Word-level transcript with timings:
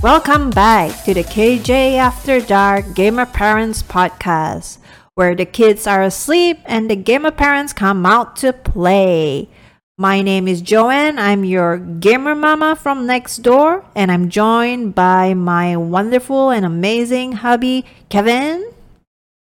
Welcome 0.00 0.50
back 0.50 1.04
to 1.06 1.12
the 1.12 1.24
KJ 1.24 1.96
After 1.96 2.40
Dark 2.40 2.94
Gamer 2.94 3.26
Parents 3.26 3.82
Podcast, 3.82 4.78
where 5.16 5.34
the 5.34 5.44
kids 5.44 5.88
are 5.88 6.04
asleep 6.04 6.60
and 6.66 6.88
the 6.88 6.94
gamer 6.94 7.32
parents 7.32 7.72
come 7.72 8.06
out 8.06 8.36
to 8.36 8.52
play. 8.52 9.48
My 9.96 10.22
name 10.22 10.46
is 10.46 10.62
Joanne. 10.62 11.18
I'm 11.18 11.44
your 11.44 11.78
gamer 11.78 12.36
mama 12.36 12.76
from 12.76 13.06
next 13.06 13.38
door, 13.38 13.84
and 13.96 14.12
I'm 14.12 14.28
joined 14.28 14.94
by 14.94 15.34
my 15.34 15.76
wonderful 15.76 16.50
and 16.50 16.64
amazing 16.64 17.32
hubby, 17.32 17.84
Kevin. 18.08 18.70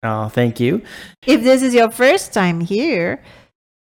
Oh, 0.02 0.30
thank 0.30 0.58
you. 0.58 0.80
If 1.26 1.42
this 1.42 1.60
is 1.60 1.74
your 1.74 1.90
first 1.90 2.32
time 2.32 2.62
here, 2.62 3.22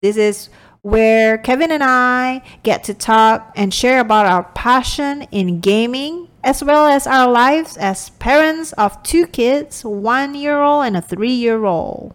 this 0.01 0.17
is 0.17 0.49
where 0.81 1.37
Kevin 1.37 1.71
and 1.71 1.85
I 1.85 2.41
get 2.62 2.85
to 2.85 2.95
talk 2.95 3.53
and 3.55 3.73
share 3.73 4.01
about 4.01 4.25
our 4.25 4.45
passion 4.45 5.27
in 5.31 5.61
gaming 5.61 6.29
as 6.45 6.62
well 6.62 6.87
as 6.87 7.06
our 7.06 7.28
lives 7.31 7.78
as 7.78 8.11
parents 8.11 8.75
of 8.75 9.03
two 9.03 9.27
kids, 9.27 9.83
one 9.83 10.34
year 10.34 10.61
old 10.61 10.84
and 10.84 10.97
a 10.97 11.00
three 11.00 11.33
year 11.33 11.64
old. 11.64 12.14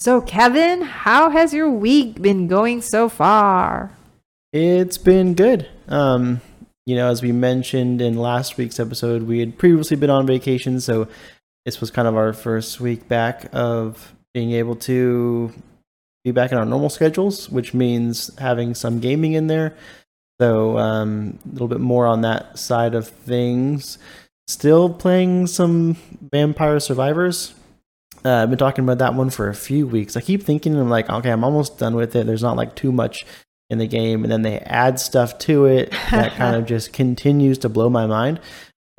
So, 0.00 0.20
Kevin, 0.20 0.82
how 0.82 1.30
has 1.30 1.54
your 1.54 1.70
week 1.70 2.20
been 2.20 2.48
going 2.48 2.82
so 2.82 3.08
far? 3.08 3.92
It's 4.52 4.98
been 4.98 5.34
good. 5.34 5.68
Um, 5.88 6.40
you 6.86 6.96
know, 6.96 7.08
as 7.08 7.22
we 7.22 7.30
mentioned 7.30 8.02
in 8.02 8.16
last 8.16 8.56
week's 8.56 8.80
episode, 8.80 9.22
we 9.22 9.38
had 9.38 9.58
previously 9.58 9.96
been 9.96 10.10
on 10.10 10.26
vacation, 10.26 10.80
so 10.80 11.06
this 11.64 11.80
was 11.80 11.92
kind 11.92 12.08
of 12.08 12.16
our 12.16 12.32
first 12.32 12.80
week 12.80 13.06
back 13.06 13.48
of 13.52 14.12
being 14.34 14.52
able 14.52 14.74
to 14.74 15.52
be 16.24 16.32
back 16.32 16.50
in 16.50 16.58
our 16.58 16.64
normal 16.64 16.90
schedules, 16.90 17.48
which 17.48 17.74
means 17.74 18.36
having 18.38 18.74
some 18.74 18.98
gaming 18.98 19.34
in 19.34 19.46
there. 19.46 19.76
So 20.40 20.78
um, 20.78 21.38
a 21.44 21.52
little 21.52 21.68
bit 21.68 21.80
more 21.80 22.06
on 22.06 22.22
that 22.22 22.58
side 22.58 22.94
of 22.94 23.06
things. 23.06 23.98
Still 24.48 24.88
playing 24.88 25.46
some 25.46 25.98
Vampire 26.32 26.80
Survivors. 26.80 27.54
Uh, 28.24 28.42
I've 28.42 28.50
been 28.50 28.58
talking 28.58 28.84
about 28.84 28.98
that 28.98 29.14
one 29.14 29.28
for 29.28 29.48
a 29.48 29.54
few 29.54 29.86
weeks. 29.86 30.16
I 30.16 30.22
keep 30.22 30.42
thinking, 30.42 30.74
I'm 30.76 30.88
like, 30.88 31.10
okay, 31.10 31.30
I'm 31.30 31.44
almost 31.44 31.78
done 31.78 31.94
with 31.94 32.16
it. 32.16 32.26
There's 32.26 32.42
not 32.42 32.56
like 32.56 32.74
too 32.74 32.90
much 32.90 33.24
in 33.68 33.78
the 33.78 33.86
game, 33.86 34.24
and 34.24 34.32
then 34.32 34.42
they 34.42 34.58
add 34.60 34.98
stuff 34.98 35.38
to 35.40 35.66
it 35.66 35.92
that 36.10 36.32
kind 36.36 36.56
of 36.56 36.64
just 36.66 36.92
continues 36.92 37.58
to 37.58 37.68
blow 37.68 37.90
my 37.90 38.06
mind. 38.06 38.40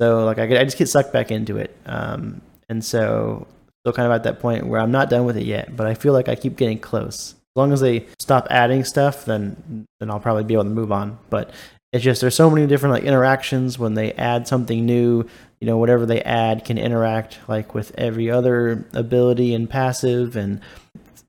So 0.00 0.24
like, 0.24 0.38
I, 0.38 0.44
I 0.44 0.64
just 0.64 0.78
get 0.78 0.88
sucked 0.88 1.12
back 1.12 1.30
into 1.30 1.58
it, 1.58 1.76
um, 1.86 2.40
and 2.68 2.84
so 2.84 3.46
still 3.82 3.92
kind 3.92 4.06
of 4.06 4.12
at 4.12 4.22
that 4.24 4.40
point 4.40 4.66
where 4.66 4.80
I'm 4.80 4.92
not 4.92 5.10
done 5.10 5.24
with 5.24 5.36
it 5.36 5.44
yet, 5.44 5.76
but 5.76 5.86
I 5.88 5.94
feel 5.94 6.12
like 6.12 6.28
I 6.28 6.36
keep 6.36 6.56
getting 6.56 6.78
close. 6.78 7.34
As 7.54 7.60
long 7.60 7.72
as 7.72 7.80
they 7.80 8.06
stop 8.18 8.46
adding 8.50 8.84
stuff, 8.84 9.24
then 9.24 9.86
then 10.00 10.10
I'll 10.10 10.20
probably 10.20 10.44
be 10.44 10.54
able 10.54 10.64
to 10.64 10.70
move 10.70 10.90
on. 10.90 11.18
But 11.28 11.52
it's 11.92 12.02
just 12.02 12.20
there's 12.20 12.34
so 12.34 12.50
many 12.50 12.66
different 12.66 12.94
like 12.94 13.04
interactions 13.04 13.78
when 13.78 13.94
they 13.94 14.12
add 14.14 14.48
something 14.48 14.84
new 14.84 15.26
you 15.60 15.66
know 15.66 15.78
whatever 15.78 16.06
they 16.06 16.22
add 16.22 16.64
can 16.64 16.78
interact 16.78 17.38
like 17.48 17.74
with 17.74 17.92
every 17.96 18.30
other 18.30 18.84
ability 18.94 19.54
and 19.54 19.70
passive 19.70 20.34
and 20.34 20.60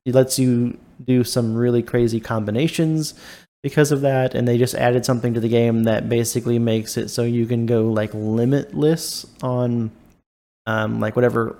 it 0.04 0.14
lets 0.14 0.38
you 0.38 0.76
do 1.04 1.22
some 1.22 1.54
really 1.54 1.82
crazy 1.82 2.20
combinations 2.20 3.14
because 3.62 3.92
of 3.92 4.00
that 4.00 4.34
and 4.34 4.46
they 4.48 4.58
just 4.58 4.74
added 4.74 5.04
something 5.04 5.34
to 5.34 5.40
the 5.40 5.48
game 5.48 5.84
that 5.84 6.08
basically 6.08 6.58
makes 6.58 6.96
it 6.96 7.08
so 7.08 7.22
you 7.22 7.46
can 7.46 7.66
go 7.66 7.84
like 7.90 8.12
limitless 8.12 9.26
on 9.42 9.90
um, 10.66 10.98
like 10.98 11.14
whatever 11.14 11.56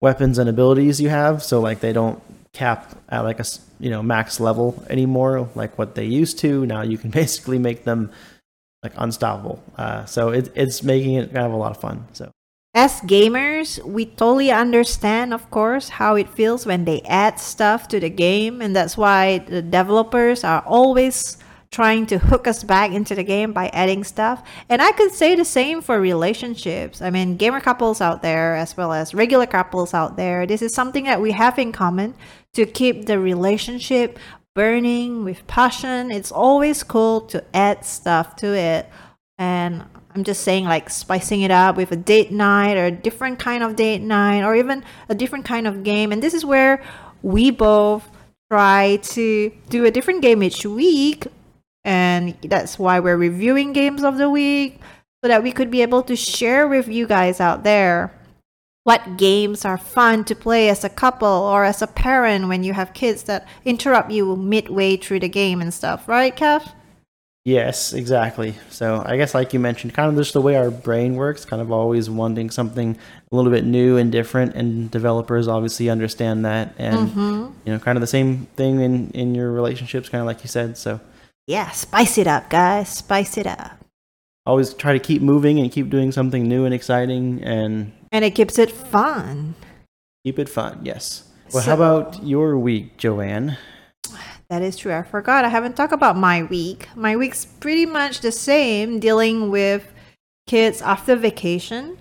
weapons 0.00 0.38
and 0.38 0.48
abilities 0.48 1.00
you 1.00 1.08
have 1.08 1.42
so 1.42 1.60
like 1.60 1.80
they 1.80 1.92
don't 1.92 2.22
cap 2.56 2.80
at 3.08 3.20
like 3.20 3.38
a 3.38 3.44
you 3.78 3.90
know 3.90 4.02
max 4.02 4.40
level 4.40 4.82
anymore 4.88 5.48
like 5.54 5.76
what 5.78 5.94
they 5.94 6.06
used 6.20 6.38
to 6.38 6.64
now 6.66 6.80
you 6.80 6.96
can 6.96 7.10
basically 7.22 7.58
make 7.58 7.84
them 7.84 8.10
like 8.86 8.94
unstoppable. 8.96 9.62
Uh, 9.76 10.04
so 10.04 10.30
it, 10.30 10.52
it's 10.54 10.82
making 10.82 11.14
it 11.14 11.32
kind 11.32 11.46
of 11.46 11.52
a 11.52 11.56
lot 11.56 11.72
of 11.72 11.80
fun. 11.80 12.06
So 12.12 12.30
as 12.74 13.00
gamers, 13.00 13.82
we 13.84 14.06
totally 14.06 14.50
understand, 14.50 15.34
of 15.34 15.50
course, 15.50 15.88
how 15.88 16.14
it 16.14 16.28
feels 16.28 16.66
when 16.66 16.84
they 16.84 17.00
add 17.02 17.40
stuff 17.40 17.88
to 17.88 17.98
the 17.98 18.10
game, 18.10 18.60
and 18.60 18.76
that's 18.76 18.96
why 18.96 19.38
the 19.38 19.62
developers 19.62 20.44
are 20.44 20.62
always 20.66 21.38
trying 21.76 22.06
to 22.06 22.16
hook 22.16 22.46
us 22.46 22.64
back 22.64 22.90
into 22.90 23.14
the 23.14 23.22
game 23.22 23.52
by 23.52 23.68
adding 23.68 24.02
stuff. 24.02 24.42
And 24.70 24.80
I 24.80 24.92
could 24.92 25.12
say 25.12 25.34
the 25.34 25.44
same 25.44 25.82
for 25.82 26.00
relationships. 26.00 27.02
I 27.02 27.10
mean, 27.10 27.36
gamer 27.36 27.60
couples 27.60 28.00
out 28.00 28.22
there, 28.22 28.56
as 28.56 28.74
well 28.78 28.94
as 28.94 29.12
regular 29.12 29.44
couples 29.44 29.92
out 29.92 30.16
there, 30.16 30.46
this 30.46 30.62
is 30.62 30.72
something 30.72 31.04
that 31.04 31.20
we 31.20 31.32
have 31.32 31.58
in 31.58 31.72
common 31.72 32.14
to 32.54 32.64
keep 32.64 33.04
the 33.04 33.18
relationship 33.18 34.18
burning 34.54 35.22
with 35.22 35.46
passion. 35.48 36.10
It's 36.10 36.32
always 36.32 36.82
cool 36.82 37.20
to 37.32 37.44
add 37.52 37.84
stuff 37.84 38.36
to 38.36 38.56
it. 38.56 38.88
And 39.36 39.84
I'm 40.14 40.24
just 40.24 40.44
saying, 40.44 40.64
like, 40.64 40.88
spicing 40.88 41.42
it 41.42 41.50
up 41.50 41.76
with 41.76 41.92
a 41.92 41.96
date 41.96 42.32
night 42.32 42.78
or 42.78 42.86
a 42.86 42.90
different 42.90 43.38
kind 43.38 43.62
of 43.62 43.76
date 43.76 44.00
night 44.00 44.44
or 44.44 44.56
even 44.56 44.82
a 45.10 45.14
different 45.14 45.44
kind 45.44 45.66
of 45.66 45.84
game. 45.84 46.10
And 46.10 46.22
this 46.22 46.32
is 46.32 46.42
where 46.42 46.82
we 47.20 47.50
both 47.50 48.08
try 48.50 48.96
to 49.02 49.52
do 49.68 49.84
a 49.84 49.90
different 49.90 50.22
game 50.22 50.42
each 50.42 50.64
week. 50.64 51.26
And 51.86 52.36
that's 52.42 52.80
why 52.80 52.98
we're 52.98 53.16
reviewing 53.16 53.72
games 53.72 54.02
of 54.02 54.18
the 54.18 54.28
week 54.28 54.80
so 55.22 55.28
that 55.28 55.44
we 55.44 55.52
could 55.52 55.70
be 55.70 55.82
able 55.82 56.02
to 56.02 56.16
share 56.16 56.66
with 56.66 56.88
you 56.88 57.06
guys 57.06 57.40
out 57.40 57.62
there 57.62 58.12
what 58.82 59.16
games 59.16 59.64
are 59.64 59.78
fun 59.78 60.24
to 60.24 60.34
play 60.34 60.68
as 60.68 60.82
a 60.82 60.88
couple 60.88 61.28
or 61.28 61.64
as 61.64 61.82
a 61.82 61.86
parent 61.86 62.48
when 62.48 62.64
you 62.64 62.72
have 62.72 62.92
kids 62.92 63.22
that 63.24 63.46
interrupt 63.64 64.10
you 64.10 64.34
midway 64.34 64.96
through 64.96 65.20
the 65.20 65.28
game 65.28 65.60
and 65.60 65.72
stuff, 65.72 66.08
right, 66.08 66.36
Kev? 66.36 66.72
Yes, 67.44 67.92
exactly. 67.92 68.56
So 68.70 69.04
I 69.06 69.16
guess, 69.16 69.32
like 69.32 69.52
you 69.52 69.60
mentioned, 69.60 69.94
kind 69.94 70.10
of 70.10 70.16
just 70.16 70.32
the 70.32 70.40
way 70.40 70.56
our 70.56 70.72
brain 70.72 71.14
works, 71.14 71.44
kind 71.44 71.62
of 71.62 71.70
always 71.70 72.10
wanting 72.10 72.50
something 72.50 72.98
a 73.30 73.36
little 73.36 73.52
bit 73.52 73.64
new 73.64 73.96
and 73.96 74.10
different, 74.10 74.56
and 74.56 74.90
developers 74.90 75.46
obviously 75.46 75.88
understand 75.88 76.44
that, 76.44 76.74
and 76.78 77.10
mm-hmm. 77.10 77.52
you 77.64 77.72
know, 77.72 77.78
kind 77.78 77.96
of 77.96 78.00
the 78.00 78.08
same 78.08 78.46
thing 78.56 78.80
in 78.80 79.10
in 79.12 79.36
your 79.36 79.52
relationships, 79.52 80.08
kind 80.08 80.20
of 80.20 80.26
like 80.26 80.42
you 80.42 80.48
said. 80.48 80.76
So 80.76 81.00
yeah, 81.46 81.70
spice 81.70 82.18
it 82.18 82.26
up, 82.26 82.50
guys, 82.50 82.88
spice 82.88 83.36
it 83.36 83.46
up. 83.46 83.78
Always 84.44 84.74
try 84.74 84.92
to 84.92 84.98
keep 84.98 85.22
moving 85.22 85.58
and 85.58 85.70
keep 85.72 85.90
doing 85.90 86.12
something 86.12 86.46
new 86.46 86.64
and 86.64 86.74
exciting, 86.74 87.42
and 87.42 87.92
and 88.12 88.24
it 88.24 88.34
keeps 88.34 88.58
it 88.58 88.70
fun. 88.70 89.54
Keep 90.24 90.38
it 90.38 90.48
fun, 90.48 90.80
yes. 90.82 91.28
Well, 91.52 91.62
so, 91.62 91.70
how 91.70 91.74
about 91.74 92.24
your 92.24 92.58
week, 92.58 92.96
Joanne? 92.96 93.56
That 94.48 94.62
is 94.62 94.76
true. 94.76 94.94
I 94.94 95.02
forgot. 95.02 95.44
I 95.44 95.48
haven't 95.48 95.76
talked 95.76 95.92
about 95.92 96.16
my 96.16 96.44
week. 96.44 96.88
My 96.94 97.16
week's 97.16 97.44
pretty 97.44 97.86
much 97.86 98.20
the 98.20 98.30
same, 98.30 99.00
dealing 99.00 99.50
with 99.50 99.92
kids 100.46 100.80
after 100.80 101.16
vacation, 101.16 101.98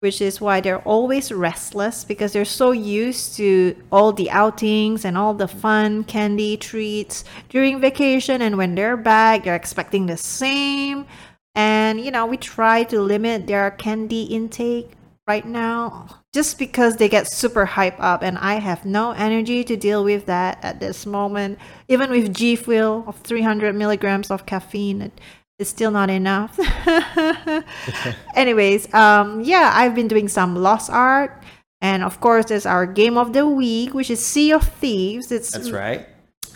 which 0.00 0.20
is 0.20 0.40
why 0.40 0.60
they're 0.60 0.82
always 0.82 1.32
restless 1.32 2.04
because 2.04 2.32
they're 2.32 2.44
so 2.44 2.70
used 2.70 3.36
to 3.36 3.76
all 3.90 4.12
the 4.12 4.30
outings 4.30 5.04
and 5.04 5.18
all 5.18 5.34
the 5.34 5.48
fun 5.48 6.04
candy 6.04 6.56
treats 6.56 7.24
during 7.48 7.80
vacation. 7.80 8.42
And 8.42 8.56
when 8.56 8.74
they're 8.74 8.96
back, 8.96 9.44
they're 9.44 9.56
expecting 9.56 10.06
the 10.06 10.16
same. 10.16 11.06
And, 11.54 12.00
you 12.00 12.12
know, 12.12 12.26
we 12.26 12.36
try 12.36 12.84
to 12.84 13.00
limit 13.00 13.46
their 13.48 13.72
candy 13.72 14.22
intake 14.22 14.92
right 15.26 15.44
now 15.44 16.06
just 16.32 16.58
because 16.58 16.96
they 16.96 17.08
get 17.08 17.26
super 17.26 17.66
hype 17.66 17.96
up 17.98 18.22
and 18.22 18.38
I 18.38 18.54
have 18.54 18.84
no 18.84 19.10
energy 19.12 19.62
to 19.64 19.76
deal 19.76 20.02
with 20.04 20.26
that 20.26 20.58
at 20.62 20.80
this 20.80 21.04
moment. 21.04 21.58
Even 21.88 22.10
with 22.10 22.34
G 22.34 22.56
Fuel 22.56 23.04
of 23.06 23.16
300 23.16 23.74
milligrams 23.74 24.30
of 24.30 24.46
caffeine, 24.46 25.12
it's 25.58 25.70
still 25.70 25.90
not 25.90 26.08
enough. 26.08 26.58
Anyways, 28.34 28.92
um, 28.94 29.40
yeah, 29.40 29.72
I've 29.74 29.94
been 29.94 30.08
doing 30.08 30.28
some 30.28 30.54
Lost 30.54 30.90
Ark. 30.90 31.42
And 31.80 32.02
of 32.02 32.20
course, 32.20 32.46
there's 32.46 32.66
our 32.66 32.86
game 32.86 33.16
of 33.16 33.32
the 33.32 33.46
week, 33.46 33.94
which 33.94 34.10
is 34.10 34.24
Sea 34.24 34.52
of 34.52 34.62
Thieves. 34.62 35.30
It's 35.30 35.50
That's 35.50 35.70
right. 35.70 36.06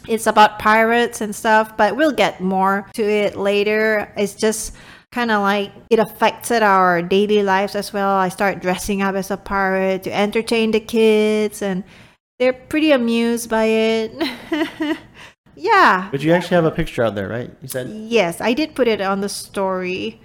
It's 0.08 0.26
about 0.26 0.58
pirates 0.58 1.20
and 1.20 1.34
stuff, 1.34 1.76
but 1.76 1.96
we'll 1.96 2.12
get 2.12 2.40
more 2.40 2.88
to 2.94 3.02
it 3.02 3.36
later. 3.36 4.12
It's 4.16 4.34
just 4.34 4.74
kind 5.12 5.30
of 5.30 5.42
like 5.42 5.72
it 5.90 6.00
affected 6.00 6.62
our 6.62 7.02
daily 7.02 7.42
lives 7.42 7.76
as 7.76 7.92
well. 7.92 8.16
I 8.16 8.28
start 8.28 8.60
dressing 8.60 9.02
up 9.02 9.14
as 9.14 9.30
a 9.30 9.36
pirate 9.36 10.02
to 10.04 10.12
entertain 10.12 10.72
the 10.72 10.80
kids, 10.80 11.62
and 11.62 11.84
they're 12.40 12.52
pretty 12.52 12.90
amused 12.90 13.48
by 13.48 13.64
it. 13.64 14.98
yeah. 15.62 16.08
But 16.10 16.22
you 16.22 16.32
actually 16.32 16.56
have 16.56 16.64
a 16.64 16.70
picture 16.70 17.02
out 17.04 17.14
there, 17.14 17.28
right? 17.28 17.50
You 17.62 17.68
said. 17.68 17.88
Yes, 17.88 18.40
I 18.40 18.52
did 18.52 18.74
put 18.74 18.88
it 18.88 19.00
on 19.00 19.20
the 19.20 19.28
story. 19.28 20.20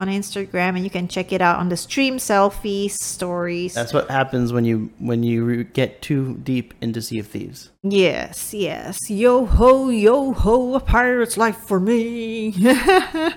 on 0.00 0.06
Instagram, 0.06 0.76
and 0.76 0.84
you 0.84 0.90
can 0.90 1.08
check 1.08 1.32
it 1.32 1.42
out 1.42 1.58
on 1.58 1.70
the 1.70 1.76
stream 1.76 2.18
selfie 2.18 2.88
stories. 2.88 3.74
That's 3.74 3.92
what 3.92 4.08
happens 4.08 4.52
when 4.52 4.64
you 4.64 4.90
when 5.00 5.24
you 5.24 5.64
get 5.64 6.00
too 6.02 6.38
deep 6.44 6.72
into 6.80 7.02
Sea 7.02 7.18
of 7.18 7.26
Thieves. 7.26 7.70
Yes, 7.82 8.54
yes. 8.54 9.10
Yo 9.10 9.44
ho, 9.44 9.88
yo 9.90 10.32
ho, 10.32 10.74
a 10.76 10.80
pirate's 10.80 11.36
life 11.36 11.58
for 11.66 11.80
me. 11.80 12.54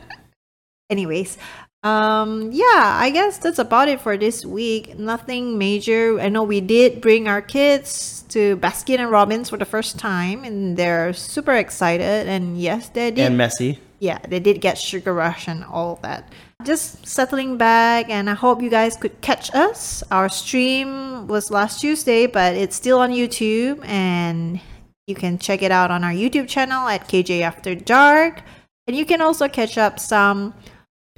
Anyways, 0.89 1.37
um, 1.83 2.51
yeah, 2.51 2.97
I 2.99 3.09
guess 3.11 3.39
that's 3.39 3.57
about 3.57 3.87
it 3.87 4.01
for 4.01 4.15
this 4.15 4.45
week. 4.45 4.99
Nothing 4.99 5.57
major. 5.57 6.19
I 6.19 6.29
know 6.29 6.43
we 6.43 6.61
did 6.61 7.01
bring 7.01 7.27
our 7.27 7.41
kids 7.41 8.23
to 8.29 8.57
Baskin 8.57 8.99
and 8.99 9.09
Robbins 9.09 9.49
for 9.49 9.57
the 9.57 9.65
first 9.65 9.97
time, 9.97 10.43
and 10.43 10.77
they're 10.77 11.11
super 11.13 11.53
excited. 11.53 12.27
And 12.27 12.61
yes, 12.61 12.89
they 12.89 13.09
did. 13.09 13.25
And 13.25 13.37
messy. 13.37 13.79
yeah, 13.97 14.19
they 14.27 14.39
did 14.39 14.61
get 14.61 14.77
sugar 14.77 15.11
rush 15.13 15.47
and 15.47 15.63
all 15.63 15.97
that. 16.03 16.31
Just 16.63 17.07
settling 17.07 17.57
back, 17.57 18.09
and 18.09 18.29
I 18.29 18.35
hope 18.35 18.61
you 18.61 18.69
guys 18.69 18.95
could 18.95 19.19
catch 19.21 19.53
us. 19.55 20.03
Our 20.11 20.29
stream 20.29 21.25
was 21.25 21.49
last 21.49 21.81
Tuesday, 21.81 22.27
but 22.27 22.55
it's 22.55 22.75
still 22.75 22.99
on 22.99 23.09
YouTube, 23.09 23.83
and 23.85 24.61
you 25.07 25.15
can 25.15 25.39
check 25.39 25.63
it 25.63 25.71
out 25.71 25.89
on 25.89 26.03
our 26.03 26.13
YouTube 26.13 26.47
channel 26.47 26.87
at 26.87 27.07
KJ 27.07 27.41
After 27.41 27.73
Dark. 27.73 28.43
And 28.85 28.95
you 28.95 29.05
can 29.05 29.21
also 29.21 29.47
catch 29.47 29.79
up 29.79 29.99
some 29.99 30.53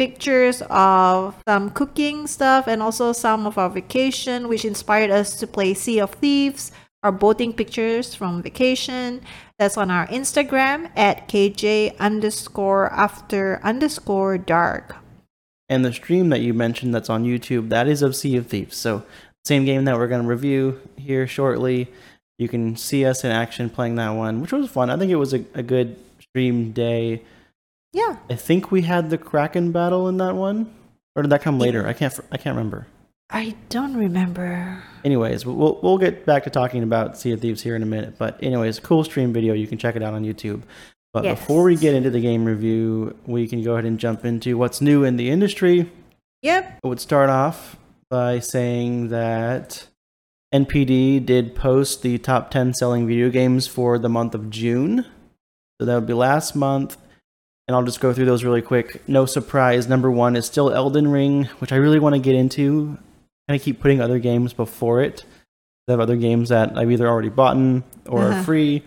pictures 0.04 0.62
of 0.70 1.34
some 1.48 1.70
cooking 1.70 2.28
stuff 2.28 2.68
and 2.68 2.82
also 2.82 3.14
some 3.14 3.48
of 3.48 3.58
our 3.58 3.70
vacation, 3.70 4.50
which 4.50 4.66
inspired 4.66 5.10
us 5.10 5.34
to 5.40 5.48
play 5.48 5.74
Sea 5.74 6.00
of 6.00 6.12
Thieves. 6.12 6.74
Our 7.04 7.12
boating 7.12 7.54
pictures 7.54 8.14
from 8.14 8.42
vacation. 8.42 9.22
That's 9.60 9.78
on 9.78 9.90
our 9.92 10.08
Instagram 10.08 10.90
at 10.98 11.30
KJ 11.30 11.98
underscore 12.00 12.92
after 12.92 13.62
underscore 13.64 14.38
dark. 14.38 14.96
And 15.70 15.86
the 15.86 15.94
stream 15.94 16.30
that 16.30 16.42
you 16.42 16.54
mentioned 16.54 16.94
that's 16.94 17.10
on 17.10 17.24
YouTube, 17.24 17.70
that 17.70 17.88
is 17.88 18.02
of 18.02 18.14
Sea 18.14 18.36
of 18.36 18.48
Thieves. 18.48 18.76
So 18.76 19.04
same 19.46 19.64
game 19.64 19.86
that 19.86 19.98
we're 19.98 20.08
going 20.08 20.24
to 20.24 20.28
review 20.28 20.82
here 20.98 21.28
shortly. 21.28 21.88
You 22.38 22.50
can 22.50 22.76
see 22.76 23.06
us 23.06 23.24
in 23.24 23.32
action 23.32 23.70
playing 23.70 23.96
that 23.96 24.12
one, 24.12 24.42
which 24.42 24.52
was 24.52 24.70
fun. 24.70 24.90
I 24.90 24.98
think 24.98 25.12
it 25.12 25.16
was 25.16 25.34
a, 25.34 25.46
a 25.54 25.64
good 25.64 25.96
stream 26.20 26.72
day. 26.74 27.22
Yeah. 27.94 28.18
I 28.30 28.36
think 28.36 28.72
we 28.72 28.81
had 28.81 29.10
the 29.10 29.18
Kraken 29.18 29.72
battle 29.72 30.07
in 30.10 30.18
that 30.18 30.36
one, 30.36 30.74
or 31.16 31.22
did 31.22 31.31
that 31.31 31.42
come 31.42 31.60
later? 31.60 31.88
I 31.88 31.94
can't. 31.94 32.18
I 32.31 32.38
can't 32.38 32.56
remember. 32.56 32.88
I 33.30 33.56
don't 33.69 33.95
remember. 33.95 34.84
Anyways, 35.06 35.45
we'll 35.45 35.80
we'll 35.81 35.98
get 35.98 36.25
back 36.25 36.44
to 36.44 36.50
talking 36.50 36.84
about 36.84 37.18
Sea 37.18 37.31
of 37.31 37.42
Thieves 37.42 37.62
here 37.62 37.75
in 37.75 37.84
a 37.84 37.86
minute. 37.88 38.16
But 38.18 38.42
anyways, 38.44 38.80
cool 38.80 39.04
stream 39.04 39.31
video. 39.34 39.54
You 39.54 39.68
can 39.68 39.78
check 39.78 39.95
it 39.95 40.04
out 40.04 40.13
on 40.13 40.24
YouTube. 40.24 40.63
But 41.13 41.24
Yes. 41.25 41.40
before 41.40 41.63
we 41.63 41.75
get 41.75 41.94
into 41.94 42.10
the 42.10 42.19
game 42.19 42.44
review, 42.45 43.16
we 43.28 43.48
can 43.48 43.63
go 43.63 43.74
ahead 43.74 43.86
and 43.86 44.00
jump 44.00 44.25
into 44.25 44.57
what's 44.57 44.81
new 44.81 45.04
in 45.04 45.16
the 45.18 45.30
industry. 45.30 45.90
Yep. 46.42 46.80
I 46.84 46.88
would 46.88 47.00
start 47.00 47.30
off 47.30 47.78
by 48.10 48.40
saying 48.40 49.10
that 49.10 49.88
NPD 50.54 51.24
did 51.25 51.56
post 51.56 52.01
the 52.01 52.18
top 52.18 52.50
10 52.51 52.74
selling 52.74 53.07
video 53.07 53.30
games 53.30 53.68
for 53.68 53.98
the 54.00 54.10
month 54.10 54.34
of 54.36 54.50
June. 54.50 55.06
So 55.80 55.86
that 55.86 55.95
would 55.95 56.07
be 56.07 56.13
last 56.13 56.56
month. 56.56 56.98
And 57.68 57.75
I'll 57.75 57.83
just 57.83 58.01
go 58.01 58.12
through 58.13 58.25
those 58.25 58.44
really 58.44 58.62
quick. 58.62 59.07
No 59.07 59.25
surprise, 59.25 59.88
number 59.88 60.12
one 60.12 60.36
is 60.36 60.45
still 60.45 60.71
Elden 60.71 61.07
Ring, 61.10 61.45
which 61.60 61.71
I 61.71 61.77
really 61.77 62.00
want 62.00 62.13
to 62.15 62.19
get 62.19 62.36
into. 62.36 62.98
Kind 63.48 63.60
of 63.60 63.62
keep 63.62 63.80
putting 63.80 64.01
other 64.01 64.19
games 64.19 64.51
before 64.54 65.01
it. 65.01 65.24
I 65.88 65.92
have 65.92 66.00
other 66.00 66.15
games 66.18 66.50
that 66.50 66.77
I've 66.77 66.92
either 66.92 67.07
already 67.07 67.30
bought 67.30 67.56
or 68.07 68.21
Uh-huh. 68.21 68.39
are 68.39 68.44
free. 68.44 68.83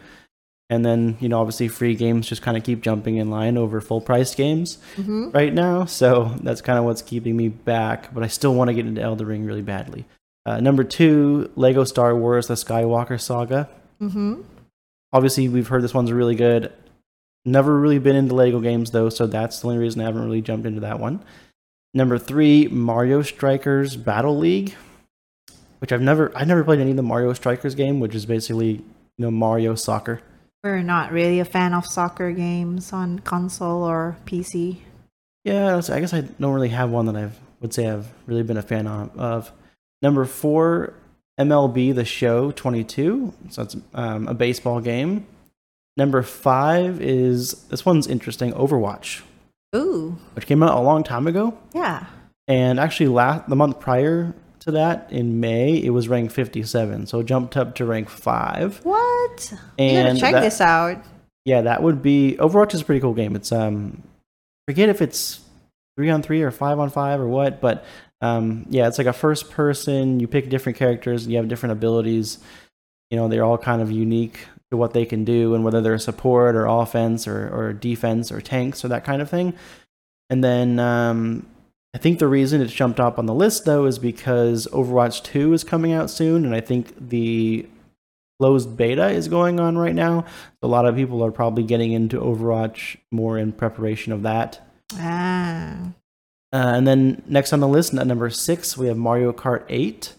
And 0.69 0.85
then, 0.85 1.17
you 1.21 1.29
know, 1.29 1.41
obviously 1.41 1.69
free 1.69 1.95
games 1.95 2.27
just 2.27 2.43
kind 2.43 2.57
of 2.57 2.65
keep 2.65 2.81
jumping 2.81 3.17
in 3.19 3.31
line 3.31 3.57
over 3.57 3.81
full 3.81 4.01
price 4.01 4.35
games 4.35 4.79
Mm-hmm. 4.97 5.31
right 5.31 5.55
now. 5.55 5.85
So 5.85 6.35
that's 6.43 6.61
kind 6.61 6.79
of 6.79 6.85
what's 6.85 7.03
keeping 7.03 7.37
me 7.37 7.49
back. 7.49 8.13
But 8.13 8.25
I 8.25 8.27
still 8.27 8.55
want 8.55 8.69
to 8.69 8.75
get 8.75 8.85
into 8.87 9.01
Elden 9.01 9.27
Ring 9.27 9.45
really 9.47 9.63
badly. 9.63 10.05
Uh, 10.45 10.61
number 10.61 10.85
two, 10.85 11.51
Lego 11.57 11.85
Star 11.85 12.17
Wars: 12.17 12.47
The 12.49 12.55
Skywalker 12.55 13.21
Saga. 13.21 13.69
Mm-hmm. 14.03 14.43
Obviously, 15.13 15.49
we've 15.49 15.69
heard 15.69 15.83
this 15.83 15.95
one's 15.95 16.13
really 16.13 16.35
good. 16.35 16.73
Never 17.47 17.79
really 17.79 18.01
been 18.01 18.17
into 18.17 18.35
Lego 18.35 18.59
games 18.59 18.91
though, 18.91 19.09
so 19.09 19.29
that's 19.29 19.61
the 19.61 19.69
only 19.69 19.79
reason 19.79 20.01
I 20.01 20.05
haven't 20.05 20.25
really 20.25 20.43
jumped 20.43 20.67
into 20.67 20.81
that 20.81 20.99
one. 20.99 21.23
Number 21.95 22.19
three, 22.19 22.67
Mario 22.67 23.23
Strikers 23.23 23.97
Battle 23.97 24.37
League, 24.37 24.75
which 25.79 25.93
I've 25.93 26.03
never 26.03 26.33
I've 26.37 26.49
never 26.49 26.65
played 26.65 26.81
any 26.81 26.91
of 26.91 26.97
the 26.97 27.05
Mario 27.05 27.33
Strikers 27.35 27.77
game, 27.77 28.01
which 28.01 28.17
is 28.17 28.27
basically 28.27 28.73
you 28.73 28.85
know 29.19 29.31
Mario 29.31 29.77
Soccer. 29.77 30.21
We're 30.65 30.83
not 30.83 31.13
really 31.13 31.39
a 31.39 31.45
fan 31.45 31.73
of 31.73 31.87
soccer 31.87 32.33
games 32.33 32.93
on 32.93 33.21
console 33.21 33.85
or 33.85 34.17
PC. 34.27 34.79
Yeah, 35.45 35.81
I 35.89 36.01
guess 36.01 36.13
I 36.13 36.23
don't 36.23 36.53
really 36.53 36.71
have 36.71 36.91
one 36.91 37.07
that 37.07 37.15
I 37.17 37.31
would 37.61 37.73
say 37.73 37.89
I've 37.89 38.09
really 38.27 38.43
been 38.43 38.57
a 38.57 38.63
fan 38.63 38.89
of. 38.89 39.53
Number 40.03 40.25
four, 40.25 40.95
MLB 41.39 41.95
The 41.95 42.05
Show 42.05 42.51
22. 42.51 43.33
So 43.51 43.63
it's 43.63 43.77
um, 43.95 44.27
a 44.27 44.35
baseball 44.35 44.81
game. 44.81 45.29
Number 45.97 46.23
five 46.23 47.01
is 47.01 47.53
this 47.69 47.87
one's 47.87 48.07
interesting 48.07 48.53
Overwatch, 48.53 49.23
Ooh. 49.75 50.17
which 50.35 50.47
came 50.47 50.63
out 50.63 50.77
a 50.77 50.81
long 50.81 51.03
time 51.03 51.27
ago. 51.27 51.57
Yeah. 51.75 52.07
And 52.49 52.79
actually, 52.79 53.09
last, 53.09 53.49
the 53.49 53.57
month 53.57 53.81
prior 53.81 54.35
to 54.61 54.71
that, 54.73 55.11
in 55.11 55.41
May, 55.41 55.75
it 55.83 55.91
was 55.91 56.07
ranked 56.09 56.33
57. 56.35 57.07
So 57.07 57.21
it 57.21 57.25
jumped 57.27 57.57
up 57.57 57.75
to 57.77 57.85
rank 57.87 58.09
five. 58.09 58.81
What? 58.85 59.53
And 59.79 59.97
you 59.97 60.03
gotta 60.03 60.21
check 60.21 60.33
that- 60.35 60.41
this 60.43 60.61
out. 60.61 60.99
yeah, 61.45 61.63
that 61.63 61.83
would 61.83 62.03
be 62.03 62.37
Overwatch 62.39 62.75
is 62.75 62.83
a 62.83 62.85
pretty 62.85 63.01
cool 63.01 63.15
game. 63.15 63.35
It's 63.35 63.51
um 63.51 64.03
forget 64.69 64.89
if 64.89 65.01
it's 65.01 65.41
three 65.97 66.11
on 66.11 66.23
three 66.23 66.43
or 66.43 66.51
five 66.51 66.79
on 66.79 66.91
five 66.91 67.21
or 67.21 67.27
what, 67.29 67.61
but 67.61 67.85
um 68.21 68.67
yeah, 68.69 68.87
it's 68.87 68.99
like 68.99 69.07
a 69.07 69.13
first 69.13 69.51
person, 69.51 70.21
you 70.21 70.29
pick 70.29 70.49
different 70.51 70.77
characters 70.79 71.23
and 71.25 71.33
you 71.33 71.39
have 71.39 71.49
different 71.49 71.73
abilities. 71.73 72.39
You 73.11 73.17
know, 73.17 73.29
they're 73.29 73.45
all 73.45 73.59
kind 73.59 73.81
of 73.81 73.91
unique 73.91 74.47
to 74.71 74.77
what 74.77 74.93
they 74.93 75.05
can 75.05 75.25
do 75.25 75.55
and 75.55 75.65
whether 75.65 75.81
they're 75.81 75.99
support 75.99 76.57
or 76.57 76.67
offense 76.67 77.27
or, 77.29 77.49
or 77.49 77.73
defense 77.73 78.33
or 78.33 78.41
tanks 78.41 78.85
or 78.85 78.89
that 78.89 79.05
kind 79.05 79.23
of 79.23 79.31
thing. 79.31 79.55
And 80.31 80.43
then 80.43 80.79
um 80.79 81.47
I 81.95 81.99
think 81.99 82.19
the 82.19 82.29
reason 82.29 82.61
it's 82.61 82.75
jumped 82.75 83.01
up 83.01 83.19
on 83.19 83.27
the 83.27 83.35
list 83.35 83.65
though 83.65 83.87
is 83.87 83.99
because 83.99 84.67
Overwatch 84.73 85.23
2 85.23 85.53
is 85.53 85.65
coming 85.65 85.93
out 85.93 86.11
soon 86.11 86.45
and 86.45 86.55
I 86.55 86.61
think 86.61 87.09
the 87.09 87.67
closed 88.39 88.77
beta 88.77 89.09
is 89.09 89.29
going 89.29 89.61
on 89.61 89.79
right 89.79 89.95
now. 89.95 90.23
So 90.61 90.65
a 90.65 90.69
lot 90.69 90.87
of 90.87 90.95
people 90.95 91.25
are 91.25 91.33
probably 91.33 91.63
getting 91.63 91.93
into 91.93 92.21
Overwatch 92.21 92.99
more 93.11 93.39
in 93.39 93.53
preparation 93.53 94.13
of 94.13 94.23
that. 94.23 94.61
Ah. 94.95 95.93
Uh, 96.53 96.73
and 96.75 96.87
then 96.87 97.23
next 97.27 97.53
on 97.53 97.61
the 97.61 97.69
list, 97.69 97.95
at 97.95 98.07
number 98.07 98.31
six, 98.31 98.77
we 98.77 98.87
have 98.87 98.97
Mario 98.97 99.33
Kart 99.33 99.65
8. 99.69 100.15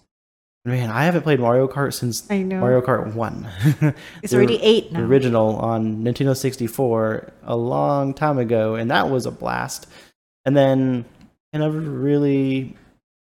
Man, 0.67 0.89
I 0.91 1.05
haven't 1.05 1.21
played 1.21 1.39
Mario 1.39 1.65
Kart 1.69 1.93
since 1.93 2.29
I 2.29 2.39
know. 2.41 2.59
Mario 2.59 2.81
Kart 2.81 3.13
1. 3.13 3.47
it's 4.21 4.31
the- 4.31 4.37
already 4.37 4.61
eight 4.61 4.91
the 4.91 4.99
now. 4.99 5.05
original 5.05 5.55
on 5.55 6.03
Nintendo 6.03 6.35
64 6.35 7.31
a 7.43 7.55
long 7.55 8.13
time 8.13 8.37
ago, 8.37 8.75
and 8.75 8.91
that 8.91 9.09
was 9.09 9.25
a 9.25 9.31
blast. 9.31 9.87
And 10.45 10.57
then 10.57 11.05
I 11.53 11.59
never 11.59 11.79
really 11.79 12.75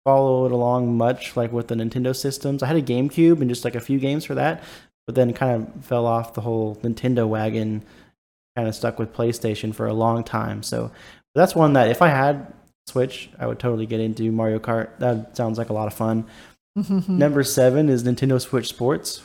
followed 0.04 0.52
along 0.52 0.98
much 0.98 1.34
like 1.34 1.52
with 1.52 1.68
the 1.68 1.74
Nintendo 1.74 2.14
systems. 2.14 2.62
I 2.62 2.66
had 2.66 2.76
a 2.76 2.82
GameCube 2.82 3.40
and 3.40 3.48
just 3.48 3.64
like 3.64 3.76
a 3.76 3.80
few 3.80 3.98
games 3.98 4.26
for 4.26 4.34
that, 4.34 4.62
but 5.06 5.14
then 5.14 5.32
kind 5.32 5.62
of 5.74 5.84
fell 5.86 6.04
off 6.04 6.34
the 6.34 6.42
whole 6.42 6.76
Nintendo 6.76 7.26
wagon. 7.26 7.82
Kind 8.56 8.68
of 8.68 8.74
stuck 8.74 8.98
with 8.98 9.14
PlayStation 9.14 9.74
for 9.74 9.86
a 9.86 9.94
long 9.94 10.22
time. 10.22 10.62
So 10.62 10.90
that's 11.34 11.54
one 11.54 11.72
that 11.72 11.88
if 11.88 12.02
I 12.02 12.08
had 12.08 12.52
Switch, 12.86 13.30
I 13.38 13.46
would 13.46 13.58
totally 13.58 13.86
get 13.86 14.00
into 14.00 14.30
Mario 14.30 14.58
Kart. 14.58 14.98
That 14.98 15.34
sounds 15.34 15.56
like 15.56 15.70
a 15.70 15.72
lot 15.72 15.86
of 15.86 15.94
fun. 15.94 16.26
Number 16.76 17.42
seven 17.42 17.88
is 17.88 18.02
Nintendo 18.04 18.40
Switch 18.40 18.68
Sports. 18.68 19.22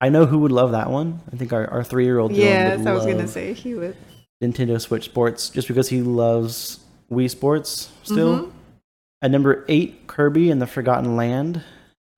I 0.00 0.08
know 0.08 0.24
who 0.26 0.38
would 0.38 0.52
love 0.52 0.72
that 0.72 0.90
one. 0.90 1.20
I 1.32 1.36
think 1.36 1.52
our, 1.52 1.66
our 1.70 1.84
three 1.84 2.04
year 2.04 2.18
old 2.18 2.32
yes, 2.32 2.78
would 2.78 2.86
I 2.88 2.92
was 2.94 3.04
gonna 3.04 3.28
say 3.28 3.52
he 3.52 3.74
would. 3.74 3.96
Nintendo 4.42 4.80
Switch 4.80 5.04
Sports 5.04 5.50
just 5.50 5.68
because 5.68 5.90
he 5.90 6.00
loves 6.00 6.80
Wii 7.10 7.28
Sports 7.28 7.90
still. 8.02 8.38
Mhm. 8.46 8.52
At 9.22 9.30
number 9.30 9.66
eight, 9.68 10.06
Kirby 10.06 10.50
and 10.50 10.62
the 10.62 10.66
Forgotten 10.66 11.16
Land. 11.16 11.62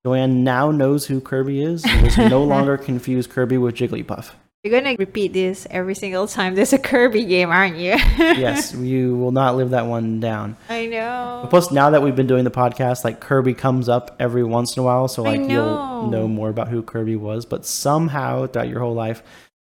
Joanne 0.05 0.43
now 0.45 0.71
knows 0.71 1.07
who 1.07 1.19
Kirby 1.19 1.61
is 1.61 1.83
and 1.85 2.07
is 2.07 2.17
no 2.17 2.41
longer 2.45 2.77
confused 2.77 3.29
Kirby 3.29 3.57
with 3.57 3.75
Jigglypuff. 3.75 4.31
You're 4.63 4.79
gonna 4.79 4.95
repeat 4.97 5.33
this 5.33 5.67
every 5.69 5.93
single 5.93 6.25
time 6.25 6.55
there's 6.55 6.71
a 6.71 6.79
Kirby 6.79 7.25
game, 7.25 7.49
aren't 7.49 7.75
you? 7.75 7.91
yes, 8.17 8.73
you 8.73 9.17
will 9.17 9.33
not 9.33 9.57
live 9.57 9.71
that 9.71 9.87
one 9.87 10.21
down. 10.21 10.55
I 10.69 10.85
know. 10.85 11.45
Plus, 11.49 11.69
now 11.69 11.89
that 11.89 12.01
we've 12.01 12.15
been 12.15 12.27
doing 12.27 12.45
the 12.45 12.51
podcast, 12.51 13.03
like 13.03 13.19
Kirby 13.19 13.55
comes 13.55 13.89
up 13.89 14.15
every 14.21 14.43
once 14.45 14.77
in 14.77 14.79
a 14.79 14.85
while, 14.85 15.09
so 15.09 15.21
like 15.21 15.41
know. 15.41 15.47
you'll 15.49 16.11
know 16.11 16.27
more 16.29 16.47
about 16.47 16.69
who 16.69 16.81
Kirby 16.81 17.17
was. 17.17 17.45
But 17.45 17.65
somehow, 17.65 18.47
throughout 18.47 18.69
your 18.69 18.79
whole 18.79 18.93
life, 18.93 19.21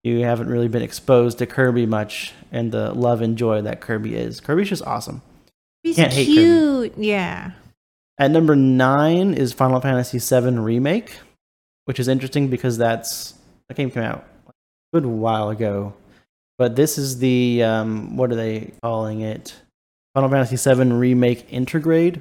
you 0.05 0.25
haven't 0.25 0.49
really 0.49 0.69
been 0.69 0.81
exposed 0.81 1.37
to 1.39 1.47
Kirby 1.47 1.85
much 1.85 2.33
and 2.51 2.73
the 2.73 2.95
love 2.95 3.21
and 3.21 3.37
joy 3.37 3.61
that 3.61 3.83
Kirby 3.83 4.15
is. 4.15 4.41
Kirby's 4.41 4.71
just 4.71 4.85
awesome. 4.85 5.21
He's 5.83 5.97
Can't 5.97 6.15
cute. 6.15 6.95
Yeah. 6.97 7.51
At 8.17 8.31
number 8.31 8.57
nine 8.57 9.35
is 9.35 9.53
Final 9.53 9.83
Fantasy 9.83 10.19
VII 10.19 10.59
Remake, 10.59 11.19
which 11.85 12.01
is 12.01 12.09
interesting 12.09 12.49
because 12.49 12.79
that's 12.79 13.35
that 13.69 13.77
game 13.77 13.91
came 13.91 14.03
out 14.03 14.25
good 14.93 15.07
while 15.07 15.51
ago. 15.51 15.95
But 16.59 16.77
this 16.77 16.99
is 16.99 17.19
the 17.19 17.63
um, 17.63 18.17
what 18.17 18.33
are 18.33 18.37
they 18.37 18.73
calling 18.83 19.21
it? 19.21 19.55
Final 20.15 20.31
Fantasy 20.31 20.57
VII 20.57 20.93
Remake 20.93 21.49
Intergrade, 21.51 22.21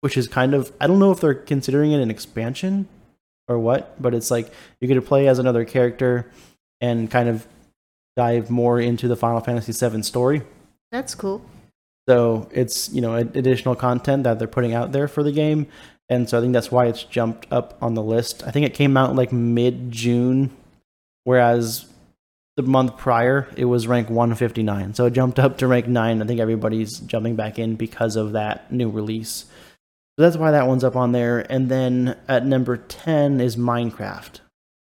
which 0.00 0.16
is 0.16 0.28
kind 0.28 0.54
of 0.54 0.72
I 0.80 0.86
don't 0.86 0.98
know 0.98 1.10
if 1.10 1.20
they're 1.20 1.34
considering 1.34 1.92
it 1.92 2.00
an 2.00 2.10
expansion 2.10 2.86
or 3.48 3.58
what, 3.58 4.00
but 4.00 4.14
it's 4.14 4.30
like 4.30 4.52
you 4.80 4.88
get 4.88 4.94
to 4.94 5.02
play 5.02 5.26
as 5.28 5.38
another 5.38 5.64
character 5.64 6.30
and 6.80 7.10
kind 7.10 7.28
of 7.28 7.46
dive 8.16 8.50
more 8.50 8.78
into 8.78 9.08
the 9.08 9.16
Final 9.16 9.40
Fantasy 9.40 9.72
VII 9.72 10.02
story. 10.02 10.42
That's 10.90 11.14
cool. 11.14 11.42
So 12.08 12.48
it's 12.52 12.92
you 12.92 13.00
know 13.00 13.14
additional 13.14 13.74
content 13.74 14.24
that 14.24 14.38
they're 14.38 14.48
putting 14.48 14.74
out 14.74 14.92
there 14.92 15.08
for 15.08 15.22
the 15.22 15.32
game, 15.32 15.68
and 16.08 16.28
so 16.28 16.36
I 16.36 16.40
think 16.40 16.52
that's 16.52 16.70
why 16.70 16.86
it's 16.86 17.04
jumped 17.04 17.46
up 17.50 17.78
on 17.80 17.94
the 17.94 18.02
list. 18.02 18.42
I 18.44 18.50
think 18.50 18.66
it 18.66 18.74
came 18.74 18.96
out 18.96 19.14
like 19.14 19.32
mid 19.32 19.92
June, 19.92 20.50
whereas 21.24 21.86
the 22.56 22.62
month 22.62 22.98
prior 22.98 23.48
it 23.56 23.64
was 23.64 23.86
rank 23.86 24.10
159. 24.10 24.94
So 24.94 25.06
it 25.06 25.12
jumped 25.12 25.38
up 25.38 25.58
to 25.58 25.66
rank 25.66 25.86
nine. 25.86 26.22
I 26.22 26.26
think 26.26 26.40
everybody's 26.40 26.98
jumping 27.00 27.36
back 27.36 27.58
in 27.58 27.76
because 27.76 28.16
of 28.16 28.32
that 28.32 28.70
new 28.70 28.90
release. 28.90 29.46
So 30.16 30.22
that's 30.22 30.36
why 30.36 30.50
that 30.50 30.66
one's 30.66 30.84
up 30.84 30.96
on 30.96 31.12
there. 31.12 31.46
And 31.50 31.70
then 31.70 32.18
at 32.28 32.44
number 32.44 32.76
10 32.76 33.40
is 33.40 33.56
Minecraft, 33.56 34.40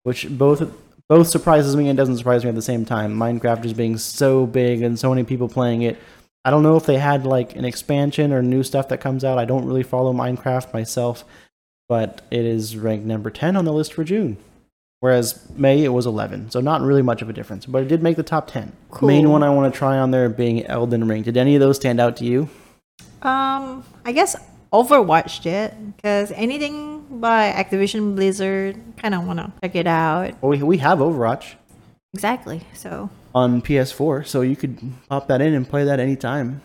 which 0.05 0.27
both 0.31 0.73
both 1.09 1.27
surprises 1.27 1.75
me 1.75 1.89
and 1.89 1.97
doesn't 1.97 2.19
surprise 2.19 2.45
me 2.45 2.51
at 2.51 2.55
the 2.55 2.63
same 2.63 2.85
time. 2.85 3.17
Minecraft 3.17 3.65
is 3.65 3.73
being 3.73 3.99
so 3.99 4.47
big 4.47 4.81
and 4.81 4.99
so 4.99 5.11
many 5.11 5.25
people 5.25 5.49
playing 5.49 5.83
it. 5.83 5.99
I 6.45 6.51
don't 6.51 6.63
know 6.63 6.77
if 6.77 6.87
they 6.87 6.99
had 6.99 7.27
like 7.27 7.57
an 7.57 7.65
expansion 7.65 8.33
or 8.33 8.43
new 8.43 8.63
stuff 8.63 8.89
that 8.89 9.01
comes 9.01 9.25
out. 9.25 9.37
I 9.37 9.45
don't 9.45 9.67
really 9.67 9.83
follow 9.83 10.13
Minecraft 10.13 10.73
myself, 10.73 11.25
but 11.89 12.23
it 12.31 12.45
is 12.45 12.77
ranked 12.77 13.05
number 13.05 13.29
10 13.29 13.57
on 13.57 13.65
the 13.65 13.73
list 13.73 13.93
for 13.93 14.05
June. 14.05 14.39
Whereas 15.01 15.49
May 15.57 15.83
it 15.85 15.89
was 15.89 16.07
11, 16.07 16.51
so 16.51 16.61
not 16.61 16.83
really 16.83 17.03
much 17.03 17.23
of 17.23 17.29
a 17.29 17.33
difference, 17.33 17.67
but 17.67 17.83
it 17.83 17.89
did 17.89 18.03
make 18.03 18.17
the 18.17 18.23
top 18.23 18.51
10. 18.51 18.73
Cool. 18.91 19.09
Main 19.09 19.31
one 19.31 19.43
I 19.43 19.51
want 19.51 19.73
to 19.73 19.77
try 19.77 19.99
on 19.99 20.11
there 20.11 20.29
being 20.29 20.67
Elden 20.67 21.09
Ring. 21.09 21.23
Did 21.23 21.37
any 21.37 21.55
of 21.55 21.61
those 21.61 21.77
stand 21.77 22.01
out 22.01 22.17
to 22.19 22.25
you? 22.25 22.49
Um, 23.23 23.83
I 24.05 24.13
guess 24.13 24.37
Overwatched 24.73 25.47
it 25.47 25.75
because 25.97 26.31
anything 26.33 27.05
by 27.21 27.51
Activision 27.51 28.15
Blizzard, 28.15 28.81
kind 28.97 29.15
of 29.15 29.27
want 29.27 29.41
to 29.41 29.53
check 29.63 29.75
it 29.75 29.87
out. 29.87 30.41
Well, 30.41 30.51
we 30.51 30.63
we 30.63 30.79
have 30.79 31.01
Overwatch 31.01 31.55
Exactly. 32.15 32.63
So 32.75 33.11
on 33.35 33.63
PS4, 33.63 34.27
so 34.27 34.41
you 34.41 34.57
could 34.57 34.79
pop 35.09 35.29
that 35.29 35.41
in 35.41 35.55
and 35.55 35.69
play 35.69 35.85
that 35.85 36.01
anytime. 36.01 36.63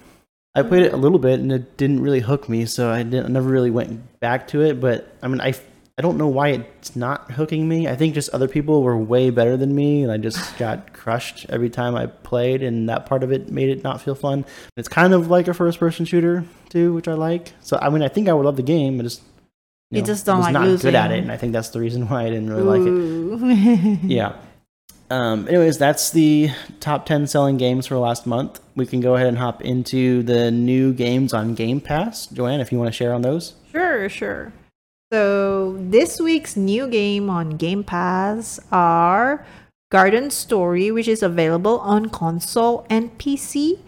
I 0.56 0.64
played 0.64 0.84
it 0.84 0.94
a 0.94 0.98
little 0.98 1.20
bit 1.20 1.40
and 1.40 1.52
it 1.52 1.78
didn't 1.78 2.00
really 2.00 2.22
hook 2.22 2.48
me, 2.48 2.66
so 2.66 2.90
I 2.90 3.04
didn't 3.04 3.26
I 3.26 3.30
never 3.30 3.50
really 3.50 3.72
went 3.72 4.20
back 4.20 4.48
to 4.50 4.62
it. 4.62 4.80
But 4.80 5.16
I 5.22 5.28
mean, 5.28 5.42
I 5.42 5.54
I 5.98 6.02
don't 6.02 6.18
know 6.18 6.28
why 6.28 6.50
it's 6.50 6.96
not 6.96 7.32
hooking 7.32 7.70
me. 7.70 7.88
I 7.88 7.96
think 7.96 8.16
just 8.16 8.30
other 8.32 8.50
people 8.50 8.84
were 8.84 8.98
way 8.98 9.30
better 9.30 9.56
than 9.56 9.74
me, 9.74 10.04
and 10.04 10.12
I 10.12 10.18
just 10.18 10.58
got 10.60 10.92
crushed 10.94 11.46
every 11.50 11.70
time 11.70 11.96
I 11.96 12.08
played, 12.08 12.62
and 12.64 12.90
that 12.90 13.06
part 13.06 13.24
of 13.24 13.32
it 13.32 13.50
made 13.50 13.70
it 13.70 13.84
not 13.84 14.02
feel 14.02 14.16
fun. 14.16 14.46
It's 14.76 14.90
kind 14.90 15.14
of 15.14 15.30
like 15.30 15.48
a 15.48 15.54
first-person 15.54 16.06
shooter 16.06 16.44
too, 16.70 16.94
which 16.94 17.08
I 17.08 17.14
like. 17.14 17.54
So 17.62 17.78
I 17.82 17.90
mean, 17.90 18.02
I 18.02 18.10
think 18.10 18.28
I 18.28 18.34
would 18.34 18.46
love 18.46 18.58
the 18.58 18.64
game, 18.64 18.98
but 18.98 19.04
just 19.04 19.22
You 19.92 20.02
just 20.02 20.26
don't 20.26 20.40
was 20.40 20.46
like 20.46 20.54
not 20.54 20.82
good 20.82 20.96
at 20.96 21.12
it, 21.12 21.20
and 21.20 21.32
I 21.32 21.38
think 21.38 21.54
that's 21.54 21.70
the 21.70 21.80
reason 21.80 22.08
why 22.10 22.24
I 22.24 22.30
didn't 22.30 22.50
really 22.50 22.80
like 22.80 24.02
it. 24.02 24.10
Yeah. 24.10 24.36
Um, 25.10 25.48
anyways, 25.48 25.78
that's 25.78 26.10
the 26.10 26.50
top 26.80 27.06
10 27.06 27.28
selling 27.28 27.58
games 27.58 27.86
for 27.86 27.98
last 27.98 28.26
month. 28.26 28.60
We 28.76 28.88
can 28.88 29.02
go 29.02 29.16
ahead 29.16 29.28
and 29.28 29.38
hop 29.38 29.62
into 29.62 30.24
the 30.24 30.50
new 30.50 30.94
games 30.94 31.32
on 31.32 31.54
Game 31.54 31.80
Pass. 31.80 32.26
Joanne, 32.26 32.60
if 32.60 32.72
you 32.72 32.80
want 32.80 32.88
to 32.88 32.92
share 32.92 33.14
on 33.14 33.22
those. 33.22 33.54
Sure, 33.72 34.10
sure. 34.10 34.52
So 35.12 35.78
this 35.80 36.20
week's 36.20 36.56
new 36.56 36.88
game 36.88 37.30
on 37.30 37.52
Game 37.58 37.84
Pass 37.84 38.60
are 38.72 39.46
Garden 39.92 40.32
Story, 40.32 40.92
which 40.92 41.08
is 41.08 41.22
available 41.22 41.80
on 41.80 42.10
console 42.10 42.86
and 42.90 43.16
PC. 43.18 43.80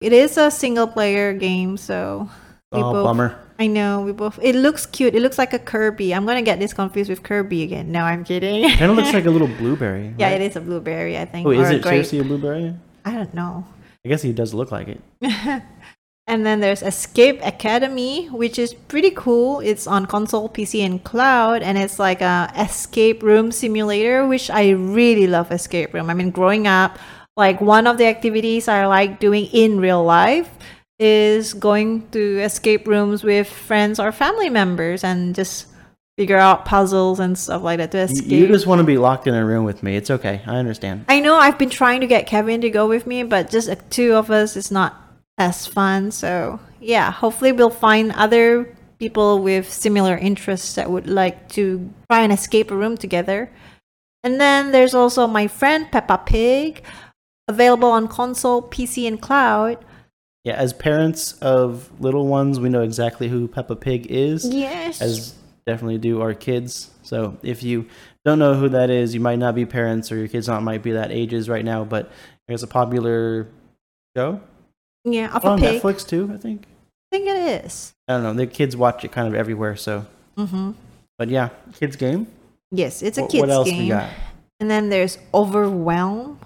It 0.00 0.12
is 0.12 0.36
a 0.36 0.50
single 0.50 0.86
player 0.86 1.32
game, 1.32 1.76
so 1.76 2.28
Oh, 2.72 2.92
both- 2.92 3.04
bummer. 3.04 3.38
I 3.56 3.68
know 3.68 4.02
we 4.02 4.10
both. 4.10 4.40
It 4.42 4.56
looks 4.56 4.84
cute. 4.84 5.14
It 5.14 5.22
looks 5.22 5.38
like 5.38 5.52
a 5.54 5.60
Kirby. 5.60 6.12
I'm 6.12 6.26
gonna 6.26 6.42
get 6.42 6.58
this 6.58 6.74
confused 6.74 7.08
with 7.08 7.22
Kirby 7.22 7.62
again. 7.62 7.92
No, 7.92 8.02
I'm 8.02 8.24
kidding. 8.24 8.68
Kind 8.68 8.90
of 8.90 8.96
looks 8.96 9.14
like 9.14 9.26
a 9.26 9.30
little 9.30 9.46
blueberry. 9.62 10.12
yeah, 10.18 10.30
it 10.30 10.42
is 10.42 10.56
a 10.56 10.60
blueberry. 10.60 11.16
I 11.16 11.24
think. 11.24 11.46
Oh, 11.46 11.50
is 11.52 11.70
a 11.70 11.76
it 11.76 11.82
grape. 11.82 12.02
seriously 12.04 12.18
a 12.18 12.24
blueberry? 12.24 12.74
I 13.04 13.12
don't 13.12 13.32
know. 13.32 13.64
I 14.04 14.08
guess 14.08 14.22
he 14.22 14.32
does 14.32 14.52
look 14.54 14.72
like 14.72 14.88
it. 14.88 15.00
And 16.26 16.46
then 16.46 16.60
there's 16.60 16.82
Escape 16.82 17.40
Academy, 17.44 18.26
which 18.28 18.58
is 18.58 18.72
pretty 18.72 19.10
cool. 19.10 19.60
It's 19.60 19.86
on 19.86 20.06
console, 20.06 20.48
PC, 20.48 20.80
and 20.84 21.04
cloud, 21.04 21.62
and 21.62 21.76
it's 21.76 21.98
like 21.98 22.22
a 22.22 22.50
escape 22.56 23.22
room 23.22 23.52
simulator, 23.52 24.26
which 24.26 24.48
I 24.48 24.70
really 24.70 25.26
love. 25.26 25.52
Escape 25.52 25.92
room. 25.92 26.08
I 26.08 26.14
mean, 26.14 26.30
growing 26.30 26.66
up, 26.66 26.98
like 27.36 27.60
one 27.60 27.86
of 27.86 27.98
the 27.98 28.06
activities 28.06 28.68
I 28.68 28.86
like 28.86 29.20
doing 29.20 29.46
in 29.52 29.80
real 29.80 30.02
life 30.02 30.48
is 30.98 31.52
going 31.52 32.08
to 32.12 32.38
escape 32.40 32.86
rooms 32.88 33.22
with 33.22 33.46
friends 33.48 33.98
or 34.00 34.10
family 34.10 34.48
members 34.48 35.04
and 35.04 35.34
just 35.34 35.66
figure 36.16 36.38
out 36.38 36.64
puzzles 36.64 37.18
and 37.20 37.36
stuff 37.36 37.62
like 37.62 37.78
that 37.78 37.90
to 37.90 37.98
You- 37.98 38.04
escape. 38.04 38.30
You 38.30 38.46
just 38.46 38.66
want 38.66 38.78
to 38.78 38.84
be 38.84 38.96
locked 38.96 39.26
in 39.26 39.34
a 39.34 39.44
room 39.44 39.64
with 39.64 39.82
me. 39.82 39.96
It's 39.96 40.10
okay. 40.10 40.40
I 40.46 40.56
understand. 40.56 41.04
I 41.08 41.20
know 41.20 41.34
I've 41.34 41.58
been 41.58 41.68
trying 41.70 42.00
to 42.00 42.06
get 42.06 42.26
Kevin 42.26 42.62
to 42.62 42.70
go 42.70 42.88
with 42.88 43.06
me, 43.06 43.24
but 43.24 43.50
just 43.50 43.68
uh, 43.68 43.74
two 43.90 44.14
of 44.14 44.30
us 44.30 44.56
is 44.56 44.70
not 44.70 45.03
as 45.38 45.66
fun. 45.66 46.10
So, 46.10 46.60
yeah, 46.80 47.10
hopefully 47.10 47.52
we'll 47.52 47.70
find 47.70 48.12
other 48.12 48.74
people 48.98 49.40
with 49.40 49.70
similar 49.70 50.16
interests 50.16 50.74
that 50.74 50.90
would 50.90 51.06
like 51.06 51.48
to 51.50 51.90
try 52.10 52.22
and 52.22 52.32
escape 52.32 52.70
a 52.70 52.76
room 52.76 52.96
together. 52.96 53.50
And 54.22 54.40
then 54.40 54.72
there's 54.72 54.94
also 54.94 55.26
my 55.26 55.46
friend 55.46 55.90
Peppa 55.90 56.18
Pig, 56.24 56.82
available 57.48 57.90
on 57.90 58.08
console, 58.08 58.62
PC, 58.62 59.06
and 59.06 59.20
cloud. 59.20 59.84
Yeah, 60.44 60.54
as 60.54 60.72
parents 60.72 61.32
of 61.40 61.90
little 62.00 62.26
ones, 62.26 62.60
we 62.60 62.68
know 62.68 62.82
exactly 62.82 63.28
who 63.28 63.48
Peppa 63.48 63.76
Pig 63.76 64.06
is. 64.08 64.46
Yes. 64.46 65.00
as 65.00 65.34
definitely 65.66 65.98
do 65.98 66.20
our 66.20 66.34
kids. 66.34 66.90
So 67.02 67.38
if 67.42 67.62
you 67.62 67.88
don't 68.24 68.38
know 68.38 68.54
who 68.54 68.68
that 68.70 68.90
is, 68.90 69.14
you 69.14 69.20
might 69.20 69.38
not 69.38 69.54
be 69.54 69.64
parents 69.66 70.12
or 70.12 70.16
your 70.16 70.28
kids 70.28 70.48
not 70.48 70.62
might 70.62 70.82
be 70.82 70.92
that 70.92 71.10
ages 71.10 71.48
right 71.48 71.64
now, 71.64 71.84
but 71.84 72.10
there's 72.48 72.62
a 72.62 72.66
popular 72.66 73.48
show 74.16 74.40
yeah, 75.04 75.34
of 75.34 75.44
on 75.44 75.58
a 75.58 75.62
pig. 75.62 75.82
Netflix 75.82 76.06
too, 76.06 76.30
I 76.32 76.36
think. 76.36 76.62
I 77.12 77.16
think 77.16 77.28
it 77.28 77.64
is. 77.64 77.92
I 78.08 78.14
don't 78.14 78.22
know. 78.22 78.32
The 78.34 78.46
kids 78.46 78.76
watch 78.76 79.04
it 79.04 79.12
kind 79.12 79.28
of 79.28 79.34
everywhere, 79.34 79.76
so 79.76 80.06
Mm-hmm. 80.36 80.72
but 81.18 81.28
yeah, 81.28 81.50
kids 81.78 81.96
game. 81.96 82.26
Yes, 82.72 83.02
it's 83.02 83.18
a 83.18 83.22
What- 83.22 83.30
kids 83.30 83.40
what 83.42 83.50
else 83.50 83.68
game. 83.70 83.82
we 83.84 83.88
got? 83.88 84.10
And 84.60 84.70
then 84.70 84.88
there's 84.88 85.18
Overwhelm. 85.32 86.38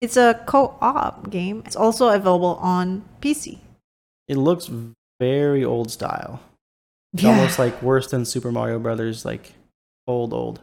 It's 0.00 0.16
a 0.16 0.40
co-op 0.46 1.30
game. 1.30 1.62
It's 1.64 1.74
also 1.76 2.08
available 2.08 2.56
on 2.60 3.02
PC. 3.20 3.58
It 4.28 4.36
looks 4.36 4.70
very 5.20 5.64
old 5.64 5.90
style. 5.90 6.40
It's 7.14 7.24
almost 7.24 7.58
like 7.58 7.80
worse 7.82 8.08
than 8.10 8.24
Super 8.26 8.52
Mario 8.52 8.78
Brothers, 8.78 9.24
like 9.24 9.54
old 10.06 10.34
old. 10.34 10.60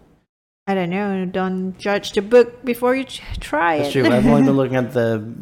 I 0.67 0.75
don't 0.75 0.91
know. 0.91 1.25
Don't 1.25 1.77
judge 1.79 2.11
the 2.11 2.21
book 2.21 2.63
before 2.63 2.95
you 2.95 3.05
try 3.05 3.77
That's 3.79 3.89
it. 3.89 3.91
true. 4.03 4.05
I've 4.11 4.25
only 4.27 4.43
been 4.43 4.55
looking 4.61 4.75
at 4.77 4.93
the 4.93 5.33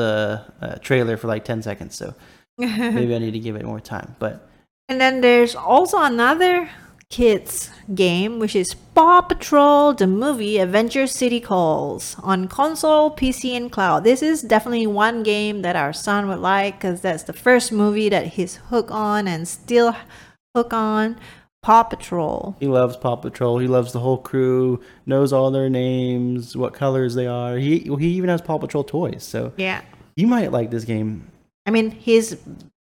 the 0.00 0.44
uh, 0.60 0.74
trailer 0.76 1.16
for 1.16 1.28
like 1.28 1.44
ten 1.44 1.62
seconds, 1.62 1.94
so 1.96 2.14
maybe 2.58 3.14
I 3.14 3.18
need 3.18 3.32
to 3.32 3.38
give 3.38 3.56
it 3.56 3.64
more 3.64 3.80
time. 3.80 4.16
But 4.18 4.48
and 4.88 5.00
then 5.00 5.20
there's 5.20 5.54
also 5.54 6.00
another 6.02 6.68
kids 7.10 7.70
game, 7.94 8.38
which 8.38 8.56
is 8.56 8.74
Paw 8.94 9.20
Patrol: 9.20 9.92
The 9.94 10.06
Movie 10.06 10.58
Adventure 10.58 11.06
City 11.06 11.40
Calls 11.40 12.16
on 12.22 12.48
console, 12.48 13.10
PC, 13.10 13.56
and 13.56 13.70
cloud. 13.70 14.04
This 14.04 14.22
is 14.22 14.42
definitely 14.42 14.86
one 14.86 15.22
game 15.22 15.62
that 15.62 15.76
our 15.76 15.92
son 15.92 16.28
would 16.28 16.40
like 16.40 16.78
because 16.78 17.00
that's 17.02 17.24
the 17.24 17.32
first 17.32 17.70
movie 17.72 18.08
that 18.08 18.26
he's 18.34 18.56
hooked 18.70 18.90
on 18.90 19.28
and 19.28 19.46
still 19.46 19.94
hook 20.54 20.72
on. 20.72 21.16
Paw 21.62 21.82
Patrol. 21.82 22.56
He 22.58 22.66
loves 22.66 22.96
Paw 22.96 23.16
Patrol. 23.16 23.58
He 23.58 23.66
loves 23.66 23.92
the 23.92 24.00
whole 24.00 24.16
crew. 24.16 24.80
Knows 25.04 25.32
all 25.32 25.50
their 25.50 25.68
names, 25.68 26.56
what 26.56 26.72
colors 26.72 27.14
they 27.14 27.26
are. 27.26 27.58
He 27.58 27.80
he 27.98 28.08
even 28.16 28.30
has 28.30 28.40
Paw 28.40 28.58
Patrol 28.58 28.84
toys. 28.84 29.22
So 29.24 29.52
Yeah. 29.56 29.82
You 30.16 30.26
might 30.26 30.52
like 30.52 30.70
this 30.70 30.84
game. 30.84 31.30
I 31.66 31.70
mean, 31.70 31.90
his 31.90 32.38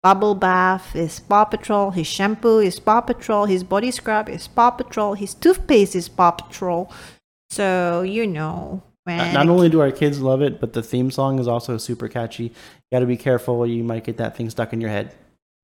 bubble 0.02 0.34
bath 0.34 0.96
is 0.96 1.20
Paw 1.20 1.44
Patrol, 1.44 1.90
his 1.90 2.06
shampoo 2.06 2.58
is 2.58 2.80
Paw 2.80 3.00
Patrol, 3.00 3.46
his 3.46 3.64
body 3.64 3.90
scrub 3.90 4.28
is 4.28 4.48
Paw 4.48 4.70
Patrol, 4.70 5.14
his 5.14 5.34
toothpaste 5.34 5.94
is 5.94 6.08
Paw 6.08 6.32
Patrol. 6.32 6.90
So, 7.50 8.02
you 8.02 8.26
know, 8.26 8.82
when. 9.04 9.18
Not, 9.18 9.32
not 9.32 9.48
only 9.48 9.68
do 9.68 9.80
our 9.80 9.92
kids 9.92 10.20
love 10.20 10.42
it, 10.42 10.60
but 10.60 10.72
the 10.72 10.82
theme 10.82 11.10
song 11.10 11.38
is 11.38 11.46
also 11.46 11.76
super 11.76 12.08
catchy. 12.08 12.44
You 12.44 12.50
got 12.92 13.00
to 13.00 13.06
be 13.06 13.16
careful. 13.16 13.66
You 13.66 13.84
might 13.84 14.04
get 14.04 14.16
that 14.16 14.36
thing 14.36 14.50
stuck 14.50 14.72
in 14.72 14.80
your 14.80 14.90
head. 14.90 15.14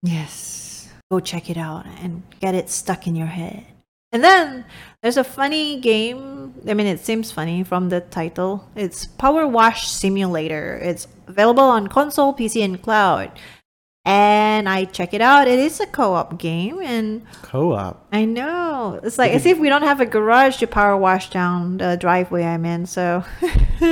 Yes. 0.03 0.89
Go 1.11 1.21
check 1.21 1.49
it 1.49 1.57
out 1.57 1.87
and 2.03 2.23
get 2.41 2.55
it 2.55 2.69
stuck 2.69 3.07
in 3.07 3.17
your 3.17 3.27
head. 3.27 3.65
And 4.11 4.25
then 4.25 4.65
there's 5.03 5.17
a 5.19 5.25
funny 5.25 5.81
game. 5.81 6.55
I 6.67 6.75
mean, 6.75 6.87
it 6.87 7.01
seems 7.01 7.31
funny 7.31 7.63
from 7.63 7.91
the 7.91 8.01
title. 8.01 8.69
It's 8.75 9.07
Power 9.07 9.47
Wash 9.47 9.89
Simulator. 9.89 10.79
It's 10.83 11.07
available 11.27 11.65
on 11.65 11.89
console, 11.89 12.33
PC, 12.33 12.65
and 12.65 12.81
cloud. 12.81 13.33
And 14.05 14.67
I 14.69 14.87
check 14.87 15.13
it 15.13 15.21
out. 15.21 15.49
It 15.49 15.59
is 15.59 15.81
a 15.81 15.87
co-op 15.87 16.39
game, 16.39 16.81
and 16.81 17.27
Co-op. 17.43 18.07
I 18.11 18.25
know 18.25 18.99
it's 19.03 19.19
like 19.19 19.33
as 19.33 19.45
if 19.45 19.59
we 19.59 19.69
don't 19.69 19.83
have 19.83 20.01
a 20.01 20.07
garage 20.07 20.57
to 20.59 20.67
power 20.67 20.97
wash 20.97 21.29
down 21.29 21.77
the 21.77 21.99
driveway 22.01 22.45
I'm 22.45 22.65
in. 22.65 22.87
So 22.87 23.23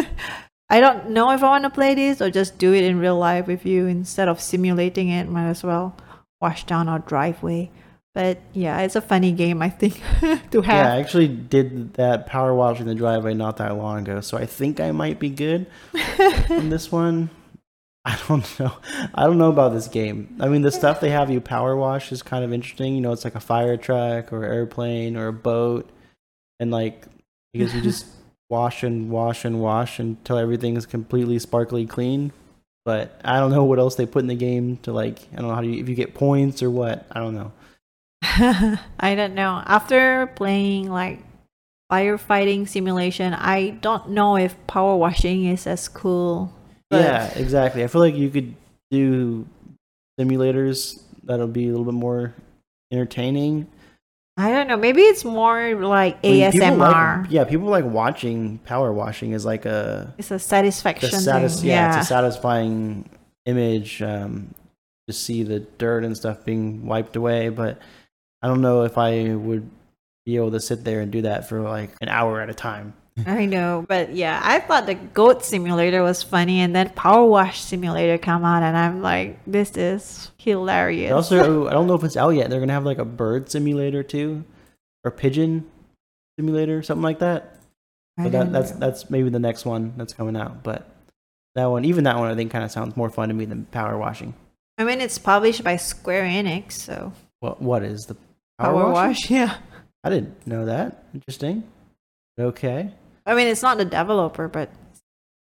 I 0.70 0.80
don't 0.80 1.10
know 1.10 1.30
if 1.32 1.42
I 1.42 1.48
want 1.48 1.64
to 1.64 1.70
play 1.70 1.94
this 1.94 2.22
or 2.22 2.30
just 2.30 2.56
do 2.56 2.72
it 2.72 2.82
in 2.82 2.98
real 2.98 3.18
life 3.18 3.46
with 3.46 3.66
you 3.66 3.86
instead 3.86 4.28
of 4.28 4.40
simulating 4.40 5.10
it. 5.10 5.28
Might 5.28 5.48
as 5.48 5.62
well 5.62 5.94
wash 6.40 6.64
down 6.64 6.88
our 6.88 7.00
driveway. 7.00 7.70
But 8.16 8.38
yeah, 8.54 8.80
it's 8.80 8.96
a 8.96 9.02
funny 9.02 9.30
game, 9.30 9.60
I 9.60 9.68
think, 9.68 10.00
to 10.50 10.62
have. 10.62 10.86
Yeah, 10.86 10.94
I 10.94 11.00
actually 11.00 11.28
did 11.28 11.92
that 11.94 12.24
power 12.24 12.54
wash 12.54 12.80
in 12.80 12.86
the 12.86 12.94
driveway 12.94 13.34
not 13.34 13.58
that 13.58 13.76
long 13.76 13.98
ago, 13.98 14.22
so 14.22 14.38
I 14.38 14.46
think 14.46 14.80
I 14.80 14.90
might 14.90 15.20
be 15.20 15.28
good 15.28 15.66
in 16.48 16.70
this 16.70 16.90
one. 16.90 17.28
I 18.06 18.18
don't 18.26 18.58
know. 18.58 18.72
I 19.14 19.24
don't 19.24 19.36
know 19.36 19.50
about 19.50 19.74
this 19.74 19.88
game. 19.88 20.34
I 20.40 20.48
mean, 20.48 20.62
the 20.62 20.72
stuff 20.72 20.98
they 20.98 21.10
have 21.10 21.30
you 21.30 21.42
power 21.42 21.76
wash 21.76 22.10
is 22.10 22.22
kind 22.22 22.42
of 22.42 22.54
interesting. 22.54 22.94
You 22.94 23.02
know, 23.02 23.12
it's 23.12 23.24
like 23.24 23.34
a 23.34 23.40
fire 23.40 23.76
truck 23.76 24.32
or 24.32 24.44
airplane 24.44 25.14
or 25.14 25.26
a 25.26 25.32
boat, 25.34 25.90
and 26.58 26.70
like 26.70 27.04
because 27.52 27.74
you 27.74 27.82
just 27.82 28.06
wash 28.48 28.82
and 28.82 29.10
wash 29.10 29.44
and 29.44 29.60
wash 29.60 29.98
until 29.98 30.38
everything 30.38 30.78
is 30.78 30.86
completely 30.86 31.38
sparkly 31.38 31.84
clean. 31.84 32.32
But 32.86 33.20
I 33.22 33.40
don't 33.40 33.50
know 33.50 33.64
what 33.64 33.78
else 33.78 33.96
they 33.96 34.06
put 34.06 34.20
in 34.20 34.28
the 34.28 34.34
game 34.34 34.78
to 34.84 34.92
like. 34.92 35.18
I 35.34 35.36
don't 35.36 35.48
know 35.48 35.54
how 35.54 35.60
do 35.60 35.68
you 35.68 35.82
if 35.82 35.88
you 35.90 35.94
get 35.94 36.14
points 36.14 36.62
or 36.62 36.70
what. 36.70 37.04
I 37.12 37.20
don't 37.20 37.34
know. 37.34 37.52
I 39.00 39.14
don't 39.14 39.34
know. 39.34 39.62
After 39.66 40.26
playing 40.34 40.90
like 40.90 41.20
firefighting 41.92 42.68
simulation, 42.68 43.32
I 43.34 43.70
don't 43.70 44.10
know 44.10 44.36
if 44.36 44.54
power 44.66 44.96
washing 44.96 45.46
is 45.46 45.66
as 45.66 45.88
cool. 45.88 46.52
Yeah, 46.90 47.26
exactly. 47.36 47.82
I 47.84 47.86
feel 47.88 48.00
like 48.00 48.14
you 48.14 48.30
could 48.30 48.54
do 48.90 49.46
simulators 50.20 51.02
that'll 51.24 51.46
be 51.48 51.66
a 51.66 51.70
little 51.70 51.84
bit 51.84 51.94
more 51.94 52.34
entertaining. 52.92 53.66
I 54.38 54.50
don't 54.50 54.68
know. 54.68 54.76
Maybe 54.76 55.00
it's 55.02 55.24
more 55.24 55.74
like 55.76 56.18
I 56.22 56.28
mean, 56.28 56.52
people 56.52 56.68
ASMR. 56.68 57.22
like- 57.22 57.30
yeah, 57.30 57.44
people 57.44 57.68
like 57.68 57.84
watching 57.86 58.58
power 58.58 58.92
washing 58.92 59.32
is 59.32 59.44
like 59.46 59.64
a, 59.64 60.12
It's 60.18 60.30
a 60.30 60.34
a 60.34 60.38
satisfaction 60.38 61.10
satis- 61.10 61.60
thing. 61.60 61.70
yeah, 61.70 61.90
Yeah. 61.92 61.98
it's 61.98 62.06
a 62.06 62.08
satisfying 62.08 63.08
image 63.46 64.02
um, 64.02 64.54
to 65.08 65.12
see 65.14 65.42
the 65.42 65.60
dirt 65.60 66.04
and 66.04 66.14
stuff 66.16 66.44
being 66.44 66.84
wiped 66.86 67.16
away. 67.16 67.48
But 67.48 67.78
I 68.46 68.48
don't 68.48 68.60
know 68.60 68.84
if 68.84 68.96
I 68.96 69.34
would 69.34 69.68
be 70.24 70.36
able 70.36 70.52
to 70.52 70.60
sit 70.60 70.84
there 70.84 71.00
and 71.00 71.10
do 71.10 71.22
that 71.22 71.48
for 71.48 71.62
like 71.62 71.90
an 72.00 72.08
hour 72.08 72.40
at 72.40 72.48
a 72.48 72.54
time. 72.54 72.94
I 73.26 73.44
know, 73.44 73.84
but 73.88 74.14
yeah, 74.14 74.40
I 74.40 74.60
thought 74.60 74.86
the 74.86 74.94
goat 74.94 75.44
simulator 75.44 76.00
was 76.04 76.22
funny, 76.22 76.60
and 76.60 76.72
then 76.72 76.90
Power 76.90 77.24
Wash 77.24 77.60
Simulator 77.60 78.18
come 78.18 78.44
out, 78.44 78.62
and 78.62 78.76
I'm 78.76 79.02
like, 79.02 79.40
this 79.48 79.76
is 79.76 80.30
hilarious. 80.38 81.10
Also, 81.10 81.66
I 81.66 81.72
don't 81.72 81.88
know 81.88 81.96
if 81.96 82.04
it's 82.04 82.16
out 82.16 82.36
yet. 82.36 82.48
They're 82.48 82.60
gonna 82.60 82.72
have 82.72 82.84
like 82.84 82.98
a 82.98 83.04
bird 83.04 83.50
simulator 83.50 84.04
too, 84.04 84.44
or 85.02 85.10
pigeon 85.10 85.68
simulator, 86.38 86.84
something 86.84 87.02
like 87.02 87.18
that. 87.18 87.56
Don't 88.16 88.30
that, 88.30 88.52
that's 88.52 88.70
know. 88.74 88.78
that's 88.78 89.10
maybe 89.10 89.28
the 89.28 89.40
next 89.40 89.64
one 89.64 89.94
that's 89.96 90.12
coming 90.12 90.36
out. 90.36 90.62
But 90.62 90.88
that 91.56 91.66
one, 91.66 91.84
even 91.84 92.04
that 92.04 92.16
one, 92.16 92.30
I 92.30 92.36
think 92.36 92.52
kind 92.52 92.64
of 92.64 92.70
sounds 92.70 92.96
more 92.96 93.10
fun 93.10 93.28
to 93.28 93.34
me 93.34 93.44
than 93.44 93.64
power 93.64 93.98
washing. 93.98 94.34
I 94.78 94.84
mean, 94.84 95.00
it's 95.00 95.18
published 95.18 95.64
by 95.64 95.78
Square 95.78 96.26
Enix, 96.26 96.72
so 96.74 97.12
What 97.40 97.60
what 97.60 97.82
is 97.82 98.06
the 98.06 98.16
Power, 98.58 98.90
washing? 98.92 98.92
Wash, 98.92 99.30
yeah. 99.30 99.56
I 100.04 100.10
didn't 100.10 100.46
know 100.46 100.66
that. 100.66 101.04
Interesting. 101.14 101.64
Okay. 102.38 102.90
I 103.24 103.34
mean, 103.34 103.48
it's 103.48 103.62
not 103.62 103.76
the 103.78 103.84
developer, 103.84 104.48
but 104.48 104.70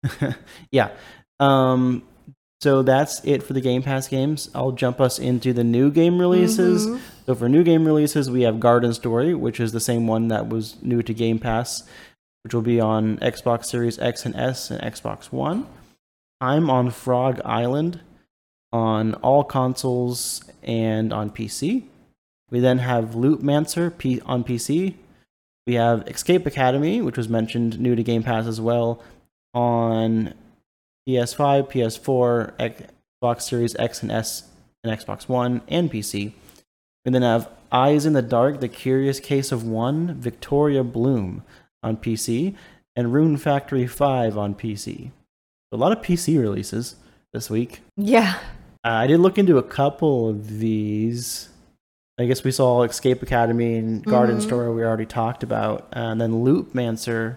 yeah. 0.71 0.89
Um. 1.39 2.03
So 2.61 2.81
that's 2.81 3.23
it 3.25 3.43
for 3.43 3.53
the 3.53 3.61
Game 3.61 3.83
Pass 3.83 4.07
games. 4.07 4.49
I'll 4.55 4.71
jump 4.71 4.99
us 4.99 5.19
into 5.19 5.53
the 5.53 5.63
new 5.63 5.91
game 5.91 6.17
releases. 6.19 6.87
Mhm. 6.87 6.99
So 7.25 7.35
for 7.35 7.47
new 7.49 7.63
game 7.63 7.85
releases, 7.85 8.31
we 8.31 8.41
have 8.43 8.59
Garden 8.59 8.93
Story, 8.93 9.35
which 9.35 9.59
is 9.59 9.71
the 9.71 9.79
same 9.79 10.07
one 10.07 10.29
that 10.29 10.47
was 10.47 10.81
new 10.81 11.03
to 11.03 11.13
Game 11.13 11.37
Pass, 11.37 11.83
which 12.43 12.53
will 12.53 12.61
be 12.63 12.79
on 12.79 13.17
Xbox 13.17 13.65
Series 13.65 13.99
X 13.99 14.25
and 14.25 14.35
S 14.35 14.71
and 14.71 14.81
Xbox 14.81 15.25
One. 15.31 15.67
I'm 16.41 16.69
on 16.69 16.89
Frog 16.91 17.39
Island 17.45 17.99
on 18.71 19.13
all 19.15 19.43
consoles 19.43 20.41
and 20.63 21.13
on 21.13 21.29
PC. 21.29 21.83
We 22.51 22.59
then 22.59 22.79
have 22.79 23.11
Loopmancer 23.15 23.97
P- 23.97 24.21
on 24.21 24.43
PC. 24.43 24.95
We 25.67 25.73
have 25.75 26.07
Escape 26.07 26.45
Academy, 26.45 27.01
which 27.01 27.17
was 27.17 27.27
mentioned 27.27 27.79
new 27.79 27.95
to 27.95 28.03
Game 28.03 28.23
Pass 28.23 28.45
as 28.45 28.61
well, 28.61 29.01
on 29.53 30.33
PS5, 31.07 31.71
PS4, 31.71 32.85
Xbox 33.23 33.41
Series 33.41 33.75
X 33.77 34.01
and 34.03 34.11
S, 34.11 34.43
and 34.83 34.97
Xbox 34.97 35.27
One, 35.27 35.61
and 35.67 35.91
PC. 35.91 36.33
We 37.03 37.11
then 37.11 37.23
have 37.23 37.49
Eyes 37.71 38.05
in 38.05 38.13
the 38.13 38.21
Dark, 38.21 38.59
The 38.61 38.67
Curious 38.69 39.19
Case 39.19 39.51
of 39.51 39.63
One, 39.63 40.13
Victoria 40.19 40.83
Bloom 40.83 41.43
on 41.83 41.97
PC, 41.97 42.55
and 42.95 43.11
Rune 43.13 43.37
Factory 43.37 43.85
5 43.87 44.37
on 44.37 44.55
PC. 44.55 45.11
A 45.71 45.77
lot 45.77 45.91
of 45.91 46.01
PC 46.03 46.39
releases 46.39 46.95
this 47.33 47.49
week. 47.49 47.81
yeah. 47.97 48.39
Uh, 48.85 48.89
I 48.89 49.07
did 49.07 49.19
look 49.19 49.39
into 49.39 49.57
a 49.57 49.63
couple 49.63 50.29
of 50.29 50.59
these. 50.59 51.49
I 52.17 52.25
guess 52.25 52.43
we 52.43 52.51
saw 52.51 52.83
Escape 52.83 53.21
Academy 53.21 53.75
and 53.77 54.03
Garden 54.05 54.37
Mhm. 54.37 54.41
Story 54.41 54.73
we 54.73 54.83
already 54.83 55.05
talked 55.05 55.43
about. 55.43 55.87
And 55.91 56.19
then 56.21 56.43
Loopmancer 56.45 57.35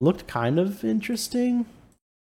looked 0.00 0.26
kind 0.26 0.58
of 0.58 0.82
interesting. 0.84 1.66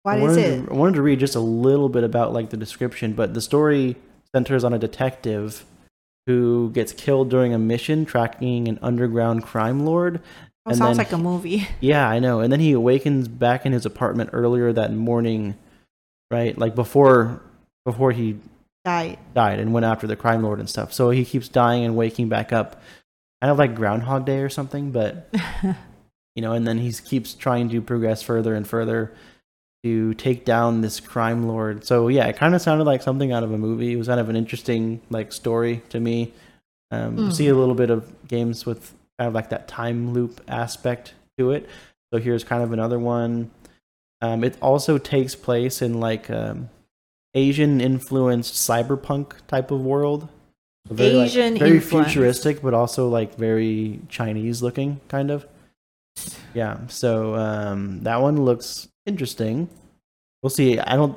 What 0.02 0.16
I 0.16 0.18
is 0.26 0.36
it? 0.36 0.66
To, 0.66 0.72
I 0.72 0.74
wanted 0.76 0.94
to 0.96 1.02
read 1.02 1.20
just 1.20 1.34
a 1.36 1.40
little 1.40 1.88
bit 1.88 2.04
about 2.04 2.32
like 2.32 2.50
the 2.50 2.56
description, 2.56 3.12
but 3.14 3.34
the 3.34 3.40
story 3.40 3.96
centers 4.34 4.64
on 4.64 4.72
a 4.74 4.78
detective 4.78 5.64
who 6.26 6.70
gets 6.74 6.92
killed 6.92 7.30
during 7.30 7.54
a 7.54 7.58
mission 7.58 8.04
tracking 8.04 8.68
an 8.68 8.78
underground 8.82 9.42
crime 9.44 9.86
lord. 9.86 10.20
Oh, 10.66 10.70
and 10.70 10.76
sounds 10.78 10.96
then 10.96 11.04
like 11.06 11.12
a 11.12 11.18
movie. 11.18 11.66
Yeah, 11.80 12.08
I 12.08 12.18
know. 12.18 12.40
And 12.40 12.52
then 12.52 12.60
he 12.60 12.72
awakens 12.72 13.28
back 13.28 13.64
in 13.64 13.72
his 13.72 13.86
apartment 13.86 14.30
earlier 14.32 14.72
that 14.72 14.92
morning, 14.92 15.54
right? 16.30 16.56
Like 16.58 16.74
before 16.74 17.40
before 17.86 18.12
he 18.12 18.36
Died. 18.84 19.18
died 19.34 19.60
and 19.60 19.72
went 19.72 19.86
after 19.86 20.06
the 20.06 20.16
crime 20.16 20.42
lord 20.42 20.58
and 20.58 20.68
stuff. 20.68 20.92
So 20.92 21.10
he 21.10 21.24
keeps 21.24 21.48
dying 21.48 21.84
and 21.84 21.96
waking 21.96 22.28
back 22.28 22.52
up, 22.52 22.82
kind 23.40 23.50
of 23.50 23.58
like 23.58 23.74
Groundhog 23.76 24.24
Day 24.26 24.40
or 24.40 24.48
something. 24.48 24.90
But 24.90 25.32
you 26.34 26.42
know, 26.42 26.52
and 26.52 26.66
then 26.66 26.78
he 26.78 26.92
keeps 26.92 27.34
trying 27.34 27.68
to 27.70 27.80
progress 27.80 28.22
further 28.22 28.54
and 28.54 28.66
further 28.66 29.12
to 29.84 30.14
take 30.14 30.44
down 30.44 30.80
this 30.80 31.00
crime 31.00 31.46
lord. 31.46 31.84
So 31.84 32.08
yeah, 32.08 32.26
it 32.26 32.36
kind 32.36 32.54
of 32.54 32.62
sounded 32.62 32.84
like 32.84 33.02
something 33.02 33.32
out 33.32 33.42
of 33.44 33.52
a 33.52 33.58
movie. 33.58 33.92
It 33.92 33.96
was 33.96 34.08
kind 34.08 34.20
of 34.20 34.28
an 34.28 34.36
interesting 34.36 35.00
like 35.10 35.32
story 35.32 35.82
to 35.90 36.00
me. 36.00 36.32
Um, 36.90 37.16
Hmm. 37.16 37.30
See 37.30 37.48
a 37.48 37.54
little 37.54 37.74
bit 37.74 37.90
of 37.90 38.10
games 38.28 38.66
with 38.66 38.94
kind 39.18 39.28
of 39.28 39.34
like 39.34 39.50
that 39.50 39.68
time 39.68 40.12
loop 40.12 40.40
aspect 40.48 41.14
to 41.38 41.52
it. 41.52 41.68
So 42.12 42.18
here's 42.20 42.44
kind 42.44 42.62
of 42.62 42.72
another 42.72 42.98
one. 42.98 43.50
Um, 44.20 44.44
it 44.44 44.56
also 44.60 44.98
takes 44.98 45.34
place 45.34 45.82
in 45.82 46.00
like 46.00 46.28
um, 46.30 46.68
Asian 47.34 47.80
influenced 47.80 48.54
cyberpunk 48.54 49.32
type 49.48 49.70
of 49.70 49.80
world. 49.80 50.28
So 50.88 50.94
very, 50.94 51.12
like, 51.12 51.30
very 51.30 51.76
influence. 51.76 52.08
futuristic, 52.08 52.60
but 52.62 52.74
also 52.74 53.08
like 53.08 53.36
very 53.36 54.00
Chinese 54.08 54.62
looking, 54.62 55.00
kind 55.08 55.30
of. 55.30 55.46
Yeah. 56.54 56.78
So 56.88 57.34
um, 57.36 58.02
that 58.02 58.20
one 58.20 58.44
looks 58.44 58.88
interesting. 59.06 59.68
We'll 60.42 60.50
see. 60.50 60.78
I 60.78 60.96
don't 60.96 61.16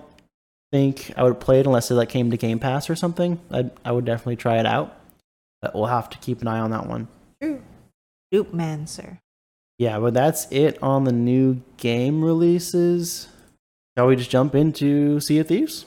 think 0.71 1.12
I 1.17 1.23
would 1.23 1.39
play 1.39 1.60
it 1.60 1.65
unless 1.65 1.89
it 1.91 1.95
like 1.95 2.10
came 2.10 2.32
to 2.32 2.38
Game 2.38 2.60
Pass 2.60 2.89
or 2.89 2.95
something. 2.95 3.39
I 3.51 3.71
I 3.84 3.91
would 3.91 4.06
definitely 4.06 4.36
try 4.36 4.60
it 4.60 4.65
out, 4.65 4.95
but 5.62 5.73
we'll 5.73 5.88
have 5.88 6.10
to 6.12 6.17
keep 6.19 6.41
an 6.41 6.47
eye 6.47 6.60
on 6.60 6.71
that 6.71 6.86
one. 6.86 7.08
True. 7.41 7.62
Loop 8.32 8.54
sir. 8.88 9.19
Yeah, 9.78 9.99
but 9.99 10.13
that's 10.13 10.47
it 10.51 10.82
on 10.82 11.04
the 11.04 11.12
new 11.12 11.62
game 11.78 12.23
releases. 12.23 13.28
Shall 13.97 14.08
we 14.08 14.15
just 14.15 14.30
jump 14.30 14.56
into 14.56 15.19
Sea 15.19 15.39
of 15.39 15.47
Thieves? 15.47 15.86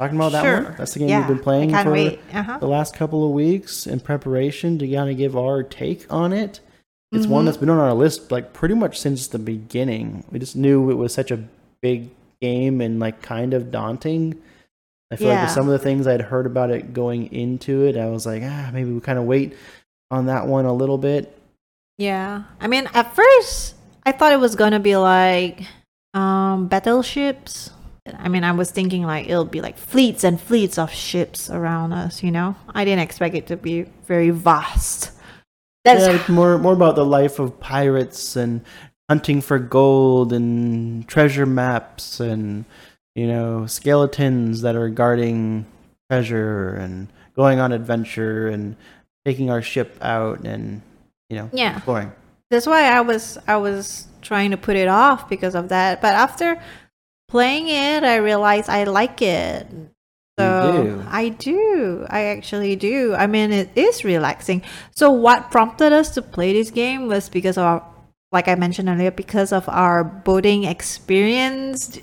Talking 0.00 0.16
about 0.16 0.32
that 0.32 0.42
Sure. 0.42 0.62
one. 0.62 0.74
That's 0.78 0.92
the 0.92 1.00
game 1.00 1.08
yeah, 1.08 1.18
we've 1.20 1.28
been 1.36 1.42
playing 1.42 1.70
for. 1.70 1.76
Uh-huh. 2.36 2.58
the 2.58 2.68
last 2.68 2.94
couple 2.94 3.24
of 3.24 3.32
weeks 3.32 3.86
in 3.86 3.98
preparation 4.00 4.78
to 4.78 4.86
kind 4.88 5.10
of 5.10 5.16
give 5.16 5.36
our 5.36 5.62
take 5.62 6.06
on 6.12 6.32
it. 6.32 6.60
It's 7.10 7.26
one 7.26 7.42
Mhm. 7.42 7.46
that's 7.46 7.56
been 7.56 7.70
on 7.70 7.78
our 7.78 7.94
list 7.94 8.30
like 8.30 8.52
pretty 8.52 8.74
much 8.74 8.98
since 9.00 9.26
the 9.26 9.38
beginning. 9.38 10.24
We 10.30 10.38
just 10.38 10.54
knew 10.54 10.90
it 10.90 10.94
was 10.94 11.12
such 11.12 11.30
a 11.30 11.40
big 11.82 12.10
game 12.40 12.80
and 12.80 13.00
like 13.00 13.22
kind 13.22 13.54
of 13.54 13.70
daunting. 13.72 14.36
I 15.10 15.16
feel 15.16 15.28
like 15.28 15.36
Yeah. 15.36 15.42
with 15.44 15.50
some 15.52 15.66
of 15.66 15.72
the 15.72 15.78
things 15.78 16.06
I'd 16.06 16.20
heard 16.20 16.44
about 16.46 16.70
it 16.70 16.92
going 16.92 17.32
into 17.32 17.84
it, 17.86 17.96
I 17.96 18.06
was 18.10 18.26
like, 18.26 18.42
ah, 18.44 18.70
maybe 18.72 18.92
we 18.92 19.00
kind 19.00 19.18
of 19.18 19.24
wait 19.24 19.54
on 20.10 20.26
that 20.26 20.46
one 20.46 20.66
a 20.66 20.72
little 20.72 20.98
bit. 20.98 21.36
Yeah. 21.96 22.42
I 22.60 22.68
mean, 22.68 22.88
at 22.94 23.16
first, 23.16 23.74
I 24.06 24.12
thought 24.12 24.32
it 24.32 24.38
was 24.38 24.54
going 24.54 24.72
to 24.72 24.78
be 24.80 24.96
like 24.96 25.62
um 26.14 26.68
battleships. 26.68 27.70
I 28.18 28.28
mean, 28.28 28.44
I 28.44 28.52
was 28.52 28.70
thinking 28.70 29.02
like 29.02 29.28
it'll 29.28 29.44
be 29.44 29.60
like 29.60 29.76
fleets 29.76 30.24
and 30.24 30.40
fleets 30.40 30.78
of 30.78 30.90
ships 30.90 31.50
around 31.50 31.92
us, 31.92 32.22
you 32.22 32.30
know? 32.30 32.56
I 32.68 32.84
didn't 32.84 33.00
expect 33.00 33.34
it 33.34 33.46
to 33.48 33.56
be 33.56 33.82
very 34.06 34.30
vast. 34.30 35.12
That's 35.84 36.06
yeah, 36.06 36.16
it's 36.16 36.28
more 36.28 36.58
more 36.58 36.72
about 36.72 36.96
the 36.96 37.04
life 37.04 37.38
of 37.38 37.60
pirates 37.60 38.36
and 38.36 38.62
hunting 39.08 39.40
for 39.40 39.58
gold 39.58 40.32
and 40.32 41.06
treasure 41.08 41.46
maps 41.46 42.20
and 42.20 42.64
you 43.14 43.26
know 43.26 43.66
skeletons 43.66 44.60
that 44.62 44.76
are 44.76 44.90
guarding 44.90 45.64
treasure 46.10 46.74
and 46.74 47.08
going 47.34 47.58
on 47.58 47.72
adventure 47.72 48.48
and 48.48 48.76
taking 49.24 49.50
our 49.50 49.62
ship 49.62 49.96
out 50.02 50.40
and 50.44 50.82
you 51.30 51.36
know 51.36 51.50
yeah. 51.52 51.76
exploring. 51.76 52.12
That's 52.50 52.66
why 52.66 52.84
I 52.90 53.00
was 53.00 53.38
I 53.46 53.56
was 53.56 54.06
trying 54.20 54.50
to 54.50 54.56
put 54.56 54.76
it 54.76 54.88
off 54.88 55.28
because 55.28 55.54
of 55.54 55.68
that. 55.68 56.00
But 56.00 56.14
after 56.14 56.60
playing 57.28 57.68
it, 57.68 58.04
I 58.04 58.16
realized 58.16 58.68
I 58.68 58.84
like 58.84 59.22
it. 59.22 59.66
So 60.38 60.84
do. 60.84 61.04
I 61.08 61.30
do. 61.30 62.06
I 62.08 62.24
actually 62.24 62.76
do. 62.76 63.14
I 63.14 63.26
mean, 63.26 63.52
it 63.52 63.70
is 63.74 64.04
relaxing. 64.04 64.62
So 64.94 65.10
what 65.10 65.50
prompted 65.50 65.92
us 65.92 66.10
to 66.14 66.22
play 66.22 66.52
this 66.52 66.70
game 66.70 67.08
was 67.08 67.28
because 67.28 67.58
of 67.58 67.64
our, 67.64 67.86
like 68.30 68.46
I 68.46 68.54
mentioned 68.54 68.88
earlier, 68.88 69.10
because 69.10 69.52
of 69.52 69.68
our 69.68 70.04
boating 70.04 70.64
experience, 70.64 71.98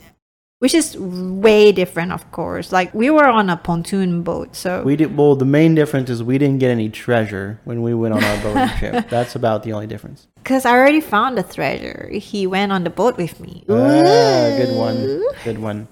which 0.65 0.73
is 0.73 0.97
way 0.97 1.71
different, 1.71 2.11
of 2.11 2.25
course. 2.31 2.71
Like 2.71 2.89
we 2.97 3.11
were 3.13 3.29
on 3.39 3.51
a 3.51 3.57
pontoon 3.57 4.23
boat, 4.23 4.55
so 4.55 4.81
We 4.81 4.95
did 4.95 5.15
well. 5.15 5.35
The 5.35 5.45
main 5.45 5.75
difference 5.75 6.09
is 6.09 6.23
we 6.23 6.39
didn't 6.41 6.57
get 6.57 6.71
any 6.71 6.89
treasure 6.89 7.59
when 7.69 7.83
we 7.85 7.93
went 7.93 8.15
on 8.17 8.23
our 8.23 8.37
boating 8.41 8.69
trip. 8.79 9.09
That's 9.15 9.35
about 9.35 9.61
the 9.61 9.73
only 9.73 9.85
difference. 9.85 10.25
because 10.41 10.65
I 10.65 10.71
already 10.73 11.01
found 11.01 11.37
the 11.37 11.43
treasure, 11.43 12.09
he 12.11 12.47
went 12.47 12.71
on 12.71 12.81
the 12.83 12.89
boat 12.89 13.15
with 13.15 13.39
me. 13.39 13.61
Ah, 13.69 14.49
good 14.57 14.73
one. 14.75 14.97
Good 15.43 15.59
one. 15.61 15.87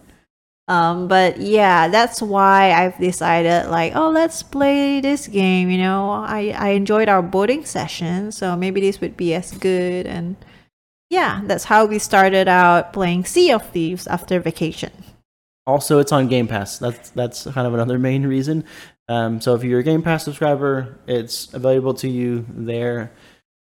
Um, 0.67 1.07
but 1.07 1.37
yeah, 1.37 1.87
that's 1.89 2.19
why 2.21 2.71
I've 2.71 2.97
decided 2.97 3.69
like, 3.69 3.93
oh, 3.99 4.09
let's 4.09 4.41
play 4.41 5.01
this 5.01 5.27
game. 5.27 5.69
You 5.69 5.77
know, 5.85 6.09
I 6.09 6.55
I 6.57 6.69
enjoyed 6.81 7.09
our 7.13 7.21
boating 7.21 7.63
session, 7.77 8.31
so 8.31 8.55
maybe 8.57 8.81
this 8.81 8.97
would 9.01 9.15
be 9.17 9.35
as 9.35 9.51
good. 9.51 10.07
And 10.07 10.33
yeah, 11.13 11.41
that's 11.43 11.65
how 11.65 11.85
we 11.85 11.99
started 11.99 12.47
out 12.47 12.91
playing 12.91 13.25
Sea 13.25 13.51
of 13.51 13.69
Thieves 13.69 14.07
after 14.07 14.39
vacation. 14.39 14.91
Also, 15.67 15.99
it's 15.99 16.11
on 16.11 16.27
Game 16.27 16.47
Pass. 16.47 16.79
That's 16.79 17.11
that's 17.11 17.43
kind 17.43 17.67
of 17.67 17.73
another 17.75 17.99
main 17.99 18.25
reason. 18.25 18.65
Um, 19.07 19.39
so 19.39 19.53
if 19.53 19.63
you're 19.63 19.79
a 19.79 19.83
Game 19.83 20.01
Pass 20.01 20.25
subscriber, 20.25 20.97
it's 21.07 21.53
available 21.53 21.93
to 21.95 22.09
you 22.09 22.45
there. 22.49 23.11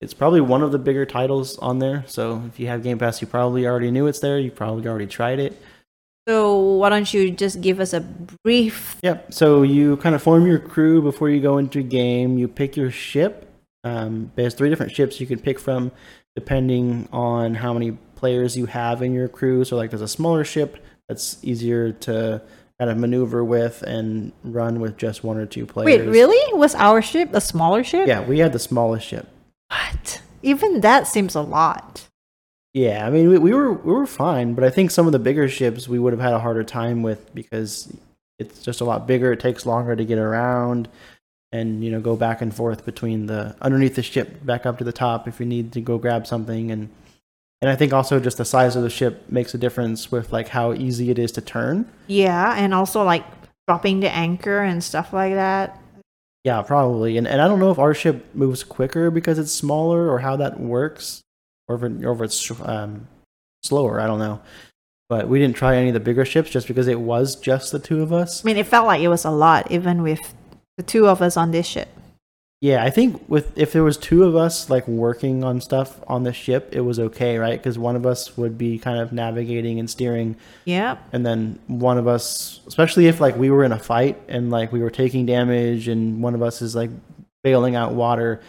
It's 0.02 0.12
probably 0.12 0.42
one 0.42 0.62
of 0.62 0.70
the 0.70 0.78
bigger 0.78 1.06
titles 1.06 1.56
on 1.58 1.78
there. 1.78 2.04
So 2.06 2.42
if 2.46 2.60
you 2.60 2.66
have 2.68 2.82
Game 2.82 2.98
Pass, 2.98 3.20
you 3.22 3.26
probably 3.26 3.66
already 3.66 3.90
knew 3.90 4.06
it's 4.06 4.20
there. 4.20 4.38
You 4.38 4.50
probably 4.50 4.86
already 4.86 5.06
tried 5.06 5.38
it. 5.40 5.60
So 6.28 6.58
why 6.76 6.90
don't 6.90 7.12
you 7.12 7.30
just 7.30 7.60
give 7.62 7.80
us 7.80 7.94
a 7.94 8.00
brief? 8.44 8.98
Yep. 9.02 9.32
So 9.32 9.62
you 9.62 9.96
kind 9.96 10.14
of 10.14 10.22
form 10.22 10.46
your 10.46 10.58
crew 10.58 11.00
before 11.00 11.30
you 11.30 11.40
go 11.40 11.56
into 11.56 11.82
game. 11.82 12.38
You 12.38 12.48
pick 12.48 12.76
your 12.76 12.90
ship. 12.90 13.50
Um, 13.82 14.30
there's 14.36 14.54
three 14.54 14.68
different 14.68 14.92
ships 14.92 15.20
you 15.20 15.26
can 15.26 15.38
pick 15.38 15.58
from, 15.58 15.90
depending 16.34 17.08
on 17.12 17.54
how 17.54 17.72
many 17.72 17.92
players 18.14 18.56
you 18.56 18.66
have 18.66 19.02
in 19.02 19.12
your 19.12 19.28
crew. 19.28 19.64
So 19.64 19.76
like, 19.76 19.90
there's 19.90 20.02
a 20.02 20.08
smaller 20.08 20.44
ship 20.44 20.84
that's 21.08 21.38
easier 21.42 21.92
to 21.92 22.42
kind 22.78 22.90
of 22.90 22.96
maneuver 22.96 23.44
with 23.44 23.82
and 23.82 24.32
run 24.42 24.80
with 24.80 24.96
just 24.96 25.22
one 25.22 25.36
or 25.36 25.46
two 25.46 25.66
players. 25.66 25.86
Wait, 25.86 26.10
really? 26.10 26.58
Was 26.58 26.74
our 26.74 27.02
ship 27.02 27.30
a 27.34 27.40
smaller 27.40 27.84
ship? 27.84 28.08
Yeah, 28.08 28.24
we 28.24 28.38
had 28.38 28.52
the 28.52 28.58
smallest 28.58 29.06
ship. 29.06 29.28
What? 29.68 30.22
Even 30.42 30.80
that 30.80 31.06
seems 31.06 31.34
a 31.34 31.42
lot. 31.42 32.06
Yeah, 32.72 33.06
I 33.06 33.10
mean 33.10 33.28
we, 33.28 33.38
we 33.38 33.52
were 33.52 33.72
we 33.72 33.92
were 33.92 34.06
fine, 34.06 34.54
but 34.54 34.64
I 34.64 34.70
think 34.70 34.90
some 34.90 35.06
of 35.06 35.12
the 35.12 35.18
bigger 35.18 35.48
ships 35.48 35.88
we 35.88 35.98
would 35.98 36.12
have 36.12 36.22
had 36.22 36.32
a 36.32 36.38
harder 36.38 36.62
time 36.62 37.02
with 37.02 37.34
because 37.34 37.92
it's 38.38 38.62
just 38.62 38.80
a 38.80 38.84
lot 38.84 39.06
bigger. 39.06 39.32
It 39.32 39.40
takes 39.40 39.66
longer 39.66 39.96
to 39.96 40.04
get 40.04 40.18
around, 40.18 40.88
and 41.52 41.84
you 41.84 41.90
know 41.90 42.00
go 42.00 42.16
back 42.16 42.40
and 42.40 42.54
forth 42.54 42.84
between 42.84 43.26
the 43.26 43.56
underneath 43.60 43.96
the 43.96 44.02
ship 44.02 44.44
back 44.44 44.66
up 44.66 44.78
to 44.78 44.84
the 44.84 44.92
top 44.92 45.26
if 45.26 45.40
you 45.40 45.46
need 45.46 45.72
to 45.72 45.80
go 45.80 45.98
grab 45.98 46.26
something 46.26 46.70
and 46.70 46.88
and 47.62 47.68
I 47.70 47.76
think 47.76 47.92
also 47.92 48.18
just 48.18 48.38
the 48.38 48.44
size 48.44 48.74
of 48.74 48.82
the 48.82 48.90
ship 48.90 49.30
makes 49.30 49.52
a 49.52 49.58
difference 49.58 50.10
with 50.10 50.32
like 50.32 50.48
how 50.48 50.72
easy 50.72 51.10
it 51.10 51.18
is 51.18 51.30
to 51.32 51.42
turn. 51.42 51.90
Yeah, 52.06 52.54
and 52.56 52.72
also 52.72 53.04
like 53.04 53.24
dropping 53.68 54.00
the 54.00 54.10
anchor 54.10 54.62
and 54.62 54.82
stuff 54.82 55.12
like 55.12 55.34
that. 55.34 55.78
Yeah, 56.44 56.62
probably. 56.62 57.18
And 57.18 57.28
and 57.28 57.42
I 57.42 57.48
don't 57.48 57.60
know 57.60 57.70
if 57.70 57.78
our 57.78 57.92
ship 57.92 58.34
moves 58.34 58.64
quicker 58.64 59.10
because 59.10 59.38
it's 59.38 59.52
smaller 59.52 60.10
or 60.10 60.20
how 60.20 60.36
that 60.36 60.58
works, 60.58 61.20
or 61.68 61.76
if, 61.76 61.82
it, 61.82 62.02
or 62.02 62.12
if 62.12 62.22
it's 62.22 62.50
um, 62.62 63.06
slower. 63.62 64.00
I 64.00 64.06
don't 64.06 64.18
know. 64.18 64.40
But 65.10 65.28
we 65.28 65.38
didn't 65.38 65.56
try 65.56 65.76
any 65.76 65.88
of 65.88 65.94
the 65.94 66.00
bigger 66.00 66.24
ships 66.24 66.50
just 66.50 66.66
because 66.66 66.88
it 66.88 67.00
was 67.00 67.36
just 67.36 67.72
the 67.72 67.78
two 67.78 68.00
of 68.00 68.10
us. 68.12 68.42
I 68.42 68.46
mean, 68.46 68.56
it 68.56 68.66
felt 68.66 68.86
like 68.86 69.02
it 69.02 69.08
was 69.08 69.26
a 69.26 69.30
lot, 69.30 69.70
even 69.70 70.02
with 70.02 70.34
the 70.80 70.86
two 70.86 71.06
of 71.06 71.20
us 71.20 71.36
on 71.36 71.50
this 71.50 71.66
ship. 71.66 71.88
Yeah, 72.62 72.82
I 72.82 72.88
think 72.90 73.22
with 73.28 73.56
if 73.58 73.72
there 73.72 73.84
was 73.84 73.96
two 73.98 74.24
of 74.24 74.34
us 74.34 74.68
like 74.70 74.86
working 74.88 75.44
on 75.44 75.60
stuff 75.60 76.00
on 76.06 76.22
the 76.24 76.32
ship, 76.32 76.70
it 76.72 76.80
was 76.80 76.98
okay, 76.98 77.36
right? 77.38 77.58
Because 77.58 77.78
one 77.78 77.96
of 77.96 78.04
us 78.06 78.36
would 78.38 78.56
be 78.56 78.78
kind 78.78 78.98
of 78.98 79.12
navigating 79.12 79.78
and 79.78 79.88
steering, 79.90 80.36
Yeah. 80.64 80.96
and 81.12 81.24
then 81.24 81.58
one 81.66 81.98
of 81.98 82.06
us, 82.06 82.60
especially 82.66 83.06
if 83.08 83.20
like 83.20 83.36
we 83.36 83.50
were 83.50 83.64
in 83.64 83.72
a 83.72 83.78
fight 83.78 84.18
and 84.28 84.50
like 84.50 84.72
we 84.72 84.80
were 84.80 84.90
taking 84.90 85.26
damage, 85.26 85.86
and 85.88 86.22
one 86.22 86.34
of 86.34 86.42
us 86.42 86.60
is 86.62 86.74
like 86.74 86.90
bailing 87.44 87.76
out 87.76 87.92
water 87.92 88.40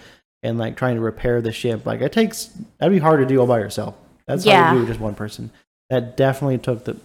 and 0.44 0.58
like 0.58 0.76
trying 0.78 0.96
to 0.96 1.02
repair 1.02 1.41
the 1.41 1.52
ship, 1.54 1.86
like 1.86 2.00
it 2.02 2.12
takes 2.13 2.50
that'd 2.80 2.94
be 2.94 3.00
hard 3.00 3.20
to 3.22 3.26
do 3.26 3.39
all 3.39 3.48
by 3.48 3.60
yourself. 3.60 3.96
That's 4.28 4.44
hard 4.46 4.54
Yeah. 4.56 4.70
to 4.70 4.74
do 4.76 4.80
with 4.80 4.88
just 4.89 5.00
one 5.02 5.15
person. 5.15 5.52
That 5.89 6.15
definitely 6.17 6.58
took 6.60 6.84
the 6.86 6.96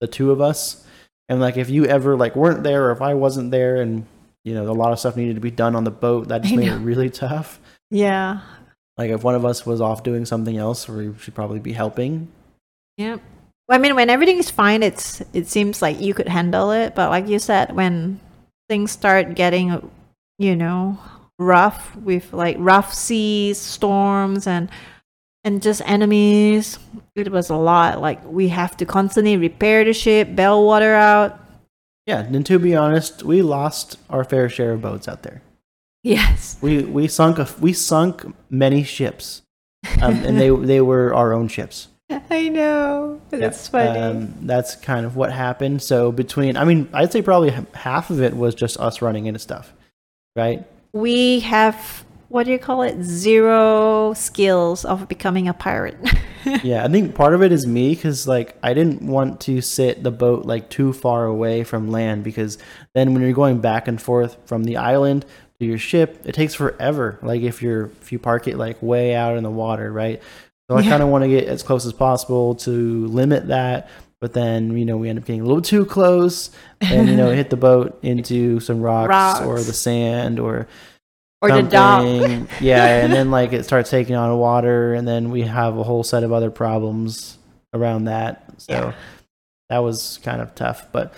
the 0.00 0.06
two 0.08 0.30
of 0.32 0.40
us. 0.40 0.84
And 1.28 1.40
like 1.40 1.56
if 1.56 1.68
you 1.70 1.84
ever 1.86 2.16
like 2.16 2.36
weren't 2.36 2.62
there 2.64 2.84
or 2.86 2.90
if 2.92 3.00
I 3.02 3.14
wasn't 3.14 3.50
there 3.50 3.80
and 3.80 4.06
you 4.44 4.54
know 4.54 4.70
a 4.70 4.72
lot 4.72 4.92
of 4.92 4.98
stuff 4.98 5.16
needed 5.16 5.34
to 5.34 5.40
be 5.40 5.50
done 5.50 5.74
on 5.74 5.84
the 5.84 5.90
boat, 5.90 6.28
that 6.28 6.42
just 6.42 6.54
I 6.54 6.56
made 6.56 6.66
know. 6.66 6.76
it 6.76 6.80
really 6.80 7.10
tough. 7.10 7.60
Yeah. 7.90 8.40
Like 8.96 9.10
if 9.10 9.24
one 9.24 9.34
of 9.34 9.44
us 9.44 9.66
was 9.66 9.80
off 9.80 10.02
doing 10.02 10.24
something 10.24 10.56
else, 10.56 10.88
we 10.88 11.12
should 11.18 11.34
probably 11.34 11.58
be 11.58 11.72
helping. 11.72 12.28
Yep. 12.96 13.20
Well, 13.68 13.78
I 13.78 13.80
mean, 13.80 13.94
when 13.96 14.10
everything 14.10 14.38
is 14.38 14.50
fine, 14.50 14.82
it's 14.82 15.22
it 15.32 15.48
seems 15.48 15.80
like 15.80 16.00
you 16.00 16.14
could 16.14 16.28
handle 16.28 16.70
it. 16.70 16.94
But 16.94 17.10
like 17.10 17.28
you 17.28 17.38
said, 17.38 17.74
when 17.74 18.20
things 18.68 18.92
start 18.92 19.34
getting, 19.34 19.90
you 20.38 20.54
know, 20.54 20.98
rough 21.38 21.96
with 21.96 22.32
like 22.32 22.56
rough 22.58 22.92
seas, 22.94 23.58
storms, 23.58 24.46
and 24.46 24.68
and 25.44 25.62
just 25.62 25.82
enemies, 25.86 26.78
it 27.16 27.32
was 27.32 27.50
a 27.50 27.56
lot. 27.56 28.00
Like 28.00 28.24
we 28.24 28.48
have 28.48 28.76
to 28.78 28.86
constantly 28.86 29.36
repair 29.36 29.84
the 29.84 29.92
ship, 29.92 30.36
bail 30.36 30.64
water 30.64 30.94
out. 30.94 31.40
Yeah, 32.06 32.20
and 32.20 32.44
to 32.46 32.58
be 32.58 32.76
honest, 32.76 33.22
we 33.22 33.40
lost 33.42 33.98
our 34.10 34.24
fair 34.24 34.48
share 34.48 34.72
of 34.72 34.82
boats 34.82 35.08
out 35.08 35.22
there. 35.22 35.42
Yes. 36.02 36.58
We 36.60 36.82
we 36.84 37.08
sunk 37.08 37.38
a, 37.38 37.48
we 37.60 37.72
sunk 37.72 38.24
many 38.50 38.82
ships, 38.84 39.40
um, 40.02 40.14
and 40.16 40.38
they 40.38 40.50
they 40.50 40.80
were 40.82 41.14
our 41.14 41.32
own 41.32 41.48
ships. 41.48 41.88
I 42.30 42.48
know. 42.50 43.22
That's 43.30 43.66
Yeah, 43.66 43.70
funny. 43.94 43.98
Um, 44.00 44.34
that's 44.42 44.76
kind 44.76 45.06
of 45.06 45.16
what 45.16 45.32
happened. 45.32 45.80
So 45.82 46.12
between, 46.12 46.58
I 46.58 46.64
mean, 46.64 46.88
I'd 46.92 47.10
say 47.10 47.22
probably 47.22 47.54
half 47.72 48.10
of 48.10 48.20
it 48.20 48.36
was 48.36 48.54
just 48.54 48.78
us 48.78 49.00
running 49.00 49.24
into 49.26 49.40
stuff, 49.40 49.72
right? 50.36 50.64
we 50.92 51.40
have 51.40 52.04
what 52.34 52.46
do 52.46 52.50
you 52.50 52.58
call 52.58 52.82
it? 52.82 53.00
Zero 53.00 54.12
skills 54.14 54.84
of 54.84 55.06
becoming 55.06 55.46
a 55.46 55.54
pirate. 55.54 55.96
yeah, 56.64 56.84
I 56.84 56.88
think 56.88 57.14
part 57.14 57.32
of 57.32 57.44
it 57.44 57.52
is 57.52 57.64
me 57.64 57.94
because 57.94 58.26
like 58.26 58.56
I 58.60 58.74
didn't 58.74 59.02
want 59.02 59.40
to 59.42 59.60
sit 59.60 60.02
the 60.02 60.10
boat 60.10 60.44
like 60.44 60.68
too 60.68 60.92
far 60.92 61.26
away 61.26 61.62
from 61.62 61.92
land 61.92 62.24
because 62.24 62.58
then 62.92 63.14
when 63.14 63.22
you're 63.22 63.34
going 63.34 63.60
back 63.60 63.86
and 63.86 64.02
forth 64.02 64.36
from 64.46 64.64
the 64.64 64.78
island 64.78 65.24
to 65.60 65.64
your 65.64 65.78
ship, 65.78 66.22
it 66.24 66.34
takes 66.34 66.54
forever. 66.54 67.20
Like 67.22 67.42
if 67.42 67.62
you're 67.62 67.84
if 68.02 68.10
you 68.10 68.18
park 68.18 68.48
it 68.48 68.56
like 68.56 68.82
way 68.82 69.14
out 69.14 69.36
in 69.36 69.44
the 69.44 69.50
water, 69.50 69.92
right? 69.92 70.20
So 70.68 70.76
I 70.76 70.80
Yeah. 70.80 70.90
kind 70.90 71.04
of 71.04 71.10
want 71.10 71.22
to 71.22 71.28
get 71.28 71.44
as 71.46 71.62
close 71.62 71.86
as 71.86 71.92
possible 71.92 72.56
to 72.56 73.06
limit 73.06 73.46
that. 73.46 73.88
But 74.20 74.32
then 74.32 74.76
you 74.76 74.84
know 74.86 74.96
we 74.96 75.08
end 75.08 75.20
up 75.20 75.24
getting 75.24 75.42
a 75.42 75.44
little 75.44 75.62
too 75.62 75.84
close, 75.86 76.50
and 76.80 77.08
you 77.08 77.14
know 77.16 77.30
hit 77.40 77.50
the 77.50 77.56
boat 77.56 77.96
into 78.02 78.58
some 78.58 78.80
rocks, 78.82 79.40
or 79.46 79.62
the 79.62 79.72
sand 79.72 80.40
or 80.40 80.66
or 81.50 81.62
the 81.62 81.68
dock. 81.68 82.04
yeah, 82.60 82.84
and 83.04 83.12
then 83.12 83.30
like 83.30 83.52
it 83.52 83.64
starts 83.64 83.90
taking 83.90 84.16
on 84.16 84.36
water, 84.38 84.94
and 84.94 85.06
then 85.06 85.30
we 85.30 85.42
have 85.42 85.76
a 85.78 85.82
whole 85.82 86.02
set 86.04 86.22
of 86.24 86.32
other 86.32 86.50
problems 86.50 87.38
around 87.72 88.04
that. 88.04 88.44
So 88.58 88.72
Yeah. 88.72 88.92
that 89.70 89.78
was 89.78 90.18
kind 90.22 90.40
of 90.40 90.54
tough, 90.54 90.86
but 90.92 91.12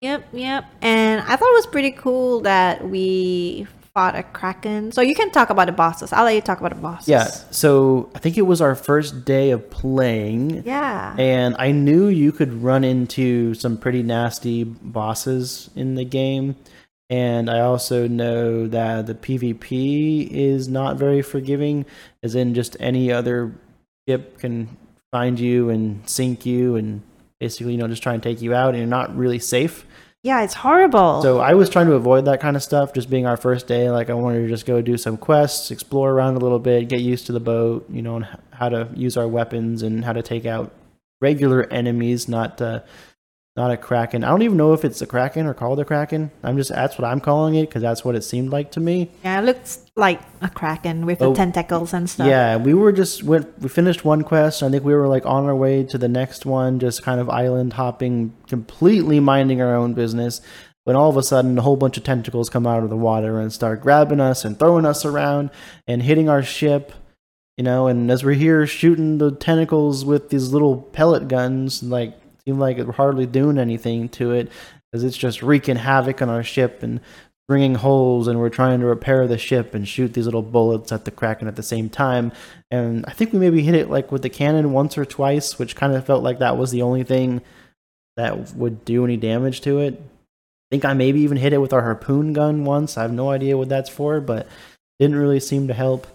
Yep, 0.00 0.28
yep. 0.34 0.64
And 0.82 1.22
I 1.22 1.36
thought 1.36 1.48
it 1.48 1.54
was 1.56 1.66
pretty 1.66 1.90
cool 1.92 2.40
that 2.42 2.86
we 2.86 3.66
fought 3.94 4.14
a 4.16 4.22
kraken. 4.22 4.92
So 4.92 5.00
you 5.00 5.14
can 5.14 5.30
talk 5.30 5.48
about 5.48 5.64
the 5.66 5.72
bosses. 5.72 6.12
I'll 6.12 6.24
let 6.24 6.34
you 6.34 6.40
talk 6.42 6.58
about 6.60 6.74
the 6.74 6.80
bosses. 6.82 7.08
yeah. 7.08 7.24
So 7.52 8.10
I 8.14 8.18
think 8.18 8.36
it 8.36 8.42
was 8.42 8.60
our 8.60 8.74
first 8.74 9.24
day 9.24 9.50
of 9.50 9.70
playing. 9.70 10.62
Yeah. 10.66 11.14
And 11.16 11.54
I 11.58 11.70
knew 11.70 12.08
you 12.08 12.32
could 12.32 12.52
run 12.62 12.84
into 12.84 13.54
some 13.54 13.78
pretty 13.78 14.02
nasty 14.02 14.64
bosses 14.64 15.70
in 15.74 15.94
the 15.94 16.04
game. 16.04 16.56
And 17.10 17.50
I 17.50 17.60
also 17.60 18.08
know 18.08 18.66
that 18.66 19.06
the 19.06 19.14
PvP 19.14 20.28
is 20.30 20.68
not 20.68 20.96
very 20.96 21.22
forgiving, 21.22 21.84
as 22.22 22.34
in 22.34 22.54
just 22.54 22.76
any 22.80 23.12
other 23.12 23.54
ship 24.08 24.38
can 24.38 24.76
find 25.12 25.38
you 25.38 25.70
and 25.70 26.08
sink 26.08 26.46
you 26.46 26.76
and 26.76 27.02
basically, 27.38 27.72
you 27.72 27.78
know, 27.78 27.88
just 27.88 28.02
try 28.02 28.14
and 28.14 28.22
take 28.22 28.40
you 28.40 28.54
out, 28.54 28.70
and 28.70 28.78
you're 28.78 28.86
not 28.86 29.14
really 29.16 29.38
safe. 29.38 29.86
Yeah, 30.22 30.42
it's 30.42 30.54
horrible. 30.54 31.20
So 31.20 31.40
I 31.40 31.52
was 31.52 31.68
trying 31.68 31.86
to 31.88 31.92
avoid 31.92 32.24
that 32.24 32.40
kind 32.40 32.56
of 32.56 32.62
stuff, 32.62 32.94
just 32.94 33.10
being 33.10 33.26
our 33.26 33.36
first 33.36 33.66
day. 33.66 33.90
Like 33.90 34.08
I 34.08 34.14
wanted 34.14 34.40
to 34.40 34.48
just 34.48 34.64
go 34.64 34.80
do 34.80 34.96
some 34.96 35.18
quests, 35.18 35.70
explore 35.70 36.10
around 36.10 36.36
a 36.36 36.38
little 36.38 36.58
bit, 36.58 36.88
get 36.88 37.00
used 37.00 37.26
to 37.26 37.32
the 37.32 37.40
boat, 37.40 37.84
you 37.90 38.00
know, 38.00 38.16
and 38.16 38.26
how 38.50 38.70
to 38.70 38.88
use 38.94 39.18
our 39.18 39.28
weapons 39.28 39.82
and 39.82 40.02
how 40.02 40.14
to 40.14 40.22
take 40.22 40.46
out 40.46 40.72
regular 41.20 41.70
enemies, 41.70 42.26
not 42.26 42.58
uh, 42.62 42.80
not 43.56 43.70
a 43.70 43.76
kraken. 43.76 44.24
I 44.24 44.28
don't 44.30 44.42
even 44.42 44.56
know 44.56 44.72
if 44.72 44.84
it's 44.84 45.00
a 45.00 45.06
kraken 45.06 45.46
or 45.46 45.54
called 45.54 45.78
a 45.78 45.84
kraken. 45.84 46.32
I'm 46.42 46.56
just 46.56 46.70
that's 46.70 46.98
what 46.98 47.04
I'm 47.04 47.20
calling 47.20 47.54
it 47.54 47.68
because 47.68 47.82
that's 47.82 48.04
what 48.04 48.16
it 48.16 48.22
seemed 48.22 48.50
like 48.50 48.72
to 48.72 48.80
me. 48.80 49.12
Yeah, 49.22 49.40
it 49.40 49.44
looks 49.44 49.78
like 49.94 50.20
a 50.40 50.48
kraken 50.48 51.06
with 51.06 51.22
Oh, 51.22 51.30
the 51.30 51.36
tentacles 51.36 51.94
and 51.94 52.10
stuff. 52.10 52.26
Yeah, 52.26 52.56
we 52.56 52.74
were 52.74 52.90
just 52.90 53.22
went. 53.22 53.56
We 53.60 53.68
finished 53.68 54.04
one 54.04 54.22
quest. 54.22 54.62
I 54.62 54.70
think 54.70 54.82
we 54.84 54.92
were 54.92 55.06
like 55.06 55.24
on 55.24 55.44
our 55.44 55.54
way 55.54 55.84
to 55.84 55.96
the 55.98 56.08
next 56.08 56.44
one, 56.44 56.80
just 56.80 57.04
kind 57.04 57.20
of 57.20 57.30
island 57.30 57.74
hopping, 57.74 58.34
completely 58.48 59.20
minding 59.20 59.62
our 59.62 59.76
own 59.76 59.94
business. 59.94 60.40
When 60.82 60.96
all 60.96 61.08
of 61.08 61.16
a 61.16 61.22
sudden, 61.22 61.56
a 61.56 61.62
whole 61.62 61.76
bunch 61.76 61.96
of 61.96 62.04
tentacles 62.04 62.50
come 62.50 62.66
out 62.66 62.82
of 62.82 62.90
the 62.90 62.96
water 62.96 63.40
and 63.40 63.52
start 63.52 63.80
grabbing 63.80 64.20
us 64.20 64.44
and 64.44 64.58
throwing 64.58 64.84
us 64.84 65.04
around 65.04 65.50
and 65.86 66.02
hitting 66.02 66.28
our 66.28 66.42
ship. 66.42 66.92
You 67.56 67.62
know, 67.62 67.86
and 67.86 68.10
as 68.10 68.24
we're 68.24 68.34
here 68.34 68.66
shooting 68.66 69.18
the 69.18 69.30
tentacles 69.30 70.04
with 70.04 70.30
these 70.30 70.52
little 70.52 70.76
pellet 70.82 71.28
guns, 71.28 71.84
like 71.84 72.18
seem 72.46 72.58
like 72.58 72.78
we're 72.78 72.92
hardly 72.92 73.26
doing 73.26 73.58
anything 73.58 74.08
to 74.10 74.32
it, 74.32 74.50
because 74.90 75.04
it's 75.04 75.16
just 75.16 75.42
wreaking 75.42 75.76
havoc 75.76 76.22
on 76.22 76.28
our 76.28 76.42
ship 76.42 76.82
and 76.82 77.00
bringing 77.46 77.74
holes 77.74 78.26
and 78.26 78.38
we're 78.38 78.48
trying 78.48 78.80
to 78.80 78.86
repair 78.86 79.26
the 79.26 79.36
ship 79.36 79.74
and 79.74 79.86
shoot 79.86 80.14
these 80.14 80.24
little 80.24 80.42
bullets 80.42 80.92
at 80.92 81.04
the 81.04 81.10
kraken 81.10 81.46
at 81.46 81.56
the 81.56 81.62
same 81.62 81.90
time 81.90 82.32
and 82.70 83.04
i 83.06 83.10
think 83.12 83.34
we 83.34 83.38
maybe 83.38 83.62
hit 83.62 83.74
it 83.74 83.90
like 83.90 84.10
with 84.10 84.22
the 84.22 84.30
cannon 84.30 84.72
once 84.72 84.96
or 84.96 85.04
twice 85.04 85.58
which 85.58 85.76
kind 85.76 85.92
of 85.92 86.06
felt 86.06 86.22
like 86.22 86.38
that 86.38 86.56
was 86.56 86.70
the 86.70 86.80
only 86.80 87.02
thing 87.02 87.42
that 88.16 88.54
would 88.54 88.82
do 88.86 89.04
any 89.04 89.18
damage 89.18 89.60
to 89.60 89.78
it 89.78 89.92
i 89.92 90.66
think 90.70 90.86
i 90.86 90.94
maybe 90.94 91.20
even 91.20 91.36
hit 91.36 91.52
it 91.52 91.58
with 91.58 91.74
our 91.74 91.82
harpoon 91.82 92.32
gun 92.32 92.64
once 92.64 92.96
i 92.96 93.02
have 93.02 93.12
no 93.12 93.28
idea 93.28 93.58
what 93.58 93.68
that's 93.68 93.90
for 93.90 94.22
but 94.22 94.48
didn't 94.98 95.16
really 95.16 95.38
seem 95.38 95.68
to 95.68 95.74
help 95.74 96.06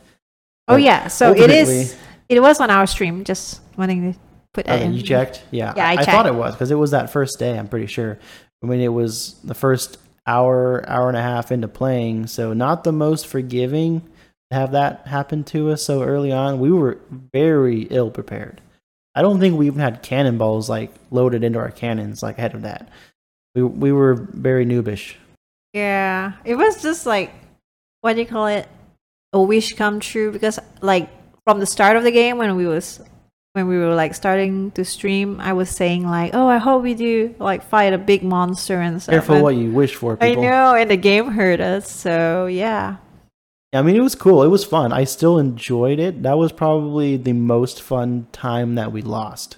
Oh 0.69 0.75
But 0.75 0.83
yeah, 0.83 1.07
so 1.07 1.33
it 1.33 1.49
is. 1.49 1.97
It 2.29 2.39
was 2.39 2.59
on 2.59 2.69
our 2.69 2.85
stream. 2.85 3.23
Just 3.23 3.59
wanting 3.75 4.13
to 4.13 4.19
put 4.63 4.69
Oh, 4.71 4.77
that 4.77 4.85
in. 4.85 4.93
you 4.93 5.01
checked 5.03 5.43
yeah, 5.51 5.73
Yeah, 5.75 5.87
I 5.89 5.95
thought 5.97 6.05
checked. 6.05 6.27
it 6.27 6.35
was 6.35 6.53
because 6.53 6.71
it 6.71 6.75
was 6.75 6.91
that 6.91 7.09
first 7.11 7.39
day 7.39 7.57
i'm 7.57 7.67
pretty 7.67 7.87
sure 7.87 8.17
i 8.63 8.67
mean 8.67 8.79
it 8.81 8.87
was 8.93 9.33
the 9.43 9.53
first 9.55 9.97
hour 10.27 10.87
hour 10.87 11.07
and 11.07 11.17
a 11.17 11.21
half 11.21 11.51
into 11.51 11.67
playing 11.67 12.27
so 12.27 12.53
not 12.53 12.83
the 12.83 12.91
most 12.91 13.25
forgiving 13.27 14.01
to 14.51 14.57
have 14.57 14.71
that 14.73 15.07
happen 15.07 15.43
to 15.43 15.69
us 15.71 15.81
so 15.83 16.03
early 16.03 16.31
on 16.31 16.59
we 16.59 16.71
were 16.71 16.99
very 17.33 17.83
ill 17.83 18.11
prepared 18.11 18.61
i 19.15 19.21
don't 19.21 19.39
think 19.39 19.57
we 19.57 19.67
even 19.67 19.79
had 19.79 20.03
cannonballs 20.03 20.69
like 20.69 20.91
loaded 21.11 21.43
into 21.43 21.57
our 21.59 21.71
cannons 21.71 22.21
like 22.21 22.37
ahead 22.37 22.53
of 22.53 22.61
that 22.63 22.89
we, 23.55 23.63
we 23.63 23.91
were 23.91 24.13
very 24.13 24.65
noobish 24.65 25.15
Yeah, 25.73 26.33
it 26.45 26.55
was 26.55 26.81
just 26.81 27.05
like 27.05 27.31
what 28.01 28.13
do 28.13 28.21
you 28.21 28.25
call 28.27 28.47
it? 28.47 28.67
A 29.33 29.41
wish 29.41 29.73
come 29.73 29.99
true 29.99 30.31
because 30.31 30.57
like 30.81 31.09
from 31.45 31.59
the 31.59 31.65
start 31.65 31.97
of 31.97 32.03
the 32.03 32.11
game 32.11 32.37
when 32.37 32.55
we 32.55 32.65
was 32.65 33.01
when 33.53 33.67
we 33.67 33.77
were 33.77 33.95
like 33.95 34.13
starting 34.13 34.71
to 34.71 34.85
stream, 34.85 35.39
I 35.39 35.53
was 35.53 35.69
saying 35.69 36.05
like, 36.05 36.31
"Oh, 36.33 36.47
I 36.47 36.57
hope 36.57 36.83
we 36.83 36.93
do 36.93 37.35
like 37.39 37.63
fight 37.63 37.93
a 37.93 37.97
big 37.97 38.23
monster 38.23 38.79
and 38.79 39.01
stuff." 39.01 39.13
careful 39.13 39.35
and 39.35 39.43
what 39.43 39.55
you 39.55 39.71
wish 39.71 39.95
for 39.95 40.17
I 40.21 40.35
know, 40.35 40.75
and 40.75 40.89
the 40.89 40.97
game 40.97 41.29
hurt 41.29 41.59
us. 41.59 41.89
So 41.89 42.45
yeah, 42.45 42.97
I 43.73 43.81
mean, 43.81 43.95
it 43.95 44.01
was 44.01 44.15
cool. 44.15 44.43
It 44.43 44.47
was 44.47 44.65
fun. 44.65 44.91
I 44.91 45.03
still 45.03 45.37
enjoyed 45.37 45.99
it. 45.99 46.23
That 46.23 46.37
was 46.37 46.51
probably 46.51 47.17
the 47.17 47.33
most 47.33 47.81
fun 47.81 48.27
time 48.31 48.75
that 48.75 48.91
we 48.91 49.01
lost. 49.01 49.57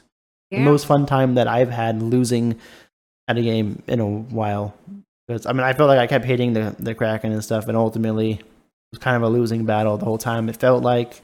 yeah. 0.49 0.59
the 0.59 0.65
most 0.65 0.85
fun 0.85 1.05
time 1.05 1.35
that 1.35 1.47
I've 1.47 1.71
had 1.71 2.01
losing 2.01 2.59
at 3.27 3.37
a 3.37 3.41
game 3.41 3.83
in 3.87 3.99
a 3.99 4.07
while. 4.07 4.75
Because 5.27 5.45
I 5.45 5.53
mean, 5.53 5.63
I 5.63 5.73
felt 5.73 5.87
like 5.87 5.99
I 5.99 6.07
kept 6.07 6.25
hitting 6.25 6.53
the 6.53 6.75
the 6.77 6.93
Kraken 6.93 7.31
and 7.31 7.43
stuff, 7.43 7.67
and 7.67 7.77
ultimately 7.77 8.31
it 8.33 8.45
was 8.91 8.99
kind 8.99 9.15
of 9.15 9.23
a 9.23 9.29
losing 9.29 9.65
battle 9.65 9.97
the 9.97 10.05
whole 10.05 10.17
time. 10.17 10.49
It 10.49 10.57
felt 10.57 10.83
like, 10.83 11.21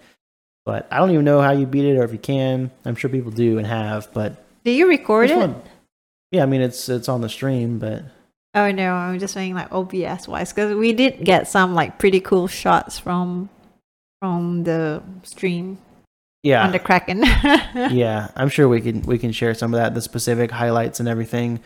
but 0.67 0.85
I 0.91 0.97
don't 0.97 1.11
even 1.11 1.23
know 1.23 1.39
how 1.39 1.51
you 1.51 1.65
beat 1.65 1.85
it 1.85 1.97
or 1.97 2.03
if 2.03 2.11
you 2.11 2.19
can. 2.19 2.69
I'm 2.83 2.95
sure 2.95 3.09
people 3.09 3.31
do 3.31 3.57
and 3.57 3.65
have, 3.65 4.11
but 4.13 4.43
Did 4.65 4.75
you 4.75 4.89
record 4.89 5.29
it? 5.29 5.33
fun. 5.33 5.61
Yeah, 6.31 6.43
I 6.43 6.45
mean, 6.45 6.59
it's 6.59 6.89
it's 6.89 7.07
on 7.07 7.21
the 7.21 7.29
stream, 7.29 7.79
but 7.79 8.03
Oh 8.53 8.69
no, 8.71 8.93
I'm 8.93 9.17
just 9.17 9.33
saying 9.33 9.55
like 9.55 9.71
OBS 9.71 10.27
wise 10.27 10.51
because 10.51 10.75
we 10.75 10.91
did 10.91 11.23
get 11.23 11.47
some 11.47 11.73
like 11.73 11.97
pretty 11.97 12.19
cool 12.19 12.47
shots 12.47 12.99
from 12.99 13.49
from 14.19 14.65
the 14.65 15.01
stream 15.23 15.77
yeah, 16.43 16.65
on 16.65 16.73
the 16.73 16.79
Kraken. 16.79 17.23
yeah, 17.95 18.29
I'm 18.35 18.49
sure 18.49 18.67
we 18.67 18.81
can 18.81 19.03
we 19.03 19.17
can 19.17 19.31
share 19.31 19.53
some 19.53 19.73
of 19.73 19.79
that, 19.79 19.93
the 19.93 20.01
specific 20.01 20.51
highlights 20.51 20.99
and 20.99 21.07
everything. 21.07 21.61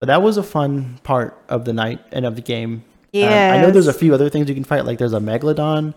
But 0.00 0.06
that 0.06 0.22
was 0.22 0.38
a 0.38 0.42
fun 0.42 0.98
part 1.04 1.38
of 1.50 1.66
the 1.66 1.74
night 1.74 2.00
and 2.10 2.24
of 2.24 2.36
the 2.36 2.42
game. 2.42 2.72
Um, 2.72 2.82
Yeah, 3.12 3.52
I 3.52 3.60
know 3.60 3.70
there's 3.70 3.86
a 3.86 3.92
few 3.92 4.14
other 4.14 4.30
things 4.30 4.48
you 4.48 4.54
can 4.54 4.64
fight, 4.64 4.86
like 4.86 4.96
there's 4.98 5.12
a 5.12 5.20
megalodon, 5.20 5.92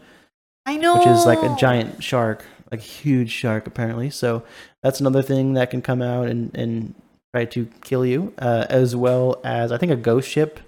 I 0.66 0.78
know, 0.78 0.98
which 0.98 1.08
is 1.08 1.26
like 1.26 1.42
a 1.42 1.56
giant 1.58 2.04
shark, 2.04 2.46
like 2.72 2.80
a 2.80 2.84
huge 2.84 3.32
shark 3.32 3.66
apparently. 3.68 4.10
So 4.10 4.44
that's 4.84 5.00
another 5.00 5.22
thing 5.22 5.54
that 5.54 5.72
can 5.72 5.82
come 5.82 6.02
out 6.02 6.28
and, 6.28 6.56
and 6.56 6.94
try 7.34 7.46
to 7.46 7.68
kill 7.82 8.06
you, 8.06 8.34
uh, 8.38 8.66
as 8.70 8.96
well 8.96 9.40
as 9.44 9.72
I 9.72 9.78
think 9.78 9.92
a 9.92 9.96
ghost 9.96 10.30
ship, 10.30 10.60
if 10.60 10.64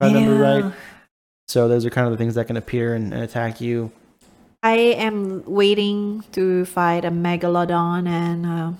I 0.00 0.06
remember 0.12 0.36
right. 0.42 0.72
So 1.48 1.68
those 1.68 1.84
are 1.84 1.90
kind 1.90 2.06
of 2.06 2.12
the 2.12 2.16
things 2.16 2.36
that 2.36 2.46
can 2.46 2.56
appear 2.56 2.94
and, 2.94 3.12
and 3.12 3.22
attack 3.22 3.60
you. 3.60 3.90
I 4.62 4.76
am 4.76 5.44
waiting 5.44 6.24
to 6.32 6.64
fight 6.64 7.04
a 7.04 7.10
megalodon 7.10 8.08
and 8.08 8.46
a 8.46 8.74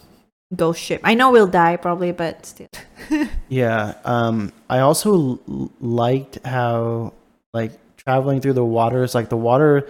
ghost 0.56 0.80
ship. 0.80 1.00
I 1.04 1.14
know 1.14 1.30
we'll 1.30 1.46
die 1.46 1.76
probably, 1.76 2.12
but 2.12 2.46
still. 2.46 2.68
Yeah. 3.48 3.94
Um, 4.04 4.52
I 4.70 4.78
also 4.80 5.40
l- 5.46 5.70
liked 5.80 6.38
how 6.44 7.12
like 7.52 7.72
traveling 7.98 8.40
through 8.40 8.54
the 8.54 8.64
waters, 8.64 9.14
like 9.14 9.28
the 9.28 9.36
water, 9.36 9.86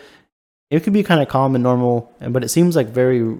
it 0.76 0.82
could 0.82 0.92
be 0.92 1.02
kind 1.02 1.20
of 1.22 1.28
calm 1.28 1.54
and 1.54 1.62
normal, 1.64 2.12
and 2.20 2.32
but 2.32 2.42
it 2.44 2.48
seems 2.48 2.76
like 2.76 2.88
very 2.88 3.38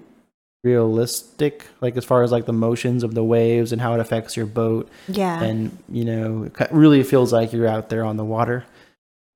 realistic, 0.62 1.64
like 1.80 1.96
as 1.96 2.04
far 2.04 2.22
as 2.22 2.32
like 2.32 2.46
the 2.46 2.52
motions 2.52 3.02
of 3.02 3.14
the 3.14 3.22
waves 3.22 3.70
and 3.72 3.80
how 3.82 3.94
it 3.94 4.00
affects 4.00 4.36
your 4.36 4.46
boat. 4.46 4.88
yeah, 5.08 5.42
and 5.42 5.76
you 5.90 6.04
know 6.04 6.44
it 6.44 6.68
really 6.72 7.02
feels 7.02 7.32
like 7.32 7.52
you're 7.52 7.66
out 7.68 7.88
there 7.90 8.04
on 8.04 8.16
the 8.16 8.24
water 8.24 8.64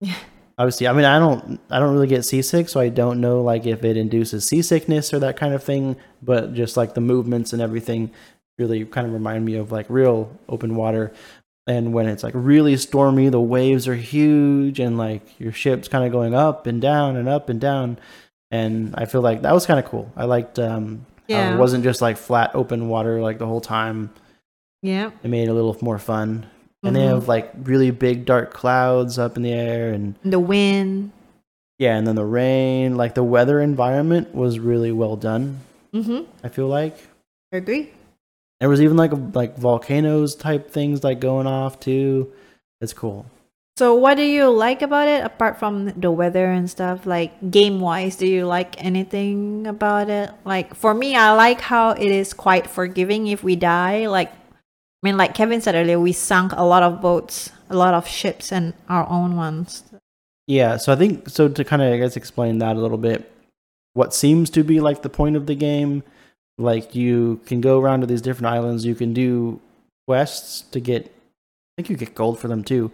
Yeah. 0.00 0.14
obviously 0.56 0.86
i 0.88 0.92
mean 0.92 1.04
i 1.04 1.18
don't 1.18 1.60
i 1.70 1.78
don't 1.80 1.92
really 1.92 2.06
get 2.06 2.24
seasick 2.24 2.68
so 2.68 2.78
i 2.80 2.88
don't 2.88 3.20
know 3.20 3.42
like 3.42 3.66
if 3.66 3.84
it 3.84 3.96
induces 3.96 4.46
seasickness 4.46 5.12
or 5.12 5.18
that 5.18 5.36
kind 5.36 5.52
of 5.54 5.62
thing 5.62 5.96
but 6.22 6.54
just 6.54 6.76
like 6.76 6.94
the 6.94 7.00
movements 7.00 7.52
and 7.52 7.60
everything 7.60 8.10
really 8.58 8.84
kind 8.84 9.06
of 9.06 9.12
remind 9.12 9.44
me 9.44 9.54
of 9.56 9.70
like 9.72 9.86
real 9.88 10.30
open 10.48 10.74
water 10.76 11.12
and 11.68 11.92
when 11.92 12.06
it's 12.08 12.24
like 12.24 12.34
really 12.34 12.76
stormy 12.76 13.28
the 13.28 13.40
waves 13.40 13.86
are 13.86 13.94
huge 13.94 14.80
and 14.80 14.98
like 14.98 15.22
your 15.38 15.52
ship's 15.52 15.86
kind 15.86 16.04
of 16.04 16.10
going 16.10 16.34
up 16.34 16.66
and 16.66 16.80
down 16.82 17.14
and 17.16 17.28
up 17.28 17.48
and 17.48 17.60
down 17.60 17.96
and 18.50 18.94
i 18.96 19.04
feel 19.04 19.20
like 19.20 19.42
that 19.42 19.52
was 19.52 19.66
kind 19.66 19.78
of 19.78 19.84
cool 19.84 20.10
i 20.16 20.24
liked 20.24 20.58
um 20.58 21.04
how 21.28 21.34
Yeah. 21.36 21.54
it 21.54 21.58
wasn't 21.58 21.84
just 21.84 22.00
like 22.00 22.16
flat 22.16 22.50
open 22.54 22.88
water 22.88 23.20
like 23.22 23.38
the 23.38 23.46
whole 23.46 23.60
time 23.60 24.10
yeah. 24.82 25.10
it 25.22 25.28
made 25.28 25.44
it 25.48 25.50
a 25.50 25.54
little 25.54 25.76
more 25.82 25.98
fun. 25.98 26.46
And 26.84 26.94
they 26.94 27.00
Mhm. 27.00 27.08
have 27.08 27.26
like 27.28 27.50
really 27.64 27.90
big 27.90 28.24
dark 28.24 28.52
clouds 28.54 29.18
up 29.18 29.36
in 29.36 29.42
the 29.42 29.52
air 29.52 29.92
and 29.92 30.14
The 30.24 30.38
wind. 30.38 31.10
yeah, 31.80 31.96
and 31.98 32.06
then 32.06 32.14
the 32.14 32.24
rain, 32.24 32.96
like 32.96 33.14
the 33.14 33.24
weather 33.24 33.60
environment 33.60 34.32
was 34.34 34.60
really 34.60 34.92
well 34.92 35.16
done, 35.16 35.58
Mm-hmm. 35.92 36.20
I 36.44 36.48
feel 36.48 36.68
like. 36.68 36.96
I 37.52 37.56
Agree. 37.56 37.90
There 38.60 38.68
was 38.68 38.80
even 38.80 38.96
like 38.96 39.12
like 39.34 39.56
volcanoes 39.56 40.34
type 40.34 40.70
things 40.70 41.04
like 41.04 41.20
going 41.20 41.46
off 41.46 41.78
too. 41.78 42.32
It's 42.80 42.92
cool. 42.92 43.26
So, 43.78 43.94
what 43.94 44.16
do 44.16 44.24
you 44.24 44.50
like 44.50 44.82
about 44.82 45.06
it 45.06 45.22
apart 45.22 45.60
from 45.60 45.92
the 45.92 46.10
weather 46.10 46.46
and 46.46 46.68
stuff? 46.68 47.06
Like 47.06 47.30
game 47.48 47.78
wise, 47.78 48.16
do 48.16 48.26
you 48.26 48.44
like 48.44 48.74
anything 48.84 49.68
about 49.68 50.10
it? 50.10 50.32
Like 50.44 50.74
for 50.74 50.92
me, 50.92 51.14
I 51.14 51.30
like 51.34 51.60
how 51.60 51.90
it 51.90 52.10
is 52.10 52.34
quite 52.34 52.66
forgiving 52.66 53.28
if 53.28 53.44
we 53.44 53.54
die. 53.54 54.08
Like, 54.08 54.32
I 54.32 55.04
mean, 55.04 55.16
like 55.16 55.32
Kevin 55.32 55.60
said 55.60 55.76
earlier, 55.76 56.00
we 56.00 56.10
sunk 56.10 56.50
a 56.56 56.64
lot 56.64 56.82
of 56.82 57.00
boats, 57.00 57.52
a 57.70 57.76
lot 57.76 57.94
of 57.94 58.08
ships, 58.08 58.50
and 58.50 58.74
our 58.88 59.08
own 59.08 59.36
ones. 59.36 59.84
Yeah, 60.48 60.76
so 60.76 60.92
I 60.92 60.96
think 60.96 61.28
so 61.28 61.48
to 61.48 61.62
kind 61.62 61.80
of 61.80 61.92
I 61.92 61.98
guess 61.98 62.16
explain 62.16 62.58
that 62.58 62.74
a 62.74 62.80
little 62.80 62.98
bit. 62.98 63.30
What 63.92 64.12
seems 64.12 64.50
to 64.50 64.64
be 64.64 64.80
like 64.80 65.02
the 65.02 65.08
point 65.08 65.36
of 65.36 65.46
the 65.46 65.54
game, 65.54 66.02
like 66.58 66.94
you 66.94 67.40
can 67.46 67.60
go 67.60 67.80
around 67.80 68.00
to 68.00 68.06
these 68.06 68.20
different 68.20 68.46
islands, 68.52 68.84
you 68.84 68.94
can 68.94 69.12
do 69.14 69.60
quests 70.06 70.62
to 70.72 70.80
get 70.80 71.06
I 71.06 71.82
think 71.82 71.90
you 71.90 71.96
get 71.96 72.14
gold 72.14 72.38
for 72.40 72.48
them 72.48 72.64
too. 72.64 72.90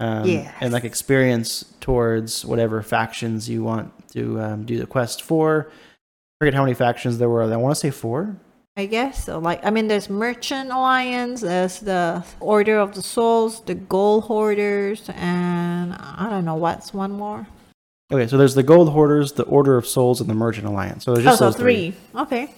Um, 0.00 0.26
Yes. 0.28 0.54
and 0.60 0.72
like 0.72 0.84
experience 0.84 1.64
towards 1.80 2.44
whatever 2.44 2.82
factions 2.82 3.48
you 3.48 3.64
want 3.64 3.90
to 4.12 4.40
um, 4.40 4.64
do 4.64 4.78
the 4.78 4.86
quest 4.86 5.22
for. 5.22 5.68
I 5.70 6.44
forget 6.44 6.54
how 6.54 6.62
many 6.62 6.74
factions 6.74 7.18
there 7.18 7.28
were. 7.28 7.42
I 7.42 7.56
want 7.56 7.74
to 7.74 7.80
say 7.80 7.90
four. 7.90 8.36
I 8.76 8.86
guess 8.86 9.24
so. 9.24 9.40
Like, 9.40 9.64
I 9.66 9.70
mean, 9.70 9.88
there's 9.88 10.08
Merchant 10.08 10.70
Alliance, 10.70 11.40
there's 11.40 11.80
the 11.80 12.22
Order 12.38 12.78
of 12.78 12.94
the 12.94 13.02
Souls, 13.02 13.60
the 13.64 13.74
Gold 13.74 14.24
Hoarders, 14.24 15.10
and 15.16 15.94
I 15.94 16.28
don't 16.30 16.44
know 16.44 16.54
what's 16.54 16.94
one 16.94 17.10
more. 17.10 17.48
Okay, 18.12 18.28
so 18.28 18.36
there's 18.38 18.54
the 18.54 18.62
Gold 18.62 18.90
Hoarders, 18.90 19.32
the 19.32 19.42
Order 19.44 19.76
of 19.76 19.84
Souls, 19.86 20.20
and 20.20 20.30
the 20.30 20.34
Merchant 20.34 20.66
Alliance. 20.68 21.04
So 21.04 21.12
there's 21.14 21.26
Oh, 21.26 21.30
just 21.30 21.38
so 21.40 21.44
those 21.46 21.56
three. 21.56 21.90
three. 21.90 22.20
Okay. 22.22 22.54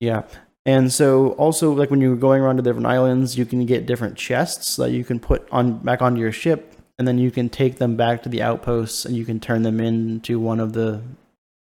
Yeah. 0.00 0.22
And 0.64 0.92
so 0.92 1.30
also 1.32 1.72
like 1.72 1.90
when 1.90 2.00
you're 2.00 2.16
going 2.16 2.42
around 2.42 2.56
to 2.56 2.62
different 2.62 2.86
islands, 2.86 3.38
you 3.38 3.46
can 3.46 3.64
get 3.66 3.86
different 3.86 4.16
chests 4.16 4.76
that 4.76 4.90
you 4.90 5.04
can 5.04 5.20
put 5.20 5.46
on 5.52 5.78
back 5.78 6.02
onto 6.02 6.20
your 6.20 6.32
ship 6.32 6.72
and 6.98 7.06
then 7.06 7.18
you 7.18 7.30
can 7.30 7.48
take 7.48 7.76
them 7.76 7.96
back 7.96 8.22
to 8.24 8.28
the 8.28 8.42
outposts 8.42 9.04
and 9.04 9.14
you 9.16 9.24
can 9.24 9.38
turn 9.38 9.62
them 9.62 9.80
into 9.80 10.40
one 10.40 10.60
of 10.60 10.72
the 10.72 11.02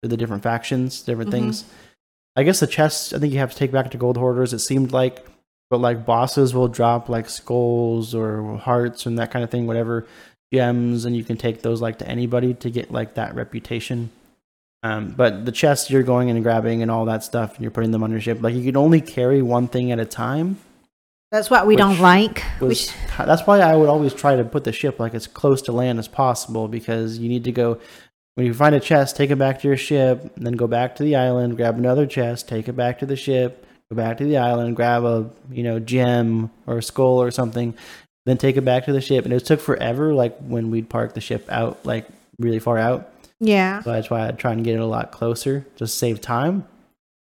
the 0.03 0.17
different 0.19 0.43
factions, 0.43 1.01
different 1.03 1.31
Mhm. 1.31 1.33
things. 1.33 1.65
I 2.37 2.43
guess 2.43 2.61
the 2.61 2.67
chests 2.67 3.13
I 3.13 3.19
think 3.19 3.33
you 3.33 3.39
have 3.39 3.51
to 3.53 3.57
take 3.57 3.73
back 3.73 3.91
to 3.91 3.97
gold 3.99 4.17
hoarders. 4.19 4.53
It 4.53 4.59
seemed 4.61 4.93
like 4.93 5.27
but 5.71 5.79
like 5.79 6.05
bosses 6.07 6.55
will 6.55 6.69
drop 6.69 7.09
like 7.09 7.29
skulls 7.29 8.15
or 8.15 8.59
hearts 8.59 9.07
and 9.07 9.19
that 9.19 9.31
kind 9.33 9.43
of 9.43 9.51
thing, 9.51 9.67
whatever 9.67 10.07
gems, 10.53 11.05
and 11.05 11.17
you 11.17 11.25
can 11.25 11.37
take 11.37 11.63
those 11.63 11.81
like 11.81 11.99
to 11.99 12.07
anybody 12.09 12.55
to 12.55 12.71
get 12.71 12.93
like 12.93 13.15
that 13.15 13.35
reputation. 13.35 14.11
Um, 14.85 15.13
but 15.13 15.47
the 15.47 15.51
chests 15.51 15.89
you're 15.89 16.03
going 16.03 16.29
and 16.29 16.43
grabbing 16.43 16.83
and 16.83 16.91
all 16.91 17.07
that 17.07 17.25
stuff, 17.25 17.55
and 17.55 17.63
you're 17.63 17.71
putting 17.71 17.91
them 17.91 18.03
on 18.03 18.11
your 18.11 18.21
ship. 18.21 18.43
Like 18.43 18.55
you 18.55 18.63
can 18.63 18.77
only 18.77 19.01
carry 19.01 19.41
one 19.41 19.67
thing 19.67 19.91
at 19.91 19.99
a 19.99 20.05
time. 20.05 20.59
That's 21.33 21.49
what 21.49 21.67
we 21.67 21.75
don't 21.75 21.99
like. 22.01 22.45
Was, 22.61 22.69
Which, 22.69 22.95
that's 23.17 23.47
why 23.47 23.61
I 23.61 23.75
would 23.75 23.89
always 23.89 24.13
try 24.13 24.37
to 24.37 24.45
put 24.45 24.65
the 24.65 24.73
ship 24.73 25.01
like 25.01 25.15
as 25.15 25.27
close 25.27 25.63
to 25.63 25.73
land 25.73 25.99
as 25.99 26.07
possible 26.07 26.69
because 26.69 27.19
you 27.19 27.31
need 27.31 27.45
to 27.45 27.53
go 27.53 27.81
when 28.35 28.47
you 28.47 28.53
find 28.53 28.75
a 28.75 28.81
chest, 28.81 29.17
take 29.17 29.31
it 29.31 29.37
back 29.37 29.61
to 29.61 29.69
your 29.69 29.77
ship, 29.77 30.37
and 30.37 30.47
then 30.47 30.53
go 30.53 30.67
back 30.67 30.97
to 30.97 31.03
the 31.03 31.17
island, 31.17 31.57
grab 31.57 31.79
another 31.79 32.07
chest, 32.07 32.47
take 32.47 32.69
it 32.69 32.75
back 32.75 32.99
to 32.99 33.07
the 33.07 33.17
ship, 33.17 33.67
go 33.91 33.97
back 33.97 34.19
to 34.19 34.25
the 34.25 34.37
island, 34.37 34.77
grab 34.77 35.05
a 35.05 35.31
you 35.51 35.63
know 35.63 35.79
gem 35.79 36.51
or 36.67 36.79
a 36.79 36.83
skull 36.83 37.23
or 37.23 37.31
something, 37.31 37.75
then 38.27 38.37
take 38.37 38.59
it 38.59 38.65
back 38.67 38.85
to 38.85 38.93
the 38.93 39.01
ship. 39.01 39.25
And 39.25 39.33
it 39.33 39.47
took 39.47 39.61
forever, 39.61 40.13
like 40.13 40.37
when 40.41 40.71
we'd 40.71 40.91
park 40.91 41.15
the 41.15 41.23
ship 41.23 41.47
out, 41.51 41.87
like 41.87 42.07
really 42.39 42.59
far 42.59 42.77
out. 42.77 43.11
Yeah. 43.47 43.83
So 43.83 43.93
that's 43.93 44.11
why 44.11 44.27
I 44.29 44.31
try 44.33 44.53
and 44.53 44.65
get 44.65 44.75
it 44.77 44.81
a 44.81 44.87
lot 44.87 45.13
closer, 45.13 45.67
just 45.77 45.99
save 45.99 46.21
time. 46.21 46.67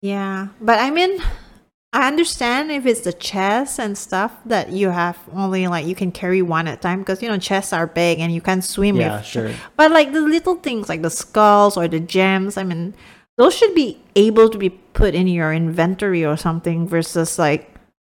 Yeah, 0.03 0.48
but 0.61 0.79
I 0.81 0.90
mean, 0.90 1.20
I 1.92 2.09
understand 2.09 2.70
if 2.72 2.87
it's 2.87 3.01
the 3.03 3.12
chest 3.12 3.79
and 3.79 3.96
stuff 3.96 4.33
that 4.46 4.70
you 4.72 4.90
have 4.90 5.18
only 5.33 5.66
like 5.68 5.87
you 5.87 5.94
can 5.94 6.11
carry 6.11 6.42
one 6.42 6.66
at 6.66 6.79
a 6.79 6.81
time 6.81 7.01
because 7.01 7.22
you 7.22 7.29
know 7.29 7.38
chests 7.38 7.72
are 7.72 7.87
big 7.87 8.18
and 8.18 8.33
you 8.35 8.40
can't 8.40 8.64
swim 8.64 8.96
Yeah, 8.96 9.16
with. 9.18 9.27
sure. 9.27 9.53
But 9.77 9.90
like 9.92 10.12
the 10.12 10.20
little 10.20 10.57
things 10.57 10.88
like 10.88 11.03
the 11.03 11.11
skulls 11.11 11.77
or 11.77 11.87
the 11.88 12.01
gems, 12.01 12.57
I 12.57 12.64
mean, 12.64 12.94
those 13.38 13.55
should 13.55 13.75
be 13.75 14.01
able 14.16 14.48
to 14.51 14.59
be 14.59 14.70
put 14.70 15.14
in 15.14 15.27
your 15.29 15.53
inventory 15.53 16.25
or 16.25 16.37
something 16.37 16.88
versus 16.88 17.38
like 17.38 17.68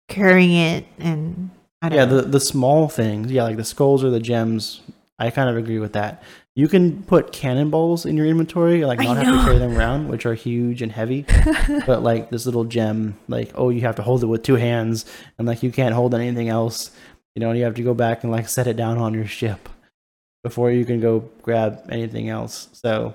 carrying 0.10 0.54
it 0.56 0.86
and 1.00 1.50
I 1.82 1.90
don't 1.90 1.98
Yeah, 1.98 2.06
know. 2.06 2.22
the 2.22 2.28
the 2.30 2.40
small 2.40 2.88
things, 2.88 3.32
yeah, 3.32 3.44
like 3.44 3.58
the 3.58 3.66
skulls 3.66 4.04
or 4.04 4.10
the 4.10 4.20
gems. 4.20 4.82
I 5.24 5.30
kind 5.30 5.50
of 5.50 5.56
agree 5.56 5.80
with 5.80 5.94
that. 5.94 6.22
You 6.54 6.68
can 6.68 7.02
put 7.04 7.32
cannonballs 7.32 8.06
in 8.06 8.18
your 8.18 8.26
inventory, 8.26 8.84
like 8.84 9.00
not 9.00 9.16
have 9.18 9.26
to 9.26 9.44
carry 9.46 9.58
them 9.58 9.78
around, 9.78 10.10
which 10.10 10.26
are 10.26 10.34
huge 10.34 10.82
and 10.82 10.92
heavy. 10.92 11.26
but 11.86 12.04
like 12.04 12.30
this 12.30 12.46
little 12.46 12.66
gem, 12.66 13.18
like 13.30 13.52
oh, 13.56 13.70
you 13.70 13.82
have 13.82 13.96
to 13.96 14.02
hold 14.02 14.22
it 14.22 14.28
with 14.28 14.44
two 14.44 14.56
hands, 14.56 15.06
and 15.38 15.48
like 15.48 15.64
you 15.64 15.72
can't 15.72 15.96
hold 15.96 16.14
anything 16.14 16.50
else. 16.50 16.92
You 17.36 17.40
know, 17.40 17.54
you 17.54 17.64
have 17.64 17.76
to 17.76 17.84
go 17.84 17.94
back 17.94 18.24
and 18.24 18.32
like 18.32 18.50
set 18.50 18.68
it 18.68 18.76
down 18.76 18.98
on 18.98 19.14
your 19.14 19.26
ship 19.26 19.70
before 20.44 20.70
you 20.72 20.84
can 20.84 21.00
go 21.00 21.22
grab 21.42 21.88
anything 21.90 22.28
else. 22.28 22.68
So, 22.74 23.14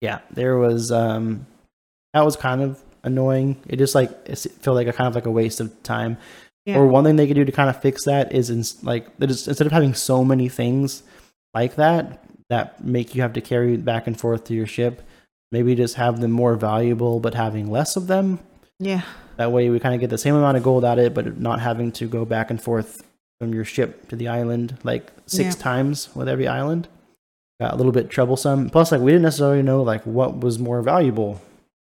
yeah, 0.00 0.18
there 0.32 0.58
was 0.58 0.90
um, 0.90 1.46
that 2.14 2.24
was 2.24 2.34
kind 2.34 2.62
of 2.62 2.82
annoying. 3.04 3.62
It 3.68 3.76
just 3.76 3.94
like 3.94 4.10
it 4.26 4.38
felt 4.60 4.74
like 4.74 4.88
a 4.88 4.92
kind 4.92 5.06
of 5.06 5.14
like 5.14 5.26
a 5.26 5.30
waste 5.30 5.60
of 5.60 5.82
time. 5.84 6.18
Yeah. 6.66 6.78
Or 6.78 6.86
one 6.86 7.04
thing 7.04 7.16
they 7.16 7.28
could 7.28 7.36
do 7.36 7.44
to 7.44 7.52
kind 7.52 7.70
of 7.70 7.80
fix 7.80 8.04
that 8.04 8.32
is 8.32 8.50
in, 8.50 8.62
like 8.82 9.06
just, 9.20 9.48
instead 9.48 9.66
of 9.66 9.72
having 9.72 9.94
so 9.94 10.22
many 10.24 10.50
things 10.50 11.02
like 11.54 11.76
that 11.76 12.24
that 12.50 12.82
make 12.84 13.14
you 13.14 13.22
have 13.22 13.32
to 13.34 13.40
carry 13.40 13.76
back 13.76 14.06
and 14.06 14.18
forth 14.18 14.44
to 14.44 14.54
your 14.54 14.66
ship, 14.66 15.02
maybe 15.52 15.74
just 15.74 15.96
have 15.96 16.20
them 16.20 16.30
more 16.30 16.54
valuable 16.56 17.20
but 17.20 17.34
having 17.34 17.70
less 17.70 17.96
of 17.96 18.06
them. 18.06 18.38
yeah. 18.78 19.02
That 19.36 19.52
way 19.52 19.70
we 19.70 19.78
kind 19.78 19.94
of 19.94 20.00
get 20.00 20.10
the 20.10 20.18
same 20.18 20.34
amount 20.34 20.56
of 20.56 20.64
gold 20.64 20.84
out 20.84 20.98
of 20.98 21.04
it, 21.04 21.14
but 21.14 21.38
not 21.38 21.60
having 21.60 21.92
to 21.92 22.08
go 22.08 22.24
back 22.24 22.50
and 22.50 22.60
forth 22.60 23.04
from 23.40 23.54
your 23.54 23.64
ship 23.64 24.08
to 24.08 24.16
the 24.16 24.26
island 24.26 24.76
like 24.82 25.12
six 25.26 25.54
Yeah. 25.54 25.62
times 25.62 26.08
with 26.16 26.28
every 26.28 26.48
island. 26.48 26.88
Got 27.60 27.74
a 27.74 27.76
little 27.76 27.92
bit 27.92 28.10
troublesome. 28.10 28.68
Plus, 28.70 28.90
like 28.90 29.00
we 29.00 29.12
didn't 29.12 29.22
necessarily 29.22 29.62
know 29.62 29.82
like 29.82 30.02
what 30.04 30.40
was 30.40 30.58
more 30.58 30.82
valuable, 30.82 31.40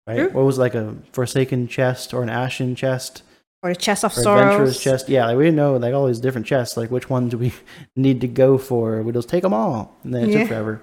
right? 0.07 0.17
True. 0.17 0.29
What 0.29 0.45
was 0.45 0.59
like 0.59 0.75
a 0.75 0.95
forsaken 1.11 1.67
chest 1.67 2.13
or 2.13 2.21
an 2.21 2.29
ashen 2.29 2.75
chest? 2.75 3.23
Or 3.61 3.71
the 3.73 3.75
chest 3.79 4.05
of 4.05 4.15
or 4.17 4.21
adventurous 4.21 4.81
sorrows. 4.81 5.01
chest. 5.01 5.09
Yeah, 5.09 5.25
like 5.25 5.37
we 5.37 5.43
didn't 5.43 5.57
know 5.57 5.75
like 5.75 5.93
all 5.93 6.07
these 6.07 6.19
different 6.21 6.47
chests. 6.47 6.77
Like 6.77 6.91
which 6.91 7.09
one 7.09 7.27
do 7.29 7.37
we 7.37 7.51
need 7.95 8.21
to 8.21 8.27
go 8.27 8.57
for? 8.57 9.01
We 9.01 9.11
just 9.11 9.27
take 9.29 9.43
them 9.43 9.53
all, 9.53 9.95
and 10.03 10.13
then 10.13 10.23
it 10.25 10.29
Yeah. 10.29 10.39
took 10.39 10.47
forever. 10.49 10.81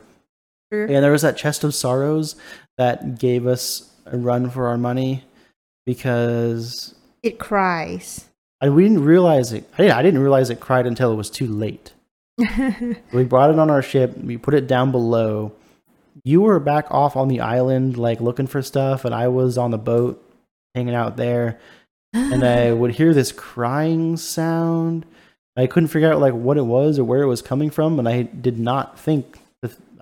True. 0.70 0.86
Yeah, 0.90 1.00
there 1.00 1.12
was 1.12 1.22
that 1.22 1.36
chest 1.36 1.64
of 1.64 1.74
sorrows 1.74 2.36
that 2.76 3.18
gave 3.18 3.46
us 3.46 3.90
a 4.04 4.16
run 4.18 4.50
for 4.50 4.66
our 4.66 4.76
money 4.76 5.24
because 5.86 6.94
It 7.22 7.38
cries. 7.38 8.28
I, 8.60 8.68
we 8.70 8.82
didn't 8.82 9.04
realize 9.04 9.52
it. 9.52 9.68
I 9.74 9.82
didn't, 9.82 9.96
I 9.98 10.02
didn't 10.02 10.20
realize 10.20 10.50
it 10.50 10.60
cried 10.60 10.86
until 10.86 11.12
it 11.12 11.16
was 11.16 11.30
too 11.30 11.46
late. 11.46 11.92
We 13.12 13.24
brought 13.24 13.50
it 13.50 13.58
on 13.58 13.70
our 13.70 13.80
ship. 13.82 14.16
We 14.18 14.36
put 14.36 14.54
it 14.54 14.66
down 14.66 14.90
below. 14.90 15.52
You 16.24 16.40
were 16.42 16.58
back 16.60 16.86
off 16.90 17.16
on 17.16 17.28
the 17.28 17.40
island, 17.40 17.96
like 17.96 18.20
looking 18.20 18.46
for 18.46 18.60
stuff, 18.62 19.04
and 19.04 19.14
I 19.14 19.28
was 19.28 19.56
on 19.56 19.70
the 19.70 19.78
boat, 19.78 20.22
hanging 20.74 20.94
out 20.94 21.16
there. 21.16 21.58
And 22.12 22.44
I 22.44 22.72
would 22.72 22.92
hear 22.92 23.14
this 23.14 23.32
crying 23.32 24.16
sound. 24.16 25.06
I 25.56 25.66
couldn't 25.66 25.88
figure 25.88 26.12
out 26.12 26.20
like 26.20 26.34
what 26.34 26.58
it 26.58 26.66
was 26.66 26.98
or 26.98 27.04
where 27.04 27.22
it 27.22 27.26
was 27.26 27.42
coming 27.42 27.70
from, 27.70 27.98
and 27.98 28.08
I 28.08 28.22
did 28.22 28.58
not 28.58 28.98
think 28.98 29.38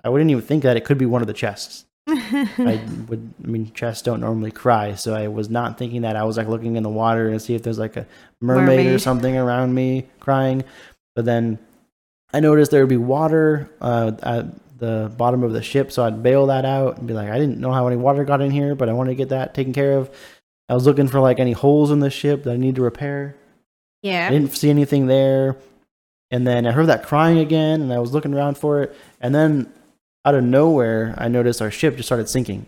I 0.05 0.09
wouldn't 0.09 0.29
even 0.29 0.43
think 0.43 0.61
that 0.63 0.77
it 0.77 0.85
could 0.85 0.99
be 0.99 1.07
one 1.07 1.21
of 1.21 1.27
the 1.27 1.33
chests. 1.33 1.85
I 2.07 2.79
would, 3.07 3.33
I 3.43 3.47
mean, 3.47 3.71
chests 3.73 4.03
don't 4.03 4.19
normally 4.19 4.51
cry, 4.51 4.93
so 4.93 5.15
I 5.15 5.27
was 5.27 5.49
not 5.49 5.79
thinking 5.79 6.03
that. 6.03 6.15
I 6.15 6.23
was 6.23 6.37
like 6.37 6.47
looking 6.47 6.75
in 6.75 6.83
the 6.83 6.89
water 6.89 7.27
and 7.29 7.41
see 7.41 7.55
if 7.55 7.63
there's 7.63 7.79
like 7.79 7.97
a 7.97 8.05
mermaid, 8.39 8.85
or 8.85 8.99
something 8.99 9.35
around 9.35 9.73
me 9.73 10.05
crying. 10.19 10.63
But 11.15 11.25
then 11.25 11.57
I 12.31 12.39
noticed 12.39 12.69
there 12.69 12.81
would 12.81 12.89
be 12.89 12.97
water 12.97 13.71
uh, 13.81 14.11
at 14.21 14.77
the 14.77 15.11
bottom 15.17 15.41
of 15.41 15.53
the 15.53 15.63
ship, 15.63 15.91
so 15.91 16.05
I'd 16.05 16.21
bail 16.21 16.45
that 16.47 16.65
out 16.65 16.99
and 16.99 17.07
be 17.07 17.15
like, 17.15 17.31
I 17.31 17.39
didn't 17.39 17.57
know 17.57 17.71
how 17.71 17.87
any 17.87 17.95
water 17.95 18.23
got 18.25 18.41
in 18.41 18.51
here, 18.51 18.75
but 18.75 18.89
I 18.89 18.93
want 18.93 19.09
to 19.09 19.15
get 19.15 19.29
that 19.29 19.55
taken 19.55 19.73
care 19.73 19.97
of. 19.97 20.11
I 20.67 20.73
was 20.73 20.85
looking 20.85 21.07
for 21.07 21.19
like 21.19 21.39
any 21.39 21.51
holes 21.51 21.91
in 21.91 21.99
the 21.99 22.09
ship 22.09 22.43
that 22.43 22.53
I 22.53 22.57
need 22.57 22.75
to 22.75 22.81
repair. 22.81 23.35
Yeah. 24.01 24.27
I 24.27 24.31
didn't 24.31 24.55
see 24.55 24.69
anything 24.69 25.07
there. 25.07 25.57
And 26.31 26.45
then 26.45 26.65
I 26.65 26.71
heard 26.71 26.87
that 26.87 27.05
crying 27.05 27.37
again, 27.37 27.81
and 27.81 27.93
I 27.93 27.99
was 27.99 28.11
looking 28.11 28.33
around 28.33 28.57
for 28.57 28.81
it. 28.81 28.95
And 29.21 29.33
then 29.33 29.71
out 30.25 30.35
of 30.35 30.43
nowhere, 30.43 31.13
I 31.17 31.27
noticed 31.27 31.61
our 31.61 31.71
ship 31.71 31.97
just 31.97 32.07
started 32.07 32.29
sinking. 32.29 32.65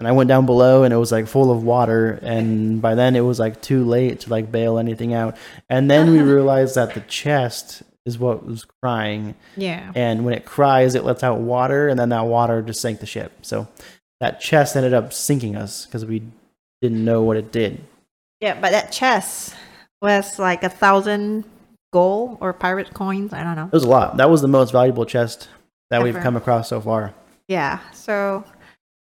And 0.00 0.08
I 0.08 0.12
went 0.12 0.28
down 0.28 0.46
below, 0.46 0.82
and 0.82 0.92
it 0.92 0.96
was 0.96 1.12
like 1.12 1.28
full 1.28 1.52
of 1.52 1.62
water. 1.62 2.18
And 2.22 2.82
by 2.82 2.94
then, 2.94 3.14
it 3.14 3.20
was 3.20 3.38
like 3.38 3.62
too 3.62 3.84
late 3.84 4.20
to 4.20 4.30
like 4.30 4.50
bail 4.50 4.78
anything 4.78 5.14
out. 5.14 5.36
And 5.68 5.90
then 5.90 6.10
we 6.10 6.18
uh-huh. 6.18 6.30
realized 6.30 6.74
that 6.74 6.94
the 6.94 7.00
chest 7.02 7.82
is 8.06 8.18
what 8.18 8.44
was 8.44 8.66
crying. 8.82 9.34
Yeah. 9.56 9.92
And 9.94 10.24
when 10.24 10.34
it 10.34 10.44
cries, 10.44 10.94
it 10.94 11.04
lets 11.04 11.22
out 11.22 11.38
water, 11.38 11.88
and 11.88 11.98
then 11.98 12.08
that 12.08 12.26
water 12.26 12.60
just 12.62 12.80
sank 12.80 13.00
the 13.00 13.06
ship. 13.06 13.32
So 13.42 13.68
that 14.20 14.40
chest 14.40 14.74
ended 14.74 14.94
up 14.94 15.12
sinking 15.12 15.54
us 15.54 15.86
because 15.86 16.04
we 16.04 16.22
didn't 16.80 17.04
know 17.04 17.22
what 17.22 17.36
it 17.36 17.52
did. 17.52 17.80
Yeah, 18.40 18.58
but 18.58 18.70
that 18.72 18.90
chest 18.92 19.54
was 20.00 20.38
like 20.38 20.64
a 20.64 20.68
thousand 20.68 21.44
gold 21.92 22.38
or 22.40 22.52
pirate 22.52 22.94
coins. 22.94 23.32
I 23.32 23.42
don't 23.42 23.56
know. 23.56 23.66
It 23.66 23.72
was 23.72 23.84
a 23.84 23.88
lot. 23.88 24.16
That 24.16 24.30
was 24.30 24.40
the 24.40 24.48
most 24.48 24.70
valuable 24.72 25.04
chest 25.04 25.48
that 25.90 26.02
we've 26.02 26.16
come 26.16 26.36
across 26.36 26.68
so 26.68 26.80
far. 26.80 27.12
Yeah, 27.48 27.80
so 27.92 28.44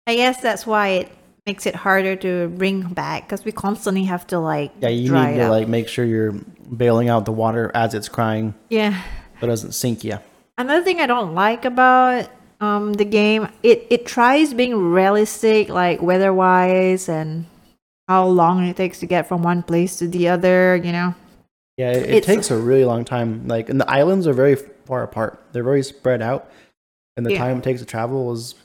I 0.07 0.15
guess 0.15 0.41
that's 0.41 0.65
why 0.65 0.87
it 0.89 1.11
makes 1.45 1.65
it 1.65 1.75
harder 1.75 2.15
to 2.15 2.49
bring 2.49 2.81
back 2.81 3.23
because 3.27 3.45
we 3.45 3.51
constantly 3.51 4.03
have 4.05 4.25
to 4.27 4.39
like 4.39 4.71
Yeah, 4.81 4.89
you 4.89 5.11
need 5.11 5.35
to 5.35 5.43
up. 5.43 5.51
like 5.51 5.67
make 5.67 5.87
sure 5.87 6.03
you're 6.05 6.31
bailing 6.75 7.09
out 7.09 7.25
the 7.25 7.31
water 7.31 7.71
as 7.75 7.93
it's 7.93 8.09
crying, 8.09 8.53
yeah. 8.69 9.01
so 9.39 9.45
it 9.45 9.49
doesn't 9.49 9.73
sink 9.73 10.03
you. 10.03 10.17
Another 10.57 10.83
thing 10.83 10.99
I 10.99 11.05
don't 11.07 11.35
like 11.35 11.65
about 11.65 12.29
um 12.59 12.93
the 12.93 13.05
game, 13.05 13.47
it 13.63 13.85
it 13.89 14.05
tries 14.05 14.53
being 14.53 14.75
realistic, 14.91 15.69
like 15.69 16.01
weather 16.01 16.33
wise 16.33 17.07
and 17.07 17.45
how 18.07 18.25
long 18.27 18.65
it 18.65 18.77
takes 18.77 18.99
to 18.99 19.05
get 19.05 19.27
from 19.27 19.43
one 19.43 19.63
place 19.63 19.97
to 19.97 20.07
the 20.07 20.29
other. 20.29 20.75
You 20.75 20.91
know. 20.91 21.15
Yeah, 21.77 21.91
it, 21.91 22.09
it 22.09 22.23
takes 22.23 22.49
a 22.49 22.57
really 22.57 22.85
long 22.85 23.05
time. 23.05 23.47
Like, 23.47 23.69
and 23.69 23.79
the 23.79 23.89
islands 23.89 24.25
are 24.25 24.33
very 24.33 24.55
far 24.55 25.03
apart. 25.03 25.43
They're 25.51 25.63
very 25.63 25.83
spread 25.83 26.21
out, 26.21 26.49
and 27.15 27.25
the 27.25 27.33
Yeah. 27.33 27.39
time 27.39 27.57
it 27.59 27.63
takes 27.63 27.81
to 27.81 27.85
travel 27.85 28.31
is 28.33 28.55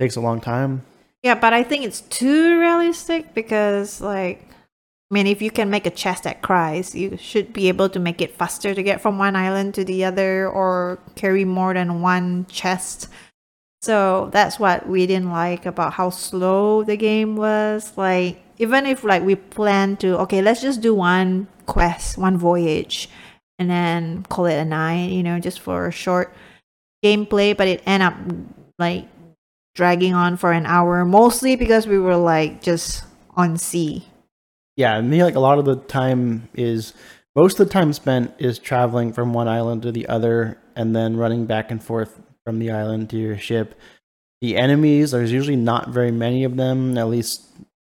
takes 0.00 0.16
a 0.16 0.20
long 0.20 0.40
time. 0.40 0.82
Yeah, 1.22 1.34
but 1.34 1.52
I 1.52 1.62
think 1.62 1.84
it's 1.84 2.00
too 2.00 2.58
realistic 2.58 3.34
because, 3.34 4.00
like, 4.00 4.46
I 5.10 5.14
mean, 5.14 5.26
if 5.26 5.42
you 5.42 5.50
can 5.50 5.68
make 5.68 5.84
a 5.86 5.90
chest 5.90 6.22
that 6.24 6.40
cries, 6.40 6.94
you 6.94 7.18
should 7.18 7.52
be 7.52 7.68
able 7.68 7.88
to 7.90 7.98
make 7.98 8.22
it 8.22 8.34
faster 8.34 8.74
to 8.74 8.82
get 8.82 9.00
from 9.02 9.18
one 9.18 9.36
island 9.36 9.74
to 9.74 9.84
the 9.84 10.04
other 10.04 10.48
or 10.48 10.98
carry 11.16 11.44
more 11.44 11.74
than 11.74 12.00
one 12.00 12.46
chest. 12.46 13.08
So 13.82 14.28
that's 14.32 14.58
what 14.58 14.88
we 14.88 15.06
didn't 15.06 15.30
like 15.30 15.64
about 15.64 15.94
how 15.94 16.10
slow 16.10 16.84
the 16.84 16.96
game 16.96 17.36
was. 17.36 17.96
Like, 17.96 18.42
even 18.58 18.84
if 18.84 19.04
like 19.04 19.22
we 19.22 19.36
plan 19.36 19.96
to, 19.98 20.18
okay, 20.20 20.42
let's 20.42 20.60
just 20.60 20.82
do 20.82 20.94
one 20.94 21.48
quest, 21.66 22.18
one 22.18 22.36
voyage, 22.36 23.08
and 23.58 23.70
then 23.70 24.22
call 24.24 24.46
it 24.46 24.56
a 24.56 24.64
night, 24.64 25.10
you 25.10 25.22
know, 25.22 25.38
just 25.38 25.60
for 25.60 25.86
a 25.86 25.92
short 25.92 26.34
gameplay, 27.02 27.56
but 27.56 27.68
it 27.68 27.82
ended 27.86 28.08
up 28.08 28.14
like 28.78 29.08
dragging 29.74 30.12
on 30.12 30.36
for 30.36 30.52
an 30.52 30.66
hour, 30.66 31.04
mostly 31.06 31.56
because 31.56 31.86
we 31.86 31.98
were 31.98 32.16
like 32.16 32.60
just 32.60 33.04
on 33.36 33.56
sea. 33.56 34.04
Yeah, 34.76 35.00
mean, 35.00 35.20
like 35.20 35.34
a 35.34 35.40
lot 35.40 35.58
of 35.58 35.64
the 35.64 35.76
time 35.76 36.48
is 36.54 36.92
most 37.34 37.58
of 37.60 37.66
the 37.66 37.72
time 37.72 37.92
spent 37.94 38.34
is 38.38 38.58
traveling 38.58 39.12
from 39.12 39.32
one 39.32 39.48
island 39.48 39.82
to 39.82 39.92
the 39.92 40.06
other, 40.06 40.58
and 40.76 40.94
then 40.94 41.16
running 41.16 41.46
back 41.46 41.70
and 41.70 41.82
forth 41.82 42.20
from 42.50 42.58
the 42.58 42.72
island 42.72 43.08
to 43.10 43.16
your 43.16 43.38
ship. 43.38 43.78
The 44.40 44.56
enemies, 44.56 45.12
there's 45.12 45.30
usually 45.30 45.56
not 45.56 45.90
very 45.90 46.10
many 46.10 46.42
of 46.42 46.56
them, 46.56 46.98
at 46.98 47.06
least 47.08 47.46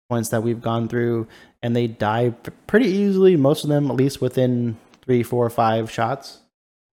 points 0.09 0.29
that 0.29 0.43
we've 0.43 0.61
gone 0.61 0.87
through, 0.87 1.27
and 1.61 1.75
they 1.75 1.87
die 1.87 2.29
pretty 2.67 2.87
easily. 2.87 3.35
Most 3.35 3.63
of 3.65 3.69
them, 3.69 3.91
at 3.91 3.97
least 3.97 4.21
within 4.21 4.77
three, 5.03 5.23
four, 5.23 5.49
five 5.49 5.91
shots. 5.91 6.39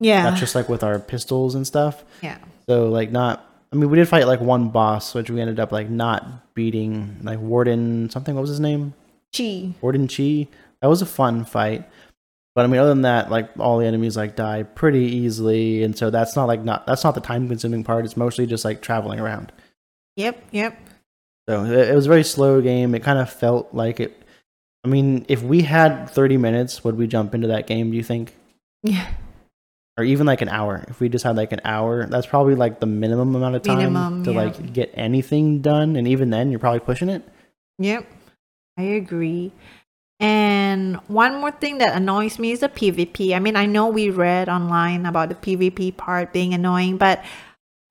Yeah. 0.00 0.34
Just 0.34 0.56
like 0.56 0.68
with 0.68 0.82
our 0.82 0.98
pistols 0.98 1.54
and 1.54 1.64
stuff. 1.64 2.04
yeah. 2.20 2.38
So 2.68 2.88
like 2.88 3.12
not. 3.12 3.46
I 3.72 3.76
mean, 3.76 3.90
we 3.90 3.96
did 3.96 4.08
fight 4.08 4.26
like 4.26 4.40
one 4.40 4.68
boss, 4.70 5.14
which 5.14 5.30
we 5.30 5.40
ended 5.40 5.60
up 5.60 5.70
like 5.70 5.88
not 5.88 6.54
beating, 6.54 7.18
like 7.22 7.38
Warden 7.38 8.10
something. 8.10 8.34
What 8.34 8.40
was 8.42 8.50
his 8.50 8.60
name? 8.60 8.94
Chi. 9.36 9.72
Warden 9.80 10.08
Chi. 10.08 10.48
That 10.80 10.88
was 10.88 11.00
a 11.00 11.06
fun 11.06 11.44
fight. 11.44 11.88
But 12.54 12.64
I 12.64 12.68
mean, 12.68 12.80
other 12.80 12.90
than 12.90 13.02
that, 13.02 13.30
like 13.30 13.48
all 13.58 13.78
the 13.78 13.86
enemies 13.86 14.16
like 14.16 14.36
die 14.36 14.62
pretty 14.62 15.04
easily, 15.04 15.82
and 15.82 15.96
so 15.96 16.10
that's 16.10 16.36
not 16.36 16.44
like 16.48 16.62
not 16.62 16.86
that's 16.86 17.02
not 17.04 17.14
the 17.14 17.20
time 17.20 17.48
consuming 17.48 17.82
part. 17.82 18.04
It's 18.04 18.16
mostly 18.16 18.46
just 18.46 18.64
like 18.64 18.82
traveling 18.82 19.20
around. 19.20 19.52
Yep. 20.16 20.44
Yep. 20.50 20.78
So 21.48 21.64
it, 21.64 21.88
it 21.88 21.94
was 21.94 22.06
a 22.06 22.08
very 22.10 22.24
slow 22.24 22.60
game. 22.60 22.94
It 22.94 23.02
kind 23.02 23.18
of 23.18 23.30
felt 23.32 23.72
like 23.72 24.00
it. 24.00 24.16
I 24.84 24.88
mean, 24.88 25.24
if 25.28 25.42
we 25.42 25.62
had 25.62 26.10
thirty 26.10 26.36
minutes, 26.36 26.84
would 26.84 26.98
we 26.98 27.06
jump 27.06 27.34
into 27.34 27.48
that 27.48 27.66
game? 27.66 27.90
Do 27.90 27.96
you 27.96 28.02
think, 28.02 28.34
Yeah. 28.82 29.08
or 29.96 30.04
even 30.04 30.26
like 30.26 30.42
an 30.42 30.48
hour? 30.50 30.84
If 30.88 31.00
we 31.00 31.08
just 31.08 31.24
had 31.24 31.36
like 31.36 31.52
an 31.52 31.60
hour, 31.64 32.04
that's 32.06 32.26
probably 32.26 32.54
like 32.56 32.80
the 32.80 32.86
minimum 32.86 33.34
amount 33.34 33.54
of 33.54 33.62
time 33.62 33.78
Minimum, 33.78 34.24
to 34.24 34.32
yeah. 34.32 34.36
like 34.42 34.72
get 34.74 34.90
anything 34.94 35.62
done, 35.62 35.96
and 35.96 36.06
even 36.06 36.28
then, 36.30 36.50
you're 36.50 36.60
probably 36.60 36.80
pushing 36.80 37.08
it. 37.08 37.22
Yep. 37.78 38.06
I 38.76 38.82
agree. 38.82 39.52
And 40.22 40.96
one 41.08 41.40
more 41.40 41.50
thing 41.50 41.78
that 41.78 41.96
annoys 41.96 42.38
me 42.38 42.52
is 42.52 42.60
the 42.60 42.68
PvP. 42.68 43.34
I 43.34 43.40
mean, 43.40 43.56
I 43.56 43.66
know 43.66 43.88
we 43.88 44.08
read 44.08 44.48
online 44.48 45.04
about 45.04 45.28
the 45.28 45.34
PvP 45.34 45.96
part 45.96 46.32
being 46.32 46.54
annoying, 46.54 46.96
but 46.96 47.24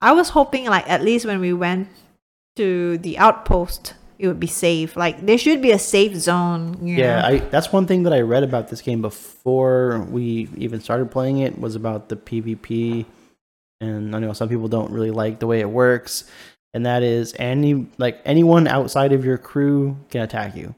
I 0.01 0.13
was 0.13 0.29
hoping 0.29 0.65
like 0.65 0.89
at 0.89 1.03
least 1.03 1.25
when 1.25 1.41
we 1.41 1.51
went 1.51 1.89
to 2.55 2.97
the 2.99 3.17
outpost, 3.17 3.95
it 4.17 4.27
would 4.27 4.39
be 4.39 4.47
safe. 4.47 4.95
Like 4.95 5.25
there 5.25 5.37
should 5.37 5.61
be 5.61 5.71
a 5.71 5.79
safe 5.79 6.15
zone. 6.15 6.79
Yeah? 6.87 7.21
I 7.25 7.39
that's 7.39 7.73
one 7.73 7.85
thing 7.85 8.03
that 8.03 8.13
I 8.13 8.21
read 8.21 8.43
about 8.43 8.69
this 8.69 8.81
game 8.81 9.01
before 9.01 10.07
we 10.09 10.47
even 10.55 10.79
started 10.79 11.11
playing 11.11 11.39
it 11.39 11.59
was 11.59 11.75
about 11.75 12.07
the 12.07 12.15
PvP, 12.15 13.05
and 13.81 14.15
I 14.15 14.19
know 14.19 14.31
some 14.31 14.47
people 14.47 14.69
don't 14.69 14.91
really 14.91 15.11
like 15.11 15.39
the 15.39 15.47
way 15.47 15.59
it 15.59 15.69
works, 15.69 16.23
and 16.73 16.85
that 16.85 17.03
is 17.03 17.35
any 17.37 17.87
like 17.97 18.21
anyone 18.23 18.67
outside 18.67 19.11
of 19.11 19.25
your 19.25 19.37
crew 19.37 19.97
can 20.09 20.21
attack 20.21 20.55
you, 20.55 20.75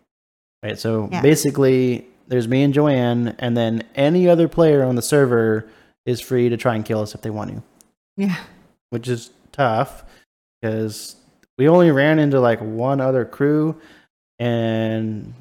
right? 0.64 0.78
So 0.80 1.10
Yeah. 1.12 1.22
basically, 1.22 2.08
there's 2.28 2.48
me 2.48 2.64
and 2.64 2.74
Joanne, 2.74 3.36
and 3.40 3.56
then 3.58 3.84
any 3.96 4.30
other 4.30 4.48
player 4.48 4.84
on 4.84 4.96
the 4.96 5.02
server 5.02 5.68
is 6.06 6.22
free 6.22 6.50
to 6.50 6.58
try 6.58 6.76
and 6.76 6.84
kill 6.86 7.02
us 7.02 7.14
if 7.14 7.22
they 7.22 7.30
want 7.30 7.52
to, 7.52 7.62
yeah. 8.18 8.38
which 8.90 9.08
is 9.08 9.32
tough 9.52 10.04
because 10.62 11.16
we 11.58 11.68
only 11.68 11.92
ran 11.92 12.20
into 12.20 12.40
like 12.40 12.60
one 12.60 13.00
other 13.02 13.26
crew 13.26 13.76
and 14.40 15.34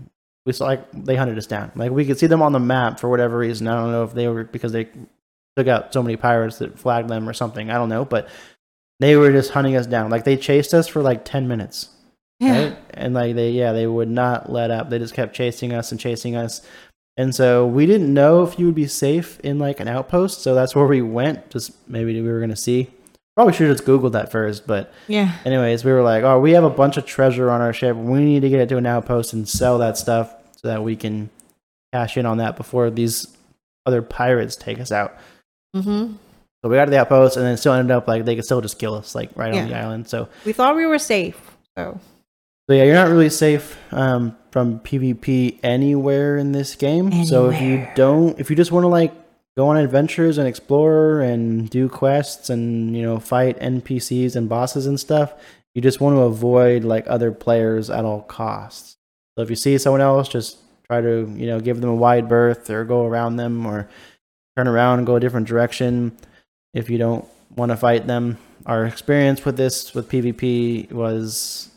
we 0.45 0.53
saw 0.53 0.66
like 0.66 0.85
they 0.93 1.16
hunted 1.16 1.39
us 1.39 1.47
down. 1.47 1.70
Like 1.75 1.91
we 1.93 2.05
could 2.05 2.18
see 2.18 2.27
them 2.27 2.43
on 2.43 2.53
the 2.53 2.61
map 2.61 3.01
for 3.01 3.09
whatever 3.09 3.39
reason. 3.39 3.68
I 3.68 3.75
don't 3.81 3.93
know 3.93 4.05
if 4.05 4.12
they 4.12 4.29
were 4.29 4.45
because 4.45 4.73
they 4.73 4.89
took 5.57 5.68
out 5.68 5.93
so 5.93 6.03
many 6.03 6.16
pirates 6.16 6.59
that 6.59 6.79
flagged 6.79 7.09
them 7.09 7.29
or 7.29 7.33
something. 7.33 7.70
I 7.70 7.75
don't 7.75 7.89
know, 7.89 8.05
but 8.05 8.29
they 9.01 9.16
were 9.16 9.33
just 9.33 9.51
hunting 9.51 9.77
us 9.77 9.87
down. 9.87 10.11
Like 10.11 10.25
they 10.25 10.37
chased 10.37 10.75
us 10.75 10.89
for 10.89 11.03
like 11.03 11.25
ten 11.25 11.49
minutes, 11.49 11.89
Yeah. 12.43 12.62
right? 12.64 12.76
And 12.95 13.14
like 13.14 13.34
they 13.34 13.51
yeah 13.53 13.72
they 13.72 13.86
would 13.86 14.09
not 14.11 14.51
let 14.51 14.70
up. 14.70 14.90
They 14.90 14.99
just 14.99 15.14
kept 15.14 15.34
chasing 15.34 15.72
us 15.72 15.90
and 15.93 16.01
chasing 16.01 16.36
us. 16.36 16.66
And 17.16 17.34
so 17.34 17.66
we 17.66 17.86
didn't 17.86 18.12
know 18.12 18.43
if 18.43 18.59
you 18.59 18.66
would 18.66 18.74
be 18.74 18.86
safe 18.86 19.38
in 19.40 19.59
like 19.59 19.80
an 19.80 19.88
outpost. 19.88 20.43
So 20.43 20.55
that's 20.55 20.74
where 20.74 20.86
we 20.86 21.03
went. 21.03 21.51
Just 21.51 21.72
maybe 21.88 22.20
we 22.20 22.28
were 22.28 22.40
gonna 22.40 22.57
see. 22.57 22.90
Probably 23.36 23.55
should 23.55 23.68
have 23.68 23.76
just 23.78 23.88
googled 23.88 24.12
that 24.12 24.30
first, 24.30 24.66
but 24.66 24.93
Yeah. 25.09 25.32
anyways, 25.47 25.84
we 25.84 25.93
were 25.93 26.03
like, 26.03 26.22
oh, 26.22 26.38
we 26.40 26.53
have 26.53 26.64
a 26.64 26.70
bunch 26.70 26.97
of 26.99 27.07
treasure 27.07 27.51
on 27.51 27.61
our 27.62 27.72
ship. 27.72 27.97
We 27.97 28.18
need 28.24 28.40
to 28.40 28.49
get 28.51 28.61
it 28.61 28.68
to 28.70 28.76
an 28.76 28.84
outpost 28.86 29.32
and 29.32 29.49
sell 29.49 29.78
that 29.78 29.97
stuff 29.97 30.34
so 30.61 30.68
that 30.68 30.82
we 30.82 30.97
can 30.97 31.30
cash 31.95 32.16
in 32.18 32.26
on 32.26 32.38
that 32.38 32.57
before 32.57 32.90
these 32.90 33.26
other 33.86 34.03
pirates 34.03 34.55
take 34.57 34.80
us 34.80 34.93
out. 34.93 35.16
Mm-hmm. 35.76 36.14
So 36.62 36.68
we 36.70 36.76
got 36.76 36.84
to 36.86 36.90
the 36.90 37.01
outpost 37.01 37.36
and 37.36 37.45
then 37.47 37.57
still 37.57 37.72
ended 37.72 37.90
up 37.97 38.07
like 38.07 38.24
they 38.24 38.36
could 38.36 38.45
still 38.45 38.61
just 38.61 38.78
kill 38.78 38.95
us 38.95 39.14
like 39.14 39.30
right 39.34 39.53
on 39.55 39.68
the 39.68 39.74
island. 39.76 40.09
So, 40.09 40.28
We 40.45 40.53
thought 40.53 40.76
we 40.76 40.86
were 40.86 40.99
safe. 40.99 41.40
So 41.76 41.99
so 42.69 42.75
yeah, 42.75 42.85
you're 42.85 42.95
not 42.95 43.09
really 43.09 43.31
safe 43.31 43.77
um, 43.93 44.37
from 44.51 44.79
PvP 44.81 45.59
anywhere 45.63 46.37
in 46.37 46.53
this 46.53 46.75
game. 46.77 47.25
So 47.25 47.51
if 47.51 47.61
you 47.61 47.89
don't, 47.97 48.39
if 48.39 48.51
you 48.51 48.57
just 48.57 48.71
want 48.71 48.85
to 48.85 48.89
like 48.89 49.13
go 49.57 49.69
on 49.69 49.77
adventures 49.77 50.39
and 50.39 50.47
explore 50.47 51.21
and 51.21 51.69
do 51.69 51.89
quests 51.89 52.51
and 52.51 52.97
you 52.97 53.03
know 53.03 53.19
fight 53.19 53.59
NPCs 53.59 54.37
and 54.37 54.49
bosses 54.49 54.87
and 54.87 54.99
stuff, 54.99 55.35
you 55.75 55.83
just 55.83 56.01
want 56.01 56.17
to 56.17 56.21
avoid 56.21 56.85
like 56.85 57.05
other 57.09 57.33
players 57.33 57.91
at 57.91 58.05
all 58.05 58.23
costs. 58.23 58.97
So 59.37 59.43
if 59.43 59.51
you 59.51 59.57
see 59.57 59.77
someone 59.79 60.01
else, 60.01 60.29
just 60.29 60.59
try 60.85 61.01
to 61.01 61.33
you 61.37 61.47
know 61.47 61.59
give 61.59 61.81
them 61.81 61.91
a 61.91 61.95
wide 61.95 62.29
berth 62.29 62.71
or 62.71 62.85
go 62.85 63.05
around 63.05 63.37
them 63.37 63.67
or 63.67 63.89
turn 64.57 64.69
around 64.69 64.99
and 64.99 65.07
go 65.07 65.17
a 65.17 65.21
different 65.21 65.49
direction. 65.49 66.17
If 66.75 66.89
you 66.89 66.99
don't 66.99 67.27
want 67.57 67.71
to 67.71 67.77
fight 67.77 68.07
them, 68.07 68.39
our 68.67 68.85
experience 68.85 69.45
with 69.45 69.57
this 69.57 69.95
with 69.95 70.09
PvP 70.09 70.93
was 70.93 71.72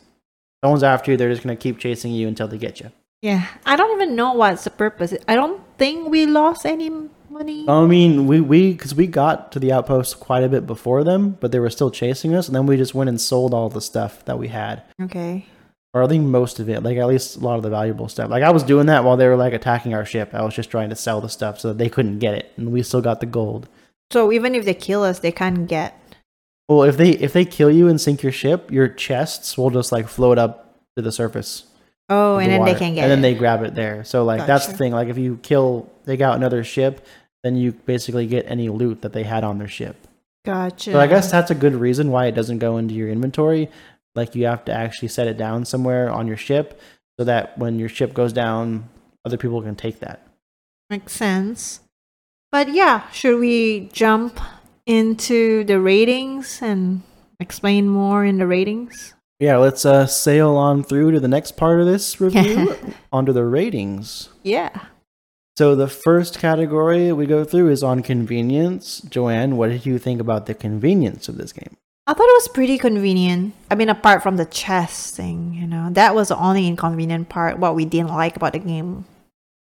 someone's 0.66 0.82
after 0.82 1.10
you, 1.10 1.16
they're 1.16 1.30
just 1.30 1.42
gonna 1.42 1.56
keep 1.56 1.78
chasing 1.78 2.12
you 2.12 2.26
until 2.28 2.48
they 2.48 2.58
get 2.58 2.80
you. 2.80 2.90
yeah. 3.22 3.46
I 3.64 3.76
don't 3.76 3.94
even 4.00 4.14
know 4.16 4.32
what's 4.34 4.64
the 4.64 4.70
purpose. 4.70 5.14
I 5.28 5.34
don't 5.34 5.60
think 5.78 6.08
we 6.10 6.26
lost 6.26 6.66
any 6.66 6.90
money. 7.30 7.64
I 7.68 7.86
mean, 7.86 8.26
we 8.26 8.40
we 8.40 8.72
because 8.72 8.94
we 8.94 9.06
got 9.06 9.52
to 9.52 9.58
the 9.60 9.72
outpost 9.72 10.20
quite 10.20 10.42
a 10.44 10.48
bit 10.48 10.66
before 10.66 11.04
them, 11.04 11.36
but 11.40 11.52
they 11.52 11.60
were 11.60 11.70
still 11.70 11.90
chasing 11.90 12.34
us, 12.34 12.46
and 12.48 12.54
then 12.56 12.66
we 12.66 12.76
just 12.76 12.94
went 12.94 13.08
and 13.10 13.20
sold 13.20 13.52
all 13.54 13.68
the 13.68 13.80
stuff 13.80 14.24
that 14.24 14.38
we 14.38 14.48
had, 14.48 14.82
Okay. 15.02 15.46
or 15.94 16.02
I 16.02 16.06
think 16.08 16.24
most 16.24 16.58
of 16.60 16.68
it, 16.68 16.82
like 16.82 16.96
at 16.98 17.06
least 17.06 17.36
a 17.36 17.40
lot 17.40 17.56
of 17.56 17.62
the 17.62 17.70
valuable 17.70 18.08
stuff. 18.08 18.30
Like 18.30 18.42
I 18.42 18.50
was 18.50 18.62
doing 18.62 18.86
that 18.86 19.04
while 19.04 19.16
they 19.18 19.28
were 19.28 19.36
like 19.44 19.52
attacking 19.52 19.94
our 19.94 20.04
ship. 20.06 20.30
I 20.32 20.42
was 20.42 20.54
just 20.54 20.70
trying 20.70 20.90
to 20.90 20.96
sell 20.96 21.20
the 21.20 21.28
stuff 21.28 21.60
so 21.60 21.68
that 21.68 21.78
they 21.78 21.88
couldn't 21.90 22.18
get 22.20 22.34
it, 22.34 22.52
and 22.56 22.72
we 22.72 22.82
still 22.82 23.02
got 23.02 23.20
the 23.20 23.26
gold. 23.38 23.68
So 24.12 24.30
even 24.32 24.54
if 24.54 24.64
they 24.64 24.74
kill 24.74 25.02
us, 25.02 25.18
they 25.18 25.32
can't 25.32 25.66
get. 25.68 25.90
Well, 26.68 26.82
if 26.82 26.96
they 26.96 27.10
if 27.10 27.32
they 27.32 27.44
kill 27.44 27.70
you 27.70 27.88
and 27.88 28.00
sink 28.00 28.22
your 28.22 28.32
ship, 28.32 28.70
your 28.70 28.88
chests 28.88 29.56
will 29.56 29.70
just 29.70 29.92
like 29.92 30.08
float 30.08 30.38
up 30.38 30.74
to 30.96 31.02
the 31.02 31.12
surface. 31.12 31.64
Oh, 32.08 32.36
and 32.38 32.46
the 32.46 32.56
then 32.56 32.64
they 32.64 32.74
can 32.74 32.94
get 32.94 33.02
and 33.02 33.10
then 33.10 33.18
it. 33.20 33.22
they 33.22 33.34
grab 33.34 33.62
it 33.62 33.74
there. 33.74 34.04
So 34.04 34.24
like 34.24 34.46
that's 34.46 34.66
the 34.66 34.76
thing. 34.76 34.92
Like 34.92 35.08
if 35.08 35.18
you 35.18 35.38
kill, 35.42 35.90
take 36.06 36.20
out 36.20 36.36
another 36.36 36.64
ship, 36.64 37.06
then 37.44 37.56
you 37.56 37.72
basically 37.72 38.26
get 38.26 38.46
any 38.48 38.68
loot 38.68 39.02
that 39.02 39.12
they 39.12 39.22
had 39.22 39.44
on 39.44 39.58
their 39.58 39.68
ship. 39.68 39.96
Gotcha. 40.44 40.92
So 40.92 41.00
I 41.00 41.06
guess 41.06 41.30
that's 41.30 41.50
a 41.50 41.54
good 41.54 41.74
reason 41.74 42.10
why 42.10 42.26
it 42.26 42.32
doesn't 42.32 42.58
go 42.58 42.76
into 42.76 42.94
your 42.94 43.08
inventory. 43.08 43.68
Like 44.14 44.34
you 44.34 44.46
have 44.46 44.64
to 44.66 44.72
actually 44.72 45.08
set 45.08 45.26
it 45.26 45.36
down 45.36 45.64
somewhere 45.64 46.10
on 46.10 46.26
your 46.26 46.36
ship 46.36 46.80
so 47.18 47.24
that 47.24 47.58
when 47.58 47.78
your 47.78 47.88
ship 47.88 48.14
goes 48.14 48.32
down, 48.32 48.88
other 49.24 49.36
people 49.36 49.60
can 49.62 49.74
take 49.76 50.00
that. 50.00 50.26
makes 50.90 51.12
sense. 51.12 51.80
But 52.52 52.68
yeah, 52.72 53.10
should 53.10 53.40
we 53.40 53.88
jump 53.92 54.40
into 54.86 55.64
the 55.64 55.80
ratings 55.80 56.60
and 56.62 57.02
explain 57.40 57.88
more 57.88 58.24
in 58.24 58.38
the 58.38 58.46
ratings? 58.46 59.14
Yeah, 59.38 59.58
let's 59.58 59.84
uh, 59.84 60.06
sail 60.06 60.56
on 60.56 60.82
through 60.82 61.12
to 61.12 61.20
the 61.20 61.28
next 61.28 61.52
part 61.56 61.80
of 61.80 61.86
this 61.86 62.20
review 62.20 62.76
onto 63.12 63.32
the 63.32 63.44
ratings. 63.44 64.30
Yeah. 64.42 64.86
So 65.58 65.74
the 65.74 65.88
first 65.88 66.38
category 66.38 67.12
we 67.12 67.26
go 67.26 67.44
through 67.44 67.70
is 67.70 67.82
on 67.82 68.02
convenience. 68.02 69.00
Joanne, 69.00 69.56
what 69.56 69.70
did 69.70 69.86
you 69.86 69.98
think 69.98 70.20
about 70.20 70.46
the 70.46 70.54
convenience 70.54 71.28
of 71.28 71.38
this 71.38 71.52
game? 71.52 71.76
I 72.06 72.14
thought 72.14 72.28
it 72.28 72.36
was 72.36 72.48
pretty 72.48 72.78
convenient. 72.78 73.54
I 73.70 73.74
mean, 73.74 73.88
apart 73.88 74.22
from 74.22 74.36
the 74.36 74.44
chess 74.44 75.10
thing, 75.10 75.54
you 75.54 75.66
know, 75.66 75.88
that 75.92 76.14
was 76.14 76.28
the 76.28 76.36
only 76.36 76.68
inconvenient 76.68 77.28
part, 77.28 77.58
what 77.58 77.74
we 77.74 77.84
didn't 77.84 78.10
like 78.10 78.36
about 78.36 78.52
the 78.52 78.60
game. 78.60 79.06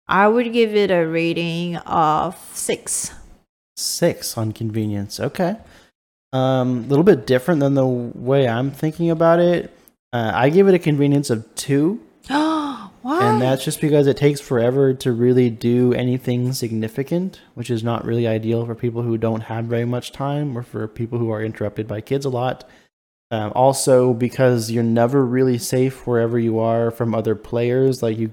I 0.08 0.26
would 0.26 0.52
give 0.52 0.74
it 0.74 0.90
a 0.90 1.06
rating 1.06 1.76
of 1.76 2.36
six. 2.52 3.12
Six 3.76 4.36
on 4.36 4.52
convenience. 4.52 5.18
Okay. 5.20 5.56
Um, 6.32 6.78
a 6.78 6.88
little 6.88 7.04
bit 7.04 7.26
different 7.26 7.60
than 7.60 7.74
the 7.74 7.86
way 7.86 8.48
I'm 8.48 8.70
thinking 8.70 9.10
about 9.10 9.38
it. 9.38 9.76
Uh, 10.12 10.30
I 10.34 10.50
give 10.50 10.68
it 10.68 10.74
a 10.74 10.78
convenience 10.78 11.30
of 11.30 11.54
two, 11.54 12.00
and 12.28 13.40
that's 13.40 13.64
just 13.64 13.80
because 13.80 14.06
it 14.06 14.16
takes 14.16 14.40
forever 14.40 14.92
to 14.94 15.12
really 15.12 15.48
do 15.50 15.92
anything 15.94 16.52
significant, 16.52 17.40
which 17.54 17.70
is 17.70 17.82
not 17.82 18.04
really 18.04 18.26
ideal 18.26 18.64
for 18.66 18.74
people 18.74 19.02
who 19.02 19.16
don't 19.16 19.42
have 19.42 19.66
very 19.66 19.86
much 19.86 20.12
time 20.12 20.56
or 20.56 20.62
for 20.62 20.86
people 20.86 21.18
who 21.18 21.30
are 21.30 21.42
interrupted 21.42 21.88
by 21.88 22.00
kids 22.00 22.24
a 22.24 22.30
lot. 22.30 22.68
Um, 23.30 23.52
also, 23.54 24.12
because 24.12 24.70
you're 24.70 24.82
never 24.82 25.24
really 25.24 25.56
safe 25.56 26.06
wherever 26.06 26.38
you 26.38 26.58
are 26.58 26.90
from 26.90 27.14
other 27.14 27.34
players, 27.34 28.02
like 28.02 28.18
you 28.18 28.30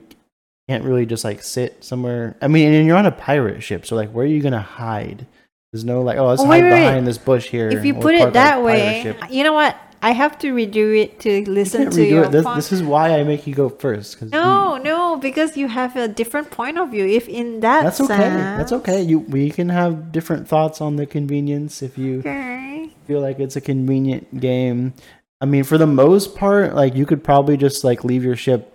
can't 0.69 0.83
really 0.83 1.05
just 1.05 1.23
like 1.23 1.41
sit 1.43 1.83
somewhere. 1.83 2.35
I 2.41 2.47
mean, 2.47 2.71
and 2.73 2.85
you're 2.85 2.95
on 2.97 3.05
a 3.07 3.11
pirate 3.11 3.63
ship, 3.63 3.85
so 3.87 3.95
like, 3.95 4.11
where 4.11 4.23
are 4.23 4.27
you 4.27 4.41
gonna 4.41 4.61
hide? 4.61 5.25
There's 5.73 5.83
no 5.83 6.01
like, 6.01 6.17
oh, 6.17 6.27
let's 6.27 6.41
Oh, 6.41 6.45
hide 6.45 6.63
wait, 6.63 6.71
wait, 6.71 6.79
behind 6.85 7.05
this 7.07 7.17
bush 7.17 7.47
here. 7.49 7.69
if 7.69 7.83
you 7.85 7.93
put 7.95 8.15
it 8.15 8.33
that 8.33 8.63
way, 8.63 9.01
ship." 9.03 9.17
you 9.29 9.43
know 9.43 9.53
what? 9.53 9.75
I 10.01 10.11
have 10.11 10.39
to 10.39 10.53
redo 10.53 10.97
it 10.97 11.19
to 11.21 11.43
listen 11.49 11.91
to 11.91 12.01
your 12.05 12.23
it. 12.23 12.31
This, 12.31 12.45
this 12.55 12.71
is 12.71 12.81
why 12.81 13.19
I 13.19 13.23
make 13.25 13.45
you 13.45 13.53
go 13.53 13.67
first. 13.67 14.17
'cause 14.17 14.29
you- 14.31 14.37
No, 14.39 14.77
no, 14.77 15.17
because 15.17 15.57
you 15.57 15.67
have 15.67 15.97
a 15.97 16.07
different 16.07 16.51
point 16.51 16.77
of 16.77 16.89
view. 16.91 17.05
If 17.05 17.27
in 17.27 17.59
that 17.59 17.83
that's 17.83 17.99
okay. 17.99 18.29
That's 18.57 18.71
okay. 18.71 19.01
You 19.01 19.19
we 19.19 19.49
can 19.51 19.67
have 19.69 20.11
different 20.13 20.47
thoughts 20.47 20.79
on 20.79 20.95
the 20.95 21.05
convenience 21.05 21.81
if 21.81 21.97
you 21.97 22.19
Okay. 22.19 22.89
feel 23.07 23.19
like 23.19 23.39
it's 23.41 23.57
a 23.57 23.61
convenient 23.61 24.39
game. 24.39 24.93
I 25.41 25.45
mean, 25.45 25.63
for 25.65 25.77
the 25.77 25.87
most 25.87 26.33
part, 26.35 26.75
like 26.75 26.95
you 26.95 27.05
could 27.05 27.21
probably 27.23 27.57
just 27.57 27.83
like 27.83 28.03
leave 28.05 28.23
your 28.23 28.37
ship 28.37 28.71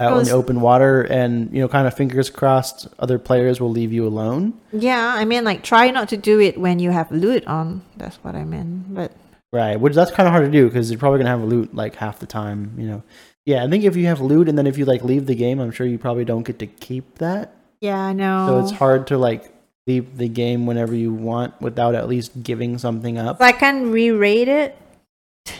out 0.00 0.12
in 0.12 0.18
was- 0.18 0.28
the 0.28 0.34
open 0.34 0.60
water, 0.60 1.02
and 1.02 1.52
you 1.52 1.60
know, 1.60 1.68
kind 1.68 1.86
of 1.86 1.94
fingers 1.94 2.30
crossed, 2.30 2.88
other 2.98 3.18
players 3.18 3.60
will 3.60 3.70
leave 3.70 3.92
you 3.92 4.06
alone. 4.06 4.54
Yeah, 4.72 5.14
I 5.14 5.24
mean, 5.24 5.44
like, 5.44 5.62
try 5.62 5.90
not 5.90 6.08
to 6.08 6.16
do 6.16 6.40
it 6.40 6.58
when 6.58 6.78
you 6.78 6.90
have 6.90 7.10
loot 7.12 7.46
on. 7.46 7.82
That's 7.96 8.16
what 8.16 8.34
I 8.34 8.44
meant. 8.44 8.94
But 8.94 9.12
Right, 9.52 9.80
which 9.80 9.94
that's 9.94 10.12
kind 10.12 10.26
of 10.28 10.32
hard 10.32 10.44
to 10.44 10.50
do 10.50 10.66
because 10.68 10.90
you're 10.90 10.98
probably 11.00 11.18
gonna 11.18 11.30
have 11.30 11.42
loot 11.42 11.74
like 11.74 11.96
half 11.96 12.18
the 12.20 12.26
time. 12.26 12.72
You 12.78 12.86
know, 12.86 13.02
yeah. 13.44 13.64
I 13.64 13.68
think 13.68 13.82
if 13.84 13.96
you 13.96 14.06
have 14.06 14.20
loot 14.20 14.48
and 14.48 14.56
then 14.56 14.66
if 14.66 14.78
you 14.78 14.84
like 14.84 15.02
leave 15.02 15.26
the 15.26 15.34
game, 15.34 15.58
I'm 15.58 15.72
sure 15.72 15.86
you 15.86 15.98
probably 15.98 16.24
don't 16.24 16.44
get 16.44 16.58
to 16.60 16.66
keep 16.66 17.18
that. 17.18 17.52
yeah, 17.80 17.98
I 17.98 18.12
know. 18.12 18.46
So 18.48 18.60
it's 18.60 18.70
hard 18.70 19.06
to 19.08 19.18
like 19.18 19.52
leave 19.88 20.18
the 20.18 20.28
game 20.28 20.66
whenever 20.66 20.94
you 20.94 21.12
want 21.12 21.60
without 21.60 21.94
at 21.96 22.06
least 22.08 22.42
giving 22.44 22.78
something 22.78 23.18
up. 23.18 23.38
So 23.38 23.44
I 23.44 23.50
can 23.52 23.90
re-rate 23.90 24.46
it. 24.48 24.76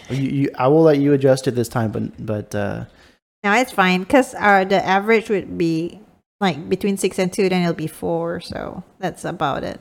You, 0.09 0.29
you, 0.29 0.51
I 0.57 0.69
will 0.69 0.83
let 0.83 0.99
you 0.99 1.13
adjust 1.13 1.49
it 1.49 1.53
this 1.53 1.69
time, 1.69 1.91
but 1.91 2.25
but 2.25 2.55
uh, 2.55 2.85
No, 3.43 3.53
it's 3.55 3.73
fine 3.73 4.01
because 4.01 4.35
our 4.35 4.65
the 4.65 4.85
average 4.85 5.31
would 5.31 5.57
be 5.57 6.01
like 6.41 6.69
between 6.69 6.97
six 6.97 7.19
and 7.19 7.33
two, 7.33 7.49
then 7.49 7.63
it'll 7.63 7.75
be 7.75 7.87
four. 7.87 8.41
So 8.41 8.83
that's 8.99 9.25
about 9.25 9.65
it. 9.65 9.81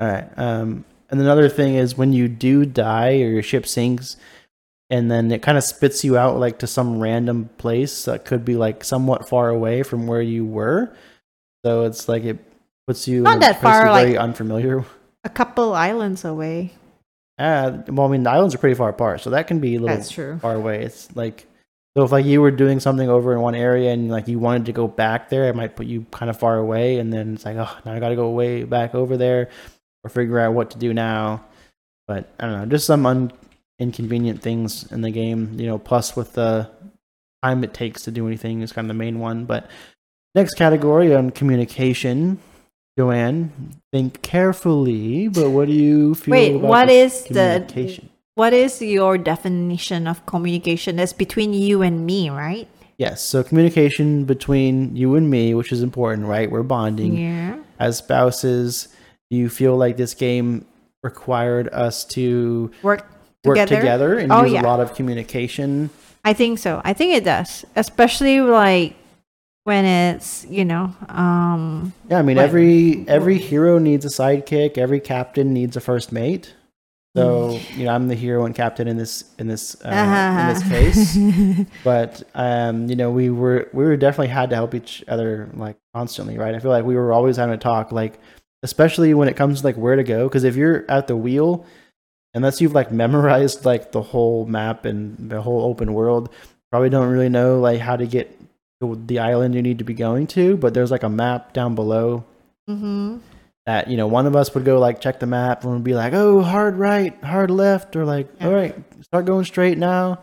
all 0.00 0.08
right. 0.08 0.28
Um, 0.36 0.84
and 1.10 1.20
another 1.20 1.48
thing 1.48 1.74
is 1.74 1.96
when 1.96 2.12
you 2.12 2.26
do 2.28 2.64
die 2.66 3.20
or 3.20 3.28
your 3.28 3.42
ship 3.42 3.66
sinks, 3.66 4.16
and 4.90 5.10
then 5.10 5.30
it 5.30 5.42
kind 5.42 5.58
of 5.58 5.64
spits 5.64 6.04
you 6.04 6.16
out 6.16 6.38
like 6.38 6.58
to 6.60 6.66
some 6.66 6.98
random 6.98 7.50
place 7.58 8.04
that 8.06 8.24
could 8.24 8.44
be 8.44 8.56
like 8.56 8.82
somewhat 8.82 9.28
far 9.28 9.48
away 9.50 9.82
from 9.82 10.06
where 10.06 10.22
you 10.22 10.44
were. 10.44 10.94
So 11.64 11.82
it's 11.84 12.08
like 12.08 12.24
it 12.24 12.38
puts 12.86 13.06
you 13.08 13.22
Not 13.22 13.40
that 13.40 13.60
far, 13.60 13.90
like- 13.90 14.06
very 14.06 14.18
unfamiliar. 14.18 14.84
A 15.24 15.28
couple 15.28 15.74
islands 15.74 16.24
away. 16.24 16.72
Uh, 17.38 17.78
well, 17.88 18.06
I 18.06 18.10
mean, 18.10 18.22
the 18.22 18.30
islands 18.30 18.54
are 18.54 18.58
pretty 18.58 18.76
far 18.76 18.88
apart, 18.88 19.20
so 19.20 19.30
that 19.30 19.46
can 19.48 19.58
be 19.60 19.74
a 19.74 19.80
little 19.80 19.94
That's 19.96 20.08
true. 20.10 20.38
far 20.38 20.54
away. 20.54 20.82
It's 20.84 21.14
like 21.16 21.46
so 21.96 22.04
if 22.04 22.12
like 22.12 22.26
you 22.26 22.42
were 22.42 22.50
doing 22.50 22.78
something 22.78 23.08
over 23.08 23.32
in 23.32 23.40
one 23.40 23.54
area 23.54 23.90
and 23.90 24.10
like 24.10 24.28
you 24.28 24.38
wanted 24.38 24.66
to 24.66 24.72
go 24.72 24.86
back 24.86 25.30
there, 25.30 25.48
it 25.48 25.56
might 25.56 25.76
put 25.76 25.86
you 25.86 26.04
kind 26.10 26.28
of 26.28 26.38
far 26.38 26.58
away, 26.58 26.98
and 26.98 27.10
then 27.10 27.34
it's 27.34 27.46
like, 27.46 27.56
oh, 27.56 27.74
now 27.86 27.94
I 27.94 28.00
got 28.00 28.10
to 28.10 28.16
go 28.16 28.28
way 28.28 28.64
back 28.64 28.94
over 28.94 29.16
there 29.16 29.48
or 30.04 30.10
figure 30.10 30.38
out 30.38 30.52
what 30.52 30.72
to 30.72 30.78
do 30.78 30.92
now. 30.92 31.46
But 32.06 32.30
I 32.38 32.44
don't 32.44 32.60
know, 32.60 32.66
just 32.66 32.86
some 32.86 33.06
un- 33.06 33.32
inconvenient 33.78 34.42
things 34.42 34.92
in 34.92 35.00
the 35.00 35.10
game, 35.10 35.58
you 35.58 35.66
know. 35.66 35.78
Plus 35.78 36.14
with 36.14 36.34
the 36.34 36.70
time 37.42 37.64
it 37.64 37.72
takes 37.72 38.02
to 38.02 38.10
do 38.10 38.26
anything 38.26 38.60
is 38.60 38.72
kind 38.72 38.84
of 38.84 38.88
the 38.88 38.94
main 38.94 39.18
one. 39.18 39.46
But 39.46 39.70
next 40.34 40.54
category 40.54 41.14
on 41.14 41.30
communication. 41.30 42.38
Joanne, 42.98 43.72
think 43.92 44.20
carefully, 44.20 45.28
but 45.28 45.50
what 45.50 45.68
do 45.68 45.74
you 45.74 46.14
feel 46.14 46.32
Wait, 46.32 46.56
what 46.56 46.90
is 46.90 47.24
the 47.24 47.64
communication? 47.66 48.10
What 48.36 48.52
is 48.52 48.80
your 48.82 49.16
definition 49.18 50.06
of 50.06 50.24
communication? 50.26 50.96
That's 50.96 51.12
between 51.14 51.52
you 51.54 51.82
and 51.82 52.04
me, 52.06 52.30
right? 52.30 52.68
Yes, 52.98 53.22
so 53.22 53.42
communication 53.42 54.24
between 54.24 54.94
you 54.94 55.16
and 55.16 55.28
me, 55.28 55.54
which 55.54 55.72
is 55.72 55.82
important, 55.82 56.26
right? 56.28 56.50
We're 56.50 56.62
bonding 56.62 57.16
Yeah. 57.16 57.56
as 57.78 57.96
spouses. 57.98 58.88
Do 59.30 59.36
you 59.38 59.48
feel 59.48 59.76
like 59.76 59.96
this 59.96 60.14
game 60.14 60.66
required 61.02 61.68
us 61.72 62.04
to 62.16 62.70
Work 62.82 63.06
work 63.44 63.56
together. 63.56 63.76
together, 63.80 64.18
and 64.18 64.30
Oh, 64.32 64.42
use 64.44 64.52
yeah. 64.52 64.62
a 64.62 64.64
lot 64.64 64.80
of 64.80 64.94
communication? 64.94 65.90
I 66.24 66.32
think 66.34 66.58
so. 66.58 66.80
I 66.84 66.92
think 66.92 67.14
it 67.14 67.24
does, 67.24 67.64
especially 67.74 68.40
like 68.40 68.94
when 69.64 69.84
it's 69.84 70.46
you 70.50 70.64
know, 70.64 70.92
um, 71.08 71.92
Yeah, 72.10 72.18
I 72.18 72.22
mean 72.22 72.36
What- 72.36 72.44
every 72.44 73.04
every 73.08 73.38
hero 73.38 73.78
needs 73.78 74.04
a 74.04 74.08
sidekick. 74.10 74.76
Every 74.78 75.00
captain 75.00 75.52
needs 75.54 75.76
a 75.76 75.80
first 75.80 76.12
mate. 76.12 76.52
So 77.16 77.58
you 77.74 77.84
know, 77.84 77.92
I'm 77.92 78.08
the 78.08 78.14
hero 78.14 78.44
and 78.44 78.54
captain 78.54 78.88
in 78.88 78.96
this 78.96 79.24
in 79.38 79.46
this 79.48 79.76
uh, 79.84 79.88
in 80.40 80.46
this 80.48 80.62
case. 80.68 81.66
but 81.82 82.22
um, 82.34 82.88
you 82.88 82.96
know, 82.96 83.10
we 83.10 83.30
were 83.30 83.68
we 83.72 83.84
were 83.84 83.96
definitely 83.96 84.28
had 84.28 84.50
to 84.50 84.56
help 84.56 84.74
each 84.74 85.02
other 85.08 85.48
like 85.54 85.76
constantly, 85.94 86.36
right? 86.38 86.54
I 86.54 86.58
feel 86.58 86.70
like 86.70 86.84
we 86.84 86.94
were 86.96 87.12
always 87.12 87.36
having 87.36 87.58
to 87.58 87.62
talk, 87.62 87.92
like 87.92 88.18
especially 88.62 89.14
when 89.14 89.28
it 89.28 89.36
comes 89.36 89.60
to 89.60 89.66
like 89.66 89.76
where 89.76 89.96
to 89.96 90.04
go. 90.04 90.28
Because 90.28 90.44
if 90.44 90.56
you're 90.56 90.84
at 90.90 91.06
the 91.06 91.16
wheel, 91.16 91.64
unless 92.34 92.60
you've 92.60 92.74
like 92.74 92.92
memorized 93.04 93.64
like 93.64 93.92
the 93.92 94.02
whole 94.02 94.44
map 94.46 94.84
and 94.84 95.30
the 95.30 95.40
whole 95.40 95.62
open 95.62 95.94
world, 95.94 96.28
probably 96.70 96.90
don't 96.90 97.10
really 97.10 97.28
know 97.30 97.60
like 97.60 97.80
how 97.80 97.96
to 97.96 98.06
get 98.06 98.38
to 98.82 99.00
the 99.06 99.18
island 99.20 99.54
you 99.54 99.62
need 99.62 99.78
to 99.78 99.84
be 99.84 99.94
going 99.94 100.26
to. 100.28 100.56
But 100.56 100.74
there's 100.74 100.90
like 100.90 101.02
a 101.02 101.08
map 101.08 101.52
down 101.54 101.74
below 101.74 102.24
hmm 102.68 103.18
that 103.66 103.88
you 103.88 103.96
know 103.96 104.06
one 104.06 104.26
of 104.26 104.34
us 104.36 104.54
would 104.54 104.64
go 104.64 104.78
like 104.78 105.00
check 105.00 105.18
the 105.20 105.26
map 105.26 105.64
and 105.64 105.72
would 105.72 105.84
be 105.84 105.94
like 105.94 106.12
oh 106.12 106.40
hard 106.42 106.76
right 106.76 107.12
hard 107.24 107.50
left 107.50 107.96
or 107.96 108.04
like 108.04 108.28
Yeah. 108.40 108.46
all 108.46 108.52
right 108.54 108.74
start 109.04 109.26
going 109.26 109.44
straight 109.44 109.76
now. 109.78 110.20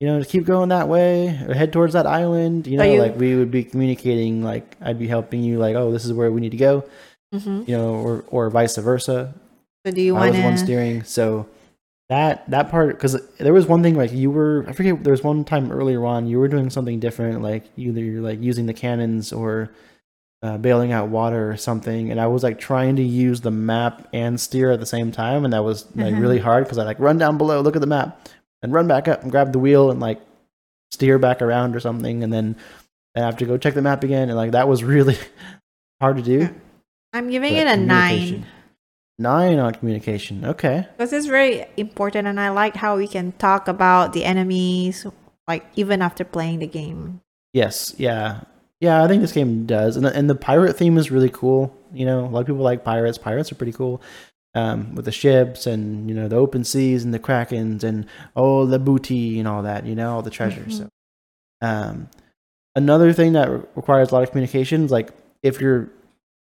You 0.00 0.08
know 0.08 0.24
keep 0.24 0.44
going 0.44 0.68
that 0.70 0.88
way 0.88 1.28
or 1.48 1.54
head 1.54 1.72
towards 1.72 1.94
that 1.94 2.06
island 2.06 2.66
you 2.66 2.76
know 2.76 2.84
you- 2.84 3.00
like 3.00 3.16
we 3.16 3.36
would 3.36 3.50
be 3.50 3.64
communicating 3.64 4.42
like 4.42 4.76
i'd 4.82 4.98
be 4.98 5.06
helping 5.06 5.42
you 5.42 5.58
like 5.58 5.76
oh 5.76 5.92
this 5.92 6.04
is 6.04 6.12
where 6.12 6.30
we 6.30 6.40
need 6.42 6.50
to 6.50 6.58
go 6.58 6.84
hmm 7.32 7.62
you 7.66 7.76
know 7.76 7.94
or 7.94 8.24
or 8.28 8.50
vice 8.50 8.76
versa. 8.76 9.32
So 9.86 9.92
do 9.92 10.00
you 10.02 10.14
i 10.16 10.18
want 10.26 10.32
was 10.32 10.40
one 10.42 10.56
steering 10.58 11.04
so 11.04 11.46
that 12.10 12.48
that 12.50 12.70
part 12.70 12.96
because 12.96 13.16
there 13.38 13.54
was 13.54 13.66
one 13.66 13.82
thing 13.82 13.94
like 13.94 14.12
you 14.12 14.30
were 14.30 14.64
i 14.68 14.72
forget 14.72 15.02
there 15.04 15.12
was 15.12 15.22
one 15.22 15.44
time 15.44 15.70
earlier 15.72 16.04
on 16.04 16.26
you 16.26 16.38
were 16.38 16.48
doing 16.48 16.68
something 16.70 17.00
different 17.00 17.40
like 17.40 17.64
either 17.78 18.00
you're 18.00 18.20
like 18.20 18.42
using 18.42 18.66
the 18.66 18.74
cannons 18.74 19.32
or 19.32 19.70
uh, 20.44 20.58
bailing 20.58 20.92
out 20.92 21.08
water 21.08 21.50
or 21.50 21.56
something 21.56 22.10
and 22.10 22.20
i 22.20 22.26
was 22.26 22.42
like 22.42 22.58
trying 22.60 22.94
to 22.96 23.02
use 23.02 23.40
the 23.40 23.50
map 23.50 24.06
and 24.12 24.38
steer 24.38 24.70
at 24.70 24.78
the 24.78 24.84
same 24.86 25.10
time 25.10 25.42
and 25.44 25.52
that 25.54 25.64
was 25.64 25.86
like 25.96 26.12
Mhm. 26.14 26.20
really 26.20 26.38
hard 26.38 26.64
because 26.64 26.76
i 26.78 26.84
like 26.84 27.00
run 27.00 27.16
down 27.18 27.38
below 27.38 27.60
look 27.62 27.76
at 27.76 27.80
the 27.80 27.86
map 27.86 28.28
and 28.62 28.70
run 28.72 28.86
back 28.86 29.08
up 29.08 29.22
and 29.22 29.30
grab 29.30 29.52
the 29.52 29.58
wheel 29.58 29.90
and 29.90 30.00
like 30.00 30.20
steer 30.92 31.18
back 31.18 31.40
around 31.40 31.74
or 31.74 31.80
something 31.80 32.22
and 32.22 32.30
then 32.30 32.54
i 33.16 33.20
have 33.20 33.38
to 33.38 33.46
go 33.46 33.56
check 33.56 33.72
the 33.74 33.80
map 33.82 34.04
again 34.04 34.28
and 34.28 34.36
like 34.36 34.50
that 34.52 34.68
was 34.68 34.84
really 34.94 35.16
hard 36.00 36.16
to 36.18 36.22
do. 36.22 36.54
I'm 37.14 37.30
giving 37.30 37.54
but 37.54 37.66
it 37.66 37.66
a 37.68 37.76
nine. 37.78 38.44
nine 39.18 39.58
on 39.60 39.72
communication. 39.74 40.44
Okay. 40.44 40.84
Because 40.96 41.12
it's 41.12 41.26
very 41.26 41.64
important, 41.76 42.26
and 42.26 42.40
I 42.40 42.50
like 42.50 42.74
how 42.74 42.96
we 42.96 43.06
can 43.06 43.30
talk 43.38 43.68
about 43.68 44.12
the 44.12 44.24
enemies, 44.24 45.06
like 45.46 45.64
even 45.76 46.02
after 46.02 46.24
playing 46.24 46.58
the 46.58 46.66
game. 46.66 47.20
Yes, 47.52 47.94
yeah, 47.98 48.40
yeah. 48.84 49.02
I 49.02 49.08
think 49.08 49.20
this 49.22 49.32
game 49.32 49.66
does, 49.66 49.96
and 49.96 50.04
the, 50.06 50.14
and 50.14 50.28
the 50.30 50.34
pirate 50.34 50.74
theme 50.76 50.96
is 50.98 51.10
really 51.10 51.30
cool. 51.30 51.74
You 51.92 52.06
know, 52.06 52.20
a 52.24 52.28
lot 52.28 52.40
of 52.40 52.46
people 52.46 52.62
like 52.62 52.84
pirates. 52.84 53.18
Pirates 53.18 53.50
are 53.50 53.56
pretty 53.56 53.72
cool, 53.72 54.00
um, 54.54 54.94
with 54.94 55.04
the 55.06 55.12
ships 55.12 55.66
and 55.66 56.08
you 56.08 56.14
know 56.14 56.28
the 56.28 56.36
open 56.36 56.64
seas 56.64 57.04
and 57.04 57.12
the 57.12 57.18
krakens 57.18 57.82
and 57.82 58.06
all 58.34 58.66
the 58.66 58.78
booty 58.78 59.38
and 59.38 59.48
all 59.48 59.62
that. 59.62 59.86
You 59.86 59.94
know, 59.94 60.14
all 60.14 60.22
the 60.22 60.30
treasure. 60.30 60.68
So, 60.70 60.88
um, 61.60 62.08
another 62.74 63.12
thing 63.12 63.32
that 63.34 63.50
re- 63.50 63.62
requires 63.74 64.10
a 64.10 64.14
lot 64.14 64.22
of 64.22 64.30
communication 64.30 64.84
is 64.84 64.90
like 64.90 65.10
if 65.42 65.60
your 65.60 65.90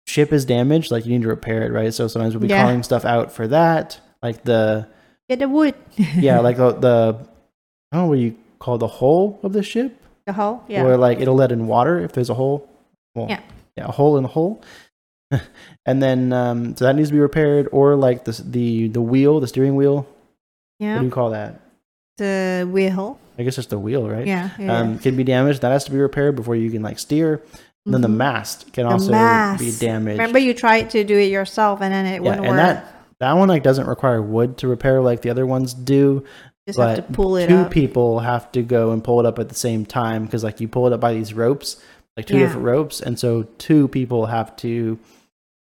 ship 0.07 0.33
is 0.33 0.45
damaged, 0.45 0.91
like 0.91 1.05
you 1.07 1.13
need 1.13 1.23
to 1.23 1.29
repair 1.29 1.63
it, 1.67 1.73
right? 1.73 1.93
So 1.93 2.09
sometimes 2.09 2.35
we'll 2.35 2.41
be 2.43 2.49
Yeah. 2.49 2.63
calling 2.63 2.83
stuff 2.83 3.05
out 3.05 3.31
for 3.33 3.47
that, 3.49 4.01
like 4.23 4.45
the 4.45 4.89
Get 5.29 5.41
the 5.41 5.49
wood. 5.49 5.75
yeah, 5.97 6.41
like 6.41 6.57
the, 6.63 6.73
the 6.73 7.19
I 7.93 7.97
don't 7.97 8.05
know 8.05 8.09
what 8.09 8.19
you 8.19 8.37
call 8.59 8.79
the 8.79 8.89
hull 8.89 9.39
of 9.43 9.53
the 9.53 9.63
ship 9.63 9.98
the 10.29 10.33
hull. 10.35 10.63
Yeah. 10.69 10.85
or 10.85 10.97
like 10.97 11.19
it'll 11.21 11.35
let 11.35 11.51
in 11.51 11.67
water 11.67 11.99
if 11.99 12.13
there's 12.13 12.31
a 12.31 12.35
hole. 12.35 12.69
Well, 13.17 13.27
Yeah. 13.29 13.41
a 13.79 13.91
hole 13.91 14.17
in 14.19 14.23
the 14.23 14.29
hole. 14.29 14.63
and 15.87 16.03
then 16.03 16.33
um, 16.33 16.77
so 16.77 16.85
that 16.85 16.95
needs 16.97 17.09
to 17.09 17.13
be 17.15 17.19
repaired, 17.21 17.69
or 17.73 17.97
like 17.97 18.25
the 18.25 18.33
the 18.45 18.89
the 18.89 19.01
wheel, 19.03 19.41
the 19.41 19.47
steering 19.49 19.75
wheel. 19.77 20.07
Yeah. 20.79 20.95
What 20.95 21.01
do 21.01 21.05
you 21.07 21.11
call 21.13 21.31
that? 21.31 21.61
the 22.19 22.69
wheel. 22.69 23.17
I 23.39 23.45
guess 23.45 23.59
it's 23.59 23.69
the 23.69 23.79
wheel, 23.79 24.09
right? 24.09 24.27
Yeah. 24.27 24.51
yeah. 24.59 24.79
Um, 24.79 24.99
can 24.99 25.15
be 25.17 25.23
damaged. 25.23 25.61
That 25.63 25.71
has 25.71 25.85
to 25.85 25.93
be 25.93 25.99
repaired 25.99 26.35
before 26.35 26.57
you 26.57 26.69
can 26.69 26.83
like 26.83 26.99
steer. 26.99 27.41
And 27.87 27.95
then 27.95 28.01
the 28.01 28.09
Mhm. 28.09 28.17
mast 28.17 28.73
can 28.73 28.87
The 28.87 28.93
also 28.93 29.11
be 29.57 29.71
damaged. 29.79 30.19
Remember, 30.19 30.41
you 30.41 30.53
tried 30.53 30.91
to 30.91 31.05
do 31.05 31.17
it 31.17 31.31
yourself, 31.31 31.81
and 31.81 31.95
then 31.95 32.07
it 32.07 32.15
yeah, 32.15 32.19
wouldn't 32.21 32.41
and 32.47 32.49
work. 32.49 32.57
that 32.57 32.95
that 33.21 33.33
one 33.35 33.49
like 33.49 33.63
doesn't 33.63 33.87
require 33.87 34.21
wood 34.21 34.57
to 34.59 34.67
repair 34.69 35.01
like 35.01 35.23
the 35.23 35.31
other 35.31 35.47
ones 35.47 35.75
do. 35.75 36.25
Just 36.69 36.79
have 36.79 36.97
but 36.97 37.07
to 37.09 37.13
pull 37.15 37.37
it 37.37 37.49
two 37.49 37.57
up. 37.57 37.71
people 37.71 38.21
have 38.21 38.53
to 38.53 38.63
go 38.63 38.93
and 38.93 39.03
pull 39.03 39.19
it 39.21 39.27
up 39.27 39.39
at 39.39 39.49
the 39.49 39.55
same 39.55 39.85
time 39.87 40.25
because 40.27 40.45
like 40.45 40.61
you 40.61 40.69
pull 40.69 40.87
it 40.87 40.93
up 40.93 41.01
by 41.01 41.13
these 41.15 41.33
ropes 41.35 41.83
like 42.17 42.27
two 42.27 42.37
Yeah. 42.39 42.45
different 42.47 42.65
ropes 42.67 43.01
and 43.01 43.19
so 43.19 43.45
two 43.59 43.89
people 43.89 44.27
have 44.27 44.55
to 44.59 44.99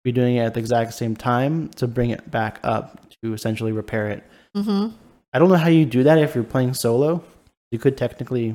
be 0.04 0.12
doing 0.12 0.36
it 0.36 0.40
at 0.40 0.54
the 0.54 0.60
exact 0.60 0.92
same 0.94 1.16
time 1.16 1.68
to 1.76 1.86
bring 1.88 2.10
it 2.10 2.30
back 2.30 2.58
up 2.62 3.00
to 3.22 3.32
essentially 3.32 3.72
repair 3.72 4.08
it 4.10 4.22
hmm 4.54 4.88
i 5.32 5.38
don't 5.38 5.48
know 5.48 5.56
how 5.56 5.68
you 5.68 5.84
do 5.86 6.02
that 6.04 6.18
if 6.18 6.34
you're 6.34 6.44
playing 6.44 6.74
solo 6.74 7.22
you 7.70 7.78
could 7.78 7.96
technically 7.96 8.54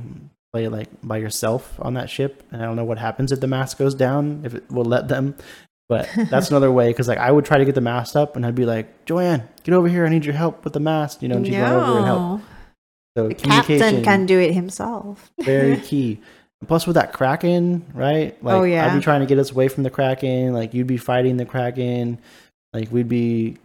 play 0.54 0.68
like 0.68 0.88
by 1.04 1.18
yourself 1.18 1.80
on 1.82 1.94
that 1.96 2.10
ship 2.10 2.44
and 2.52 2.62
i 2.62 2.66
don't 2.66 2.76
know 2.76 2.84
what 2.86 2.98
happens 2.98 3.32
if 3.32 3.40
the 3.40 3.48
mast 3.48 3.78
goes 3.78 3.96
down 3.96 4.42
if 4.44 4.54
it 4.54 4.70
will 4.72 4.86
let 4.86 5.08
them 5.08 5.36
but 5.90 6.10
that's 6.30 6.50
another 6.50 6.72
way 6.72 6.88
because 6.90 7.08
like 7.08 7.18
i 7.20 7.32
would 7.32 7.46
try 7.46 7.58
to 7.58 7.66
get 7.66 7.76
the 7.76 7.82
mast 7.82 8.16
up 8.16 8.36
and 8.36 8.46
i'd 8.46 8.56
be 8.56 8.66
like 8.66 9.06
joanne 9.06 9.48
get 9.64 9.74
over 9.74 9.88
here 9.88 10.06
i 10.06 10.10
need 10.10 10.26
your 10.26 10.34
help 10.36 10.64
with 10.64 10.74
the 10.74 10.80
mast 10.80 11.22
you 11.22 11.28
know 11.30 11.36
and 11.38 11.46
she'd 11.46 11.60
run 11.60 11.74
over 11.74 11.98
and 11.98 12.06
help 12.06 12.42
so 13.18 13.28
The 13.30 13.36
captain 13.36 14.04
can 14.04 14.26
do 14.26 14.38
it 14.40 14.54
himself. 14.54 15.32
very 15.40 15.78
key. 15.90 16.20
Plus, 16.68 16.86
with 16.86 16.96
that 16.96 17.14
kraken, 17.14 17.86
right? 17.94 18.36
Like, 18.44 18.56
Oh, 18.56 18.64
I'd 18.66 18.94
be 18.98 19.02
trying 19.02 19.22
to 19.22 19.26
get 19.26 19.40
us 19.40 19.52
away 19.52 19.70
from 19.70 19.84
the 19.84 19.90
kraken. 19.90 20.52
Like, 20.52 20.74
you'd 20.74 20.86
be 20.88 20.98
fighting 20.98 21.38
the 21.38 21.46
kraken. 21.46 22.20
Like, 22.74 22.92
we'd 22.92 23.08
be 23.08 23.56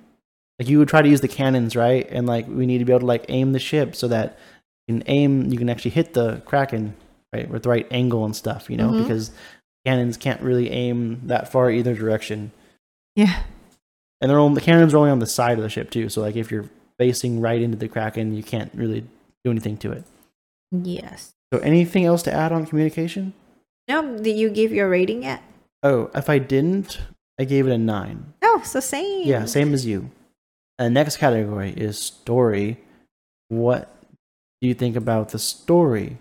like 0.60 0.68
you 0.68 0.78
would 0.78 0.86
try 0.88 1.02
to 1.02 1.08
use 1.08 1.20
the 1.20 1.26
cannons, 1.26 1.74
right? 1.74 2.06
And 2.12 2.28
like, 2.28 2.46
we 2.46 2.64
need 2.64 2.78
to 2.78 2.84
be 2.84 2.92
able 2.92 3.00
to 3.00 3.06
like 3.06 3.24
aim 3.28 3.50
the 3.52 3.58
ship 3.58 3.96
so 3.96 4.06
that 4.06 4.38
you 4.86 4.94
can 4.94 5.02
aim. 5.08 5.50
You 5.50 5.58
can 5.58 5.68
actually 5.68 5.90
hit 5.92 6.12
the 6.14 6.42
kraken. 6.44 6.94
right? 7.34 7.50
With 7.50 7.64
the 7.64 7.70
right 7.70 7.88
angle 7.90 8.24
and 8.24 8.36
stuff, 8.36 8.70
you 8.70 8.76
know, 8.76 8.90
Mhm. 8.90 9.02
because 9.02 9.32
cannons 9.84 10.16
can't 10.16 10.40
really 10.40 10.70
aim 10.70 11.20
that 11.24 11.50
far 11.50 11.70
either 11.70 11.94
direction. 11.94 12.52
Yeah. 13.16 13.42
And 14.20 14.30
they're 14.30 14.38
only, 14.38 14.56
the 14.56 14.64
cannons 14.64 14.92
are 14.94 14.98
only 14.98 15.10
on 15.10 15.18
the 15.18 15.26
side 15.26 15.58
of 15.58 15.62
the 15.62 15.70
ship 15.70 15.90
too. 15.90 16.08
So 16.08 16.20
like 16.20 16.36
if 16.36 16.50
you're 16.50 16.68
facing 16.98 17.40
right 17.40 17.60
into 17.60 17.76
the 17.76 17.88
Kraken, 17.88 18.34
you 18.34 18.42
can't 18.42 18.70
really 18.74 19.04
do 19.44 19.50
anything 19.50 19.76
to 19.78 19.92
it. 19.92 20.04
Yes. 20.70 21.32
So 21.52 21.60
anything 21.60 22.04
else 22.04 22.22
to 22.24 22.32
add 22.32 22.52
on 22.52 22.66
communication? 22.66 23.32
No, 23.88 24.18
did 24.18 24.36
you 24.36 24.50
give 24.50 24.72
your 24.72 24.88
rating 24.88 25.22
yet? 25.22 25.42
Oh, 25.82 26.10
if 26.14 26.28
I 26.28 26.38
didn't, 26.38 27.00
I 27.38 27.44
gave 27.44 27.66
it 27.66 27.72
a 27.72 27.78
nine. 27.78 28.34
Oh, 28.42 28.62
so 28.64 28.80
same. 28.80 29.26
Yeah, 29.26 29.46
same 29.46 29.72
as 29.72 29.86
you. 29.86 30.10
And 30.78 30.86
the 30.86 30.90
next 31.00 31.16
category 31.16 31.70
is 31.70 31.98
story. 31.98 32.78
What 33.48 33.94
do 34.60 34.68
you 34.68 34.74
think 34.74 34.94
about 34.94 35.30
the 35.30 35.38
story? 35.38 36.18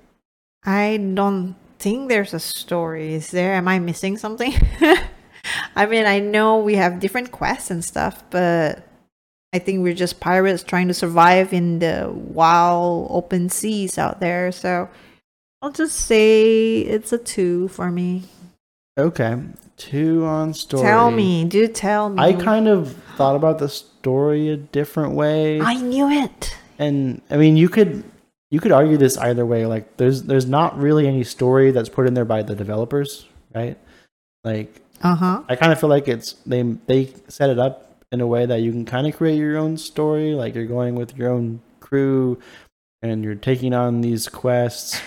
I 0.64 0.97
don't 1.14 1.55
think 1.80 2.09
there's 2.09 2.34
a 2.34 2.39
story. 2.39 3.13
Is 3.13 3.32
there? 3.32 3.53
Am 3.53 3.67
I 3.67 3.80
missing 3.80 4.17
something? 4.17 4.53
I 5.75 5.86
mean, 5.86 6.05
I 6.05 6.19
know 6.19 6.59
we 6.59 6.75
have 6.75 6.99
different 6.99 7.32
quests 7.32 7.71
and 7.71 7.84
stuff, 7.84 8.23
but 8.30 8.86
I 9.53 9.59
think 9.59 9.82
we're 9.82 9.93
just 9.95 10.19
pirates 10.19 10.63
trying 10.63 10.89
to 10.89 10.93
survive 10.93 11.53
in 11.53 11.80
the 11.80 12.11
wild 12.13 13.07
open 13.09 13.49
seas 13.49 13.97
out 13.97 14.19
there. 14.19 14.51
So 14.51 14.89
I'll 15.61 15.71
just 15.71 15.95
say 15.95 16.80
it's 16.80 17.11
a 17.13 17.17
two 17.17 17.69
for 17.69 17.89
me. 17.89 18.23
Okay, 18.97 19.38
two 19.77 20.25
on 20.25 20.53
story. 20.53 20.84
Tell 20.84 21.09
me, 21.09 21.45
do 21.45 21.67
tell 21.67 22.09
me. 22.09 22.21
I 22.21 22.34
kind 22.34 22.67
of 22.67 22.95
thought 23.15 23.36
about 23.36 23.59
the 23.59 23.69
story 23.69 24.49
a 24.49 24.57
different 24.57 25.13
way, 25.15 25.61
I 25.61 25.75
knew 25.75 26.09
it. 26.09 26.55
and 26.77 27.21
I 27.30 27.38
mean, 27.38 27.55
you 27.55 27.69
could 27.69 28.03
you 28.52 28.60
could 28.60 28.72
argue 28.72 28.97
this 28.97 29.18
either 29.18 29.45
way. 29.45 29.66
Like, 29.66 29.97
there's 29.97 30.24
there's 30.24 30.47
not 30.47 30.78
really 30.78 31.08
any 31.08 31.24
story 31.24 31.72
that's 31.72 31.89
put 31.89 32.08
in 32.08 32.14
there 32.14 32.26
by 32.26 32.41
the 32.43 32.56
developers, 32.56 33.26
right? 33.54 33.78
Like, 34.43 34.82
Uh 35.02 35.16
huh. 35.16 35.43
I 35.47 35.56
kind 35.56 35.72
of 35.72 35.80
feel 35.80 35.89
like 35.89 36.08
it's 36.08 36.34
they 36.45 36.62
they 36.88 37.14
set 37.28 37.50
it 37.50 37.60
up 37.60 38.04
in 38.12 38.22
a 38.22 38.28
way 38.28 38.45
that 38.47 38.62
you 38.62 38.72
can 38.72 38.86
kind 38.86 39.06
of 39.08 39.16
create 39.16 39.38
your 39.38 39.58
own 39.58 39.78
story. 39.78 40.34
Like 40.34 40.56
you're 40.56 40.66
going 40.66 40.95
with 40.95 41.16
your 41.18 41.30
own 41.30 41.62
crew, 41.80 42.39
and 43.02 43.24
you're 43.24 43.36
taking 43.36 43.74
on 43.74 44.02
these 44.02 44.28
quests, 44.28 45.00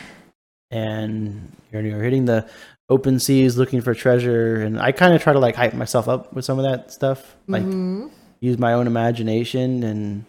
and 0.70 1.50
you're, 1.72 1.82
you're 1.82 2.02
hitting 2.02 2.24
the 2.26 2.48
open 2.88 3.18
seas 3.18 3.56
looking 3.56 3.80
for 3.80 3.94
treasure. 3.94 4.56
And 4.62 4.80
I 4.80 4.92
kind 4.92 5.14
of 5.14 5.22
try 5.22 5.32
to 5.32 5.38
like 5.38 5.56
hype 5.56 5.74
myself 5.74 6.08
up 6.08 6.32
with 6.32 6.44
some 6.44 6.58
of 6.58 6.64
that 6.64 6.92
stuff, 6.92 7.36
like 7.48 7.62
Mhm. 7.64 8.10
use 8.40 8.58
my 8.58 8.72
own 8.74 8.86
imagination, 8.86 9.82
and 9.82 10.24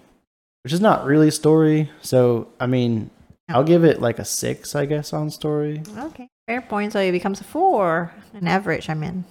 which 0.63 0.73
is 0.73 0.81
not 0.81 1.05
really 1.05 1.31
story. 1.31 1.89
So 2.01 2.47
I 2.59 2.67
mean, 2.67 3.09
I'll 3.49 3.63
give 3.63 3.83
it 3.83 4.01
like 4.01 4.19
a 4.19 4.25
six, 4.25 4.75
I 4.75 4.85
guess, 4.85 5.13
on 5.13 5.29
story. 5.29 5.83
Okay. 5.97 6.29
Fair 6.47 6.61
point. 6.61 6.93
So 6.93 6.99
it 6.99 7.11
becomes 7.11 7.41
a 7.41 7.43
four, 7.43 8.13
an 8.33 8.47
average. 8.47 8.89
I 8.89 8.93
mean. 8.93 9.25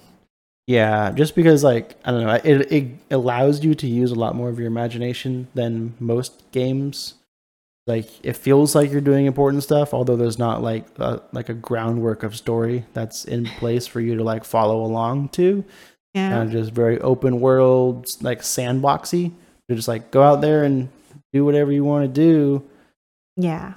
Yeah, 0.65 1.11
just 1.11 1.35
because 1.35 1.63
like 1.63 1.95
I 2.05 2.11
don't 2.11 2.23
know, 2.23 2.39
it 2.43 2.71
it 2.71 2.91
allows 3.11 3.63
you 3.63 3.75
to 3.75 3.87
use 3.87 4.11
a 4.11 4.15
lot 4.15 4.35
more 4.35 4.49
of 4.49 4.59
your 4.59 4.67
imagination 4.67 5.47
than 5.53 5.95
most 5.99 6.49
games. 6.51 7.15
Like 7.85 8.07
it 8.23 8.37
feels 8.37 8.75
like 8.75 8.89
you're 8.89 9.01
doing 9.01 9.25
important 9.25 9.63
stuff, 9.63 9.93
although 9.93 10.15
there's 10.15 10.39
not 10.39 10.63
like 10.63 10.85
a, 10.99 11.21
like 11.33 11.49
a 11.49 11.53
groundwork 11.53 12.23
of 12.23 12.33
story 12.33 12.85
that's 12.93 13.25
in 13.25 13.45
place 13.45 13.87
for 13.87 13.99
you 13.99 14.15
to 14.15 14.23
like 14.23 14.45
follow 14.45 14.85
along 14.85 15.29
to. 15.29 15.65
Yeah. 16.13 16.29
Kind 16.29 16.43
of 16.43 16.51
just 16.51 16.71
very 16.71 16.97
open 17.01 17.41
world, 17.41 18.07
like 18.21 18.39
sandboxy. 18.39 19.33
You 19.67 19.75
just 19.75 19.89
like 19.89 20.11
go 20.11 20.23
out 20.23 20.39
there 20.39 20.63
and 20.63 20.87
do 21.33 21.43
whatever 21.43 21.71
you 21.71 21.83
want 21.83 22.05
to 22.05 22.07
do. 22.21 22.63
Yeah. 23.35 23.73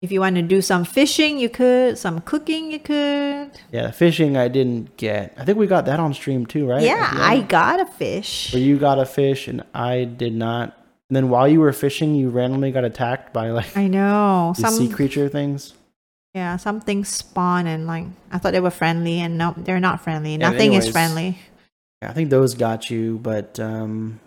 If 0.00 0.12
you 0.12 0.20
want 0.20 0.36
to 0.36 0.42
do 0.42 0.60
some 0.60 0.84
fishing, 0.84 1.38
you 1.38 1.48
could. 1.48 1.96
Some 1.98 2.20
cooking, 2.20 2.70
you 2.70 2.78
could. 2.78 3.50
Yeah, 3.72 3.90
fishing 3.90 4.36
I 4.36 4.48
didn't 4.48 4.96
get. 4.96 5.34
I 5.38 5.44
think 5.44 5.56
we 5.58 5.66
got 5.66 5.86
that 5.86 5.98
on 5.98 6.12
stream 6.14 6.44
too, 6.46 6.66
right? 6.68 6.82
Yeah, 6.82 7.10
I 7.12 7.40
got 7.40 7.80
a 7.80 7.86
fish. 7.86 8.52
where 8.52 8.62
you 8.62 8.78
got 8.78 8.98
a 8.98 9.06
fish 9.06 9.48
and 9.48 9.62
I 9.74 10.04
did 10.04 10.34
not. 10.34 10.76
And 11.08 11.16
then 11.16 11.30
while 11.30 11.48
you 11.48 11.60
were 11.60 11.72
fishing, 11.72 12.14
you 12.14 12.28
randomly 12.28 12.70
got 12.70 12.84
attacked 12.84 13.32
by 13.32 13.50
like 13.50 13.76
I 13.76 13.86
know. 13.88 14.52
some 14.56 14.74
sea 14.74 14.88
creature 14.88 15.28
things. 15.30 15.74
yeah, 16.34 16.56
some 16.58 16.80
things 16.80 17.08
spawn 17.08 17.66
and 17.66 17.86
like 17.86 18.04
I 18.30 18.38
thought 18.38 18.52
they 18.52 18.60
were 18.60 18.70
friendly 18.70 19.20
and 19.20 19.38
no, 19.38 19.54
they're 19.56 19.80
not 19.80 20.02
friendly. 20.02 20.36
Nothing 20.36 20.74
is 20.74 20.88
friendly. 20.88 21.38
Yeah, 22.02 22.10
I 22.10 22.12
think 22.12 22.28
those 22.28 22.54
got 22.54 22.90
you, 22.90 23.18
but 23.22 23.58
um, 23.58 24.20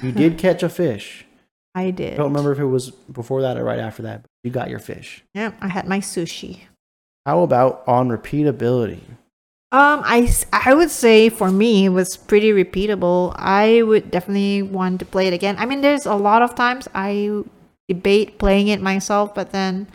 you 0.00 0.12
did 0.12 0.38
catch 0.44 0.62
a 0.62 0.68
fish. 0.68 1.24
I 1.74 1.90
did. 1.90 2.14
I 2.14 2.16
don't 2.16 2.32
remember 2.32 2.52
if 2.52 2.58
it 2.58 2.66
was 2.66 2.90
before 2.90 3.42
that 3.42 3.56
or 3.56 3.64
right 3.64 3.78
after 3.78 4.02
that. 4.02 4.22
But 4.22 4.30
you 4.44 4.50
got 4.50 4.70
your 4.70 4.78
fish. 4.78 5.24
Yeah, 5.34 5.52
I 5.60 5.68
had 5.68 5.88
my 5.88 6.00
sushi. 6.00 6.62
How 7.24 7.42
about 7.42 7.82
on 7.86 8.08
repeatability? 8.08 9.00
Um, 9.72 10.02
I, 10.04 10.30
I 10.52 10.74
would 10.74 10.90
say 10.90 11.30
for 11.30 11.50
me 11.50 11.86
it 11.86 11.90
was 11.90 12.16
pretty 12.16 12.50
repeatable. 12.50 13.34
I 13.38 13.80
would 13.82 14.10
definitely 14.10 14.60
want 14.60 15.00
to 15.00 15.06
play 15.06 15.28
it 15.28 15.32
again. 15.32 15.56
I 15.58 15.64
mean, 15.64 15.80
there's 15.80 16.04
a 16.04 16.14
lot 16.14 16.42
of 16.42 16.54
times 16.54 16.88
I 16.94 17.42
debate 17.88 18.38
playing 18.38 18.68
it 18.68 18.82
myself, 18.82 19.34
but 19.34 19.52
then 19.52 19.86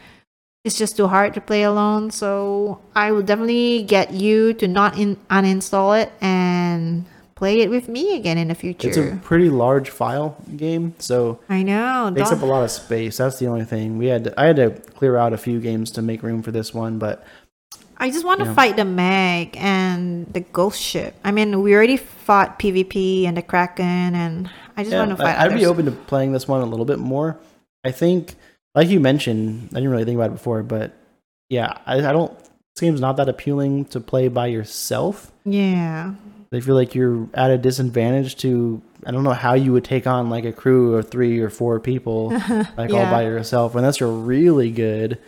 it's 0.66 0.80
just 0.80 0.98
too 0.98 1.08
hard 1.08 1.36
to 1.36 1.42
play 1.42 1.62
alone. 1.62 2.10
So 2.10 2.82
I 2.96 3.12
would 3.12 3.28
definitely 3.28 3.84
get 3.84 4.14
you 4.14 4.54
to 4.56 4.68
not 4.68 4.98
in, 4.98 5.18
uninstall 5.30 6.02
it 6.02 6.12
and 6.22 7.06
play 7.38 7.62
it 7.62 7.70
with 7.70 7.88
me 7.88 8.16
again 8.16 8.38
in 8.38 8.48
the 8.48 8.56
future. 8.56 8.88
It's 8.88 8.98
a 8.98 9.20
pretty 9.24 9.50
large 9.50 9.90
file 9.92 10.36
game, 10.58 10.96
so 10.98 11.40
I 11.50 11.62
know. 11.64 12.08
it 12.08 12.16
takes 12.16 12.32
up 12.32 12.42
a 12.42 12.46
lot 12.46 12.64
of 12.64 12.72
space. 12.72 13.18
That's 13.18 13.38
the 13.38 13.46
only 13.48 13.64
thing. 13.64 13.98
We 14.00 14.08
had 14.08 14.24
to, 14.26 14.40
I 14.42 14.46
had 14.48 14.56
to 14.56 14.72
clear 14.72 15.18
out 15.18 15.34
a 15.34 15.38
few 15.38 15.60
games 15.60 15.92
to 15.92 16.02
make 16.02 16.24
room 16.24 16.42
for 16.42 16.52
this 16.52 16.74
one, 16.74 16.98
but 16.98 17.24
I 18.00 18.10
just 18.10 18.26
want 18.26 18.40
to 18.42 18.48
Yeah. 18.48 18.54
fight 18.56 18.76
the 18.76 18.86
Meg 18.86 19.56
and 19.58 20.26
the 20.34 20.40
Ghost 20.42 20.82
Ship. 20.82 21.14
I 21.24 21.32
mean, 21.32 21.62
we 21.62 21.74
already 21.76 21.98
fought 21.98 22.58
PvP 22.60 23.26
and 23.28 23.38
the 23.38 23.42
Kraken, 23.44 23.86
and 24.16 24.50
I 24.76 24.82
just 24.84 24.92
Yeah, 24.94 25.00
want 25.06 25.12
to 25.12 25.18
fight. 25.18 25.38
I- 25.38 25.46
I'd 25.46 25.54
be 25.56 25.66
open 25.68 25.86
to 25.86 25.92
playing 25.92 26.32
this 26.32 26.48
one 26.48 26.62
a 26.62 26.66
little 26.66 26.86
bit 26.86 27.00
more. 27.00 27.38
I 27.86 27.92
think, 27.92 28.36
like 28.76 28.90
you 28.90 29.00
mentioned, 29.00 29.70
I 29.72 29.76
didn't 29.76 29.92
really 29.92 30.06
think 30.06 30.16
about 30.16 30.32
it 30.32 30.34
before, 30.34 30.64
but 30.64 30.94
yeah, 31.50 31.78
I, 31.86 31.98
I 31.98 32.12
don't. 32.12 32.36
This 32.40 32.82
game's 32.82 33.02
not 33.02 33.18
that 33.18 33.30
appealing 33.30 33.86
to 33.86 34.00
play 34.00 34.28
by 34.28 34.48
yourself. 34.48 35.32
Yeah. 35.46 36.14
I 36.54 36.60
feel 36.62 36.76
like 36.76 36.96
you're 36.96 37.28
at 37.34 37.52
a 37.52 37.58
disadvantage 37.58 38.36
to. 38.38 38.82
I 39.06 39.12
don't 39.12 39.24
know 39.24 39.34
how 39.34 39.54
you 39.54 39.74
would 39.74 39.84
take 39.84 40.08
on 40.08 40.30
like 40.30 40.46
a 40.46 40.52
crew 40.52 40.96
of 40.96 41.10
three 41.10 41.40
or 41.40 41.50
four 41.50 41.80
people, 41.80 42.30
like 42.78 42.92
all 42.92 43.06
by 43.06 43.24
yourself, 43.24 43.76
unless 43.76 44.00
you're 44.00 44.12
really 44.12 44.72
good. 44.72 45.20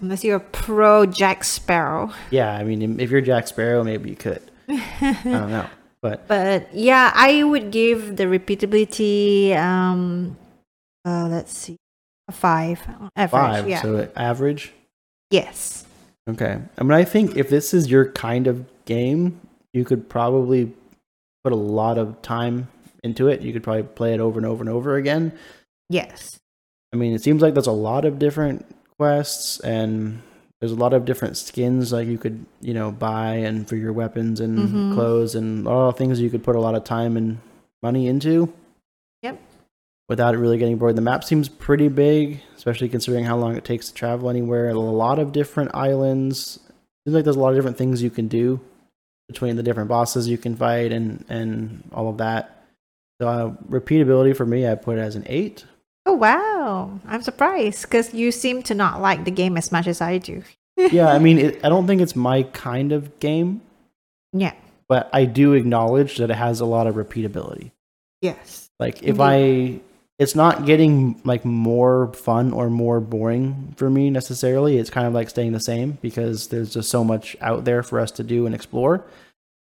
Unless 0.00 0.24
you're 0.24 0.36
a 0.36 0.40
pro 0.40 1.06
Jack 1.06 1.44
Sparrow. 1.44 2.12
Yeah, 2.30 2.52
I 2.52 2.64
mean, 2.64 2.98
if 3.00 3.10
you're 3.10 3.20
Jack 3.20 3.46
Sparrow, 3.48 3.84
maybe 3.84 4.10
you 4.10 4.16
could. 4.16 4.42
I 4.68 5.20
don't 5.24 5.50
know, 5.50 5.66
but 6.02 6.26
But 6.28 6.72
yeah, 6.74 7.12
I 7.14 7.42
would 7.44 7.70
give 7.70 8.16
the 8.16 8.24
repeatability 8.24 9.54
um 9.56 10.36
uh 11.04 11.26
let's 11.28 11.56
see. 11.56 11.76
A 12.28 12.32
five. 12.32 12.80
Average. 13.16 13.30
five, 13.30 13.68
Yeah. 13.68 13.82
so 13.82 14.08
average. 14.16 14.72
yes. 15.30 15.84
Okay. 16.28 16.58
I 16.78 16.82
mean, 16.84 16.92
I 16.92 17.04
think 17.04 17.36
if 17.36 17.48
this 17.50 17.74
is 17.74 17.90
your 17.90 18.10
kind 18.12 18.46
of 18.46 18.64
game, 18.84 19.40
you 19.72 19.84
could 19.84 20.08
probably 20.08 20.72
put 21.44 21.52
a 21.52 21.56
lot 21.56 21.98
of 21.98 22.20
time 22.22 22.68
into 23.02 23.28
it. 23.28 23.40
You 23.42 23.52
could 23.52 23.62
probably 23.62 23.82
play 23.84 24.14
it 24.14 24.20
over 24.20 24.38
and 24.38 24.46
over 24.46 24.62
and 24.62 24.68
over 24.68 24.96
again. 24.96 25.32
Yes. 25.88 26.38
I 26.92 26.96
mean, 26.96 27.14
it 27.14 27.22
seems 27.22 27.40
like 27.42 27.54
there's 27.54 27.66
a 27.66 27.72
lot 27.72 28.04
of 28.04 28.18
different 28.18 28.66
quests 28.98 29.60
and 29.60 30.20
there's 30.60 30.72
a 30.72 30.76
lot 30.76 30.92
of 30.92 31.04
different 31.06 31.36
skins 31.38 31.92
like 31.92 32.06
you 32.08 32.18
could, 32.18 32.44
you 32.60 32.74
know, 32.74 32.90
buy 32.90 33.34
and 33.36 33.66
for 33.68 33.76
your 33.76 33.92
weapons 33.92 34.40
and 34.40 34.58
Mhm. 34.58 34.94
clothes 34.94 35.34
and 35.34 35.66
all 35.66 35.86
the 35.90 35.96
things 35.96 36.20
you 36.20 36.28
could 36.30 36.42
put 36.44 36.56
a 36.56 36.60
lot 36.60 36.74
of 36.74 36.84
time 36.84 37.16
and 37.16 37.38
money 37.82 38.06
into. 38.08 38.52
Yep. 39.22 39.40
Without 40.08 40.34
it 40.34 40.38
really 40.38 40.58
getting 40.58 40.76
bored. 40.76 40.96
The 40.96 41.00
map 41.02 41.24
seems 41.24 41.48
pretty 41.48 41.88
big, 41.88 42.42
especially 42.56 42.88
considering 42.90 43.24
how 43.24 43.38
long 43.38 43.56
it 43.56 43.64
takes 43.64 43.88
to 43.88 43.94
travel 43.94 44.28
anywhere. 44.28 44.68
A 44.68 44.74
lot 44.78 45.18
of 45.18 45.32
different 45.32 45.70
islands. 45.72 46.58
Seems 47.06 47.14
like 47.14 47.24
there's 47.24 47.36
a 47.36 47.40
lot 47.40 47.50
of 47.50 47.56
different 47.56 47.78
things 47.78 48.02
you 48.02 48.10
can 48.10 48.28
do 48.28 48.60
between 49.30 49.56
the 49.56 49.62
different 49.62 49.88
bosses 49.88 50.28
you 50.28 50.36
can 50.38 50.56
fight 50.56 50.92
and 50.92 51.24
and 51.28 51.88
all 51.92 52.08
of 52.08 52.18
that. 52.18 52.64
So 53.20 53.28
uh, 53.28 53.50
repeatability 53.68 54.36
for 54.36 54.46
me, 54.46 54.66
I 54.66 54.74
put 54.74 54.98
it 54.98 55.02
as 55.02 55.14
an 55.16 55.24
eight. 55.26 55.64
Oh 56.06 56.14
wow. 56.14 56.98
I'm 57.06 57.22
surprised 57.22 57.82
because 57.82 58.12
you 58.14 58.32
seem 58.32 58.62
to 58.64 58.74
not 58.74 59.00
like 59.00 59.24
the 59.24 59.30
game 59.30 59.56
as 59.56 59.70
much 59.70 59.86
as 59.86 60.00
I 60.00 60.18
do. 60.18 60.42
yeah, 60.76 61.08
I 61.08 61.18
mean, 61.18 61.38
it, 61.38 61.64
I 61.64 61.68
don't 61.68 61.86
think 61.86 62.00
it's 62.00 62.16
my 62.16 62.42
kind 62.44 62.92
of 62.92 63.20
game, 63.20 63.60
Yeah. 64.32 64.54
but 64.88 65.10
I 65.12 65.26
do 65.26 65.52
acknowledge 65.52 66.16
that 66.16 66.30
it 66.30 66.36
has 66.36 66.60
a 66.60 66.64
lot 66.64 66.86
of 66.86 66.94
repeatability. 66.94 67.70
Yes. 68.22 68.70
Like 68.78 69.02
if 69.02 69.20
I 69.20 69.80
it's 70.20 70.34
not 70.34 70.66
getting 70.66 71.18
like 71.24 71.46
more 71.46 72.12
fun 72.12 72.52
or 72.52 72.68
more 72.68 73.00
boring 73.00 73.72
for 73.78 73.88
me 73.88 74.10
necessarily. 74.10 74.76
It's 74.76 74.90
kind 74.90 75.06
of 75.06 75.14
like 75.14 75.30
staying 75.30 75.52
the 75.52 75.60
same 75.60 75.92
because 76.02 76.48
there's 76.48 76.74
just 76.74 76.90
so 76.90 77.02
much 77.02 77.38
out 77.40 77.64
there 77.64 77.82
for 77.82 77.98
us 77.98 78.10
to 78.12 78.22
do 78.22 78.44
and 78.44 78.54
explore, 78.54 79.02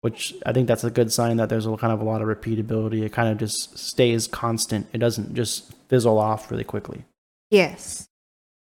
which 0.02 0.34
I 0.46 0.54
think 0.54 0.70
that's 0.70 0.86
a 0.86 0.90
good 0.90 1.12
sign 1.12 1.36
that 1.36 1.50
there's 1.50 1.66
a 1.66 1.76
kind 1.76 1.92
of 1.92 2.00
a 2.00 2.06
lot 2.06 2.22
of 2.22 2.30
repeatability. 2.30 3.02
It 3.02 3.12
kind 3.12 3.28
of 3.28 3.38
just 3.38 3.78
stays 3.78 4.26
constant. 4.26 4.88
It 4.94 5.00
doesn't 5.00 5.36
just 5.36 5.74
fizzle 5.90 6.18
off 6.18 6.50
really 6.50 6.64
quickly. 6.64 7.04
Yes. 7.52 8.08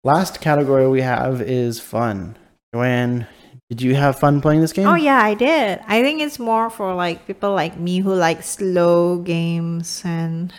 Last 0.03 0.41
category 0.41 0.87
we 0.89 1.01
have 1.01 1.41
is 1.41 1.79
fun. 1.79 2.37
Joanne, 2.73 3.27
did 3.69 3.83
you 3.83 3.93
have 3.93 4.17
fun 4.17 4.41
playing 4.41 4.61
this 4.61 4.73
game? 4.73 4.87
Oh 4.87 4.95
yeah, 4.95 5.23
I 5.23 5.35
did. 5.35 5.79
I 5.87 6.01
think 6.01 6.21
it's 6.21 6.39
more 6.39 6.71
for 6.71 6.95
like 6.95 7.27
people 7.27 7.53
like 7.53 7.77
me 7.77 7.99
who 7.99 8.15
like 8.15 8.41
slow 8.41 9.19
games 9.19 10.01
and 10.03 10.51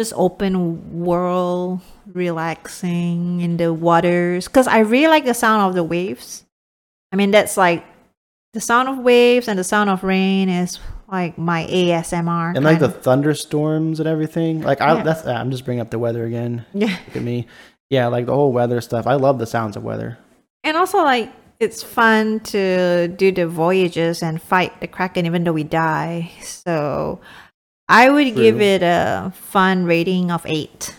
just 0.00 0.14
open 0.16 0.98
world, 1.04 1.80
relaxing 2.12 3.40
in 3.42 3.56
the 3.58 3.72
waters. 3.72 4.48
Cause 4.48 4.66
I 4.66 4.78
really 4.80 5.08
like 5.08 5.24
the 5.26 5.34
sound 5.34 5.68
of 5.68 5.74
the 5.74 5.84
waves. 5.84 6.44
I 7.12 7.16
mean, 7.16 7.30
that's 7.30 7.56
like 7.56 7.84
the 8.54 8.60
sound 8.60 8.88
of 8.88 8.98
waves 8.98 9.46
and 9.46 9.58
the 9.58 9.64
sound 9.64 9.90
of 9.90 10.02
rain 10.02 10.48
is 10.48 10.78
like 11.12 11.36
my 11.36 11.66
ASMR. 11.66 12.54
and 12.56 12.64
like 12.64 12.78
the 12.78 12.86
of- 12.86 13.02
thunderstorms 13.02 14.00
and 14.00 14.08
everything. 14.08 14.62
Like 14.62 14.80
I, 14.80 14.96
Yeah. 14.96 15.02
that's 15.02 15.26
I'm 15.26 15.50
just 15.50 15.64
bringing 15.66 15.82
up 15.82 15.90
the 15.90 15.98
weather 15.98 16.24
again. 16.24 16.64
yeah, 16.72 16.96
Look 17.06 17.16
at 17.16 17.22
me. 17.22 17.46
Yeah, 17.90 18.06
like 18.06 18.24
the 18.26 18.34
whole 18.34 18.52
weather 18.52 18.80
stuff. 18.80 19.06
I 19.06 19.14
love 19.14 19.38
the 19.38 19.46
sounds 19.46 19.76
of 19.76 19.84
weather. 19.84 20.16
and 20.64 20.76
also 20.76 20.98
like 21.04 21.30
it's 21.60 21.82
fun 21.82 22.40
to 22.40 23.06
do 23.08 23.30
the 23.30 23.46
voyages 23.46 24.22
and 24.22 24.40
fight 24.40 24.80
the 24.80 24.86
kraken 24.88 25.26
even 25.26 25.44
though 25.44 25.52
we 25.52 25.64
die. 25.64 26.30
So 26.42 27.20
I 27.90 28.08
would 28.08 28.34
give 28.34 28.60
it 28.60 28.82
a 28.82 29.32
fun 29.34 29.84
rating 29.84 30.30
of 30.30 30.46
eight. 30.46 30.94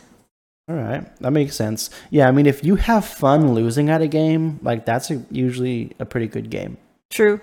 All 0.69 0.75
right, 0.75 1.03
that 1.17 1.31
makes 1.31 1.55
sense. 1.55 1.89
Yeah, 2.11 2.27
I 2.27 2.31
mean, 2.31 2.45
if 2.45 2.63
you 2.63 2.75
have 2.75 3.05
fun 3.05 3.53
losing 3.53 3.89
at 3.89 4.01
a 4.01 4.07
game, 4.07 4.59
like 4.61 4.85
that's 4.85 5.09
a, 5.09 5.23
usually 5.31 5.93
a 5.99 6.05
pretty 6.05 6.27
good 6.27 6.49
game. 6.49 6.77
True. 7.09 7.41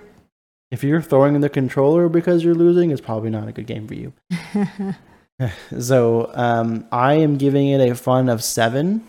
If 0.71 0.85
you're 0.85 1.03
throwing 1.03 1.41
the 1.41 1.49
controller 1.49 2.09
because 2.09 2.45
you're 2.45 2.55
losing, 2.55 2.91
it's 2.91 3.01
probably 3.01 3.31
not 3.31 3.49
a 3.49 3.53
good 3.53 3.67
game 3.67 3.89
for 3.89 3.95
you. 3.95 4.13
So 5.79 6.31
um, 6.35 6.87
I 6.91 7.15
am 7.15 7.37
giving 7.37 7.69
it 7.69 7.81
a 7.81 7.95
fun 7.95 8.29
of 8.29 8.43
seven, 8.43 9.07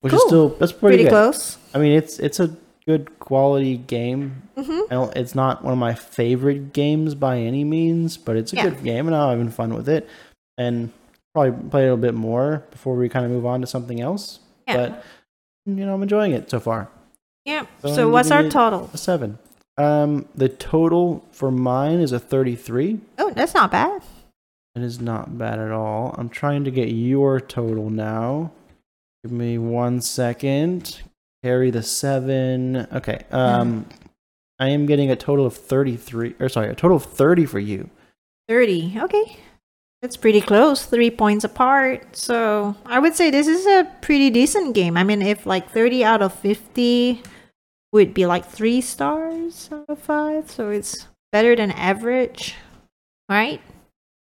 which 0.00 0.12
is 0.12 0.22
still 0.26 0.50
that's 0.50 0.72
pretty, 0.72 0.98
Pretty 0.98 1.08
close. 1.08 1.56
I 1.72 1.78
mean, 1.78 1.92
it's 1.92 2.18
it's 2.18 2.40
a 2.40 2.54
good 2.86 3.18
quality 3.18 3.76
game. 3.76 4.42
hmm 4.56 4.80
I 4.90 4.94
don't, 4.94 5.16
it's 5.16 5.34
not 5.34 5.62
one 5.64 5.72
of 5.72 5.78
my 5.78 5.94
favorite 5.94 6.72
games 6.72 7.14
by 7.14 7.38
any 7.38 7.64
means, 7.64 8.16
but 8.16 8.36
it's 8.36 8.52
a 8.52 8.56
Yeah. 8.56 8.68
good 8.70 8.82
game, 8.84 9.06
and 9.06 9.16
I'm 9.16 9.30
having 9.38 9.50
fun 9.50 9.74
with 9.74 9.88
it. 9.88 10.08
And 10.58 10.92
probably 11.34 11.68
play 11.70 11.80
a 11.82 11.84
little 11.84 11.96
bit 11.96 12.14
more 12.14 12.62
before 12.70 12.94
we 12.96 13.08
kind 13.08 13.24
of 13.24 13.30
move 13.30 13.46
on 13.46 13.60
to 13.62 13.66
something 13.66 14.00
else. 14.00 14.38
Yeah. 14.68 14.76
But 14.76 15.04
you 15.66 15.74
know, 15.86 15.94
I'm 15.94 16.02
enjoying 16.02 16.32
it 16.32 16.50
so 16.50 16.60
far. 16.60 16.88
yeah. 17.44 17.66
So 17.82 17.94
So, 17.94 18.08
what's 18.10 18.30
our 18.30 18.48
total? 18.48 18.90
A 18.92 18.98
seven. 18.98 19.38
Um, 19.76 20.28
the 20.36 20.48
total 20.48 21.24
for 21.32 21.50
mine 21.50 21.98
is 22.00 22.12
a 22.12 22.20
33. 22.20 23.00
Oh, 23.18 23.30
that's 23.30 23.54
not 23.54 23.72
bad. 23.72 24.02
It 24.76 24.82
is 24.82 25.00
not 25.00 25.36
bad 25.38 25.58
at 25.58 25.70
all. 25.72 26.14
I'm 26.18 26.28
trying 26.28 26.62
to 26.64 26.70
get 26.70 26.90
your 26.90 27.40
total 27.40 27.90
now. 27.90 28.52
Give 29.24 29.32
me 29.32 29.56
one 29.58 30.00
second. 30.00 31.00
Carry 31.44 31.70
the 31.70 31.82
seven. 31.82 32.88
Okay. 32.90 33.22
Um, 33.30 33.84
I 34.58 34.70
am 34.70 34.86
getting 34.86 35.10
a 35.10 35.16
total 35.16 35.44
of 35.44 35.54
33, 35.54 36.36
or 36.40 36.48
sorry, 36.48 36.70
a 36.70 36.74
total 36.74 36.96
of 36.96 37.04
30 37.04 37.44
for 37.44 37.58
you. 37.58 37.90
30. 38.48 38.94
Okay. 39.02 39.36
That's 40.00 40.16
pretty 40.16 40.40
close. 40.40 40.86
Three 40.86 41.10
points 41.10 41.44
apart. 41.44 42.16
So 42.16 42.74
I 42.86 42.98
would 42.98 43.14
say 43.14 43.30
this 43.30 43.46
is 43.46 43.66
a 43.66 43.86
pretty 44.00 44.30
decent 44.30 44.74
game. 44.74 44.96
I 44.96 45.04
mean, 45.04 45.20
if 45.20 45.44
like 45.44 45.70
30 45.70 46.02
out 46.02 46.22
of 46.22 46.32
50 46.32 47.20
would 47.92 48.14
be 48.14 48.24
like 48.24 48.46
three 48.46 48.80
stars 48.80 49.68
out 49.70 49.84
of 49.86 49.98
five. 49.98 50.50
So 50.50 50.70
it's 50.70 51.08
better 51.30 51.54
than 51.54 51.72
average. 51.72 52.54
Right? 53.28 53.60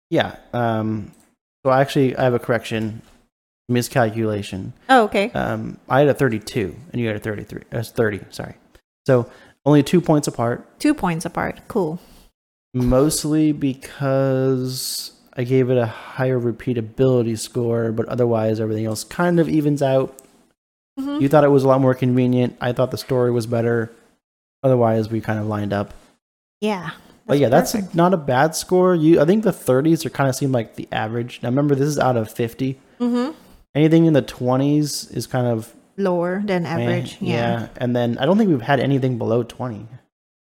Yeah. 0.09 0.38
Um, 0.53 1.11
so 1.63 1.72
actually, 1.72 2.15
I 2.15 2.24
have 2.24 2.34
a 2.34 2.39
correction, 2.39 3.03
miscalculation. 3.70 4.74
Oh, 4.89 5.03
okay. 5.05 5.32
Um, 5.32 5.78
I 5.89 5.99
had 5.99 6.07
a 6.09 6.14
32, 6.14 6.76
and 6.91 7.01
you 7.01 7.07
had 7.07 7.16
a 7.16 7.20
33. 7.20 7.64
That's 7.70 7.89
30. 7.91 8.22
Sorry. 8.30 8.55
So 9.05 9.30
only 9.66 9.84
two 9.84 10.01
points 10.01 10.28
apart. 10.28 10.80
Two 10.80 10.93
points 10.93 11.26
apart. 11.26 11.62
Cool. 11.68 11.99
mostly 12.74 13.51
because 13.51 15.12
I 15.36 15.43
gave 15.43 15.70
it 15.70 15.78
a 15.78 15.86
higher 15.86 16.39
repeatability 16.39 17.38
score, 17.38 17.91
but 17.91 18.05
otherwise 18.07 18.59
everything 18.62 18.86
else 18.86 19.03
kind 19.03 19.39
of 19.41 19.49
evens 19.49 19.82
out. 19.82 20.18
Mhm. 20.97 21.20
You 21.22 21.28
thought 21.28 21.43
it 21.43 21.49
was 21.49 21.64
a 21.64 21.68
lot 21.68 21.82
more 21.82 21.93
convenient. 21.93 22.55
I 22.62 22.72
thought 22.72 22.91
the 22.91 22.97
story 22.97 23.30
was 23.32 23.45
better. 23.45 23.91
Otherwise, 24.64 25.09
we 25.09 25.20
kind 25.20 25.38
of 25.39 25.47
lined 25.47 25.74
up. 25.74 25.93
Yeah. 26.62 26.91
But 27.26 27.39
yeah, 27.39 27.49
that's 27.49 27.76
not 27.93 28.14
a 28.14 28.18
bad 28.18 28.55
score. 28.55 28.93
You, 28.95 29.20
I 29.22 29.26
think 29.26 29.43
the 29.43 29.51
30s 29.53 30.05
are 30.05 30.09
kind 30.09 30.30
of 30.30 30.36
seem 30.36 30.51
like 30.53 30.76
the 30.76 30.88
average. 30.93 31.39
Now 31.43 31.49
remember, 31.49 31.76
this 31.76 31.88
is 31.88 31.99
out 31.99 32.16
of 32.18 32.32
50. 32.32 32.80
Mhm. 32.99 33.34
Anything 33.74 34.05
in 34.05 34.13
the 34.13 34.22
20s 34.22 35.15
is 35.15 35.28
kind 35.28 35.47
of 35.47 35.74
lower 35.97 36.41
than 36.45 36.65
average. 36.65 37.17
yeah. 37.22 37.67
and 37.78 37.95
then 37.95 38.17
I 38.17 38.26
don't 38.26 38.38
think 38.38 38.49
we've 38.49 38.61
had 38.61 38.80
anything 38.80 39.17
below 39.17 39.43
20. 39.43 39.88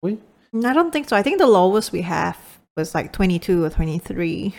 We? 0.02 0.18
I 0.64 0.72
don't 0.72 0.90
think 0.92 1.08
so. 1.08 1.16
I 1.16 1.22
think 1.22 1.38
the 1.38 1.46
lowest 1.46 1.92
we 1.92 2.02
have 2.02 2.36
was 2.76 2.94
like 2.94 3.12
22 3.12 3.64
or 3.64 3.70
23. 3.70 4.54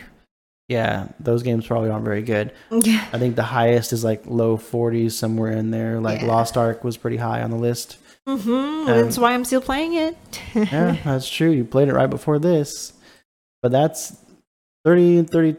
Yeah, 0.70 1.10
those 1.20 1.44
games 1.44 1.68
probably 1.68 1.90
aren't 1.90 2.06
very 2.06 2.22
good. 2.22 2.54
Yeah. 2.72 3.06
I 3.12 3.20
think 3.20 3.36
the 3.36 3.44
highest 3.44 3.92
is 3.92 4.04
like 4.04 4.24
low 4.26 4.58
40s 4.58 5.12
somewhere 5.12 5.52
in 5.52 5.72
there. 5.72 6.00
Like 6.00 6.22
Yeah. 6.22 6.28
Lost 6.28 6.56
Ark 6.58 6.84
was 6.84 6.96
pretty 6.96 7.18
high 7.18 7.42
on 7.42 7.52
the 7.52 7.58
list. 7.58 7.98
Mm-hmm. 8.28 8.86
That's 8.86 9.18
why 9.18 9.34
I'm 9.34 9.44
still 9.44 9.62
playing 9.62 9.94
it. 9.96 10.18
Yeah, 10.56 10.96
that's 11.04 11.30
true. 11.30 11.50
You 11.52 11.66
played 11.66 11.90
it 11.90 11.94
right 11.94 12.10
before 12.10 12.40
this. 12.40 12.94
But 13.62 13.72
that's 13.74 14.16
30 14.86 15.18
and 15.18 15.30
30 15.30 15.58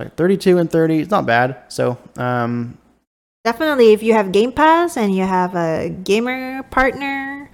sorry, 0.00 0.10
32 0.16 0.58
and 0.58 0.70
30. 0.70 0.98
It's 1.00 1.10
not 1.10 1.26
bad. 1.26 1.56
So, 1.68 1.98
um 2.16 2.78
Definitely, 3.44 3.92
if 3.92 4.02
you 4.02 4.12
have 4.12 4.32
Game 4.32 4.50
Pass 4.50 4.96
and 4.96 5.14
you 5.14 5.22
have 5.22 5.54
a 5.54 5.88
gamer 5.88 6.64
partner, 6.64 7.48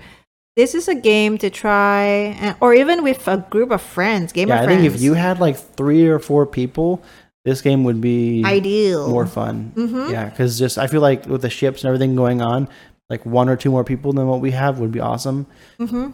this 0.57 0.75
is 0.75 0.89
a 0.89 0.95
game 0.95 1.37
to 1.37 1.51
try, 1.51 2.33
and, 2.41 2.57
or 2.61 2.73
even 2.73 3.03
with 3.03 3.29
a 3.29 3.37
group 3.51 3.71
of 3.71 3.83
friends, 3.83 4.33
gamer 4.33 4.55
yeah, 4.55 4.63
I 4.63 4.65
friends. 4.65 4.83
think 4.85 4.95
if 4.95 5.03
you 5.03 5.13
had 5.13 5.39
like 5.39 5.57
3 5.59 6.09
or 6.09 6.19
4 6.19 6.47
people, 6.47 7.03
this 7.45 7.61
game 7.61 7.85
would 7.85 8.01
be 8.01 8.43
ideal, 8.43 9.07
more 9.11 9.27
fun. 9.27 9.73
hmm 9.75 10.09
Yeah, 10.11 10.31
cuz 10.31 10.59
just 10.59 10.79
I 10.79 10.87
feel 10.87 11.03
like 11.03 11.27
with 11.27 11.43
the 11.43 11.51
ships 11.51 11.85
and 11.85 11.89
everything 11.89 12.17
going 12.17 12.41
on, 12.41 12.69
like 13.11 13.27
one 13.27 13.51
or 13.51 13.57
two 13.57 13.71
more 13.71 13.85
people 13.85 14.15
than 14.15 14.27
what 14.27 14.41
we 14.41 14.53
have 14.53 14.79
would 14.79 14.93
be 14.93 15.01
awesome. 15.01 15.45
hmm 15.79 16.13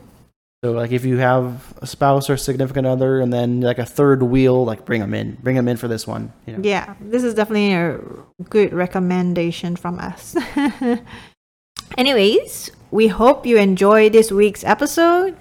So 0.64 0.72
like 0.72 0.90
if 0.90 1.04
you 1.04 1.18
have 1.18 1.72
a 1.80 1.86
spouse 1.86 2.28
or 2.28 2.36
significant 2.36 2.86
other 2.86 3.20
and 3.20 3.32
then 3.32 3.60
like 3.60 3.78
a 3.78 3.86
third 3.86 4.22
wheel, 4.24 4.64
like 4.64 4.84
bring 4.84 5.00
them 5.00 5.14
in. 5.14 5.36
Bring 5.40 5.54
them 5.54 5.68
in 5.68 5.76
for 5.76 5.86
this 5.86 6.06
one. 6.06 6.32
You 6.46 6.56
know? 6.56 6.60
Yeah, 6.62 6.94
this 7.00 7.22
is 7.22 7.34
definitely 7.34 7.72
a 7.74 8.00
good 8.50 8.72
recommendation 8.72 9.76
from 9.76 10.00
us. 10.00 10.36
Anyways, 11.96 12.70
we 12.90 13.06
hope 13.06 13.46
you 13.46 13.56
enjoy 13.56 14.10
this 14.10 14.32
week's 14.32 14.64
episode. 14.64 15.36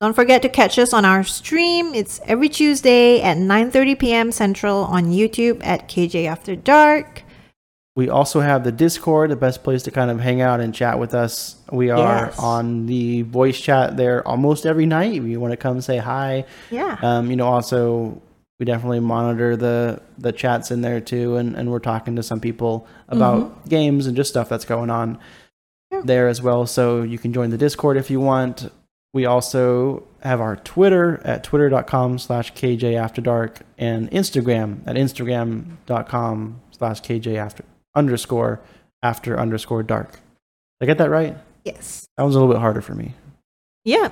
Don't 0.00 0.14
forget 0.14 0.42
to 0.42 0.48
catch 0.48 0.78
us 0.78 0.92
on 0.92 1.04
our 1.04 1.24
stream. 1.24 1.94
It's 1.94 2.20
every 2.24 2.48
Tuesday 2.48 3.22
at 3.22 3.36
9:30 3.36 3.98
p.m. 3.98 4.32
Central 4.32 4.84
on 4.84 5.06
YouTube 5.06 5.64
at 5.64 5.88
KJ 5.88 6.26
After 6.26 6.54
Dark. 6.54 7.22
We 7.96 8.10
also 8.10 8.40
have 8.40 8.62
the 8.62 8.70
Discord, 8.72 9.30
the 9.30 9.36
best 9.36 9.64
place 9.64 9.82
to 9.84 9.90
kind 9.90 10.10
of 10.10 10.20
hang 10.20 10.40
out 10.42 10.60
and 10.60 10.72
chat 10.74 10.98
with 10.98 11.14
us. 11.14 11.56
We 11.72 11.88
are 11.90 12.26
Yes. 12.26 12.38
on 12.38 12.86
the 12.86 13.22
voice 13.22 13.58
chat 13.58 13.96
there 13.96 14.26
almost 14.28 14.66
every 14.66 14.84
night. 14.86 15.14
If 15.14 15.24
you 15.24 15.40
want 15.40 15.52
to 15.52 15.56
come 15.56 15.80
say 15.80 15.96
hi, 15.96 16.44
Yeah. 16.70 16.98
um, 17.02 17.30
you 17.30 17.36
know, 17.36 17.46
also 17.48 18.20
we 18.60 18.66
definitely 18.66 19.00
monitor 19.00 19.56
the 19.56 20.00
the 20.18 20.30
chats 20.32 20.70
in 20.70 20.80
there 20.82 21.00
too, 21.00 21.36
and, 21.36 21.56
and 21.56 21.70
we're 21.70 21.78
talking 21.78 22.16
to 22.16 22.22
some 22.22 22.38
people 22.40 22.86
about 23.08 23.66
games 23.68 24.06
and 24.06 24.14
just 24.16 24.30
stuff 24.30 24.48
that's 24.48 24.64
going 24.66 24.90
on 24.90 25.18
Yeah. 25.90 26.02
there 26.04 26.28
as 26.28 26.42
well. 26.42 26.66
So 26.66 27.00
you 27.02 27.18
can 27.18 27.32
join 27.32 27.48
the 27.50 27.58
Discord 27.58 27.96
if 27.96 28.10
you 28.10 28.20
want. 28.20 28.70
We 29.14 29.24
also 29.24 30.02
have 30.20 30.40
our 30.42 30.56
Twitter 30.56 31.20
at 31.24 31.42
twitter.com 31.44 32.18
slash 32.18 32.52
KJ 32.52 32.94
After 32.94 33.22
Dark 33.22 33.60
and 33.78 34.10
Instagram 34.10 34.80
at 34.86 34.96
instagram.com 34.96 36.60
slash 36.72 37.00
KJ 37.00 37.36
After 37.38 37.64
underscore 37.96 38.60
after 39.02 39.38
underscore 39.38 39.82
dark. 39.82 40.12
Did 40.12 40.20
I 40.82 40.86
get 40.86 40.98
that 40.98 41.10
right? 41.10 41.36
Yes. 41.64 42.06
That 42.16 42.24
was 42.24 42.36
a 42.36 42.38
little 42.38 42.52
bit 42.52 42.60
harder 42.60 42.80
for 42.80 42.94
me. 42.94 43.14
Yeah. 43.84 44.10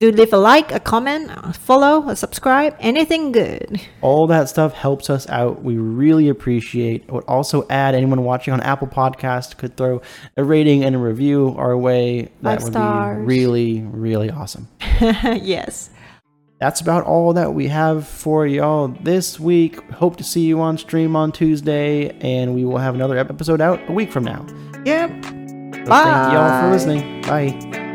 Do 0.00 0.10
leave 0.10 0.32
a 0.32 0.38
like, 0.38 0.72
a 0.72 0.80
comment, 0.80 1.30
a 1.30 1.52
follow, 1.52 2.08
a 2.08 2.16
subscribe, 2.16 2.74
anything 2.80 3.32
good. 3.32 3.82
All 4.00 4.26
that 4.28 4.48
stuff 4.48 4.72
helps 4.72 5.10
us 5.10 5.28
out. 5.28 5.62
We 5.62 5.76
really 5.76 6.30
appreciate. 6.30 7.04
I 7.10 7.12
would 7.12 7.24
also 7.24 7.66
add 7.68 7.94
anyone 7.94 8.24
watching 8.24 8.54
on 8.54 8.62
Apple 8.62 8.88
Podcast 8.88 9.58
could 9.58 9.76
throw 9.76 10.00
a 10.38 10.44
rating 10.44 10.84
and 10.84 10.96
a 10.96 10.98
review 10.98 11.54
our 11.58 11.76
way. 11.76 12.30
That 12.40 12.60
Five 12.60 12.62
would 12.62 12.72
stars. 12.72 13.18
be 13.18 13.24
really, 13.26 13.80
really 13.82 14.30
awesome. 14.30 14.68
yes. 15.00 15.90
That's 16.60 16.82
about 16.82 17.04
all 17.04 17.32
that 17.32 17.54
we 17.54 17.68
have 17.68 18.06
for 18.06 18.46
y'all 18.46 18.88
this 18.88 19.40
week. 19.40 19.80
Hope 19.92 20.16
to 20.16 20.24
see 20.24 20.42
you 20.42 20.60
on 20.60 20.76
stream 20.76 21.16
on 21.16 21.32
Tuesday, 21.32 22.10
and 22.20 22.54
we 22.54 22.66
will 22.66 22.76
have 22.76 22.94
another 22.94 23.16
episode 23.16 23.62
out 23.62 23.80
a 23.88 23.92
week 23.92 24.12
from 24.12 24.24
now. 24.24 24.46
Yep. 24.84 25.10
So 25.10 25.86
thank 25.86 26.32
y'all 26.34 26.62
for 26.62 26.70
listening. 26.70 27.22
Bye. 27.22 27.89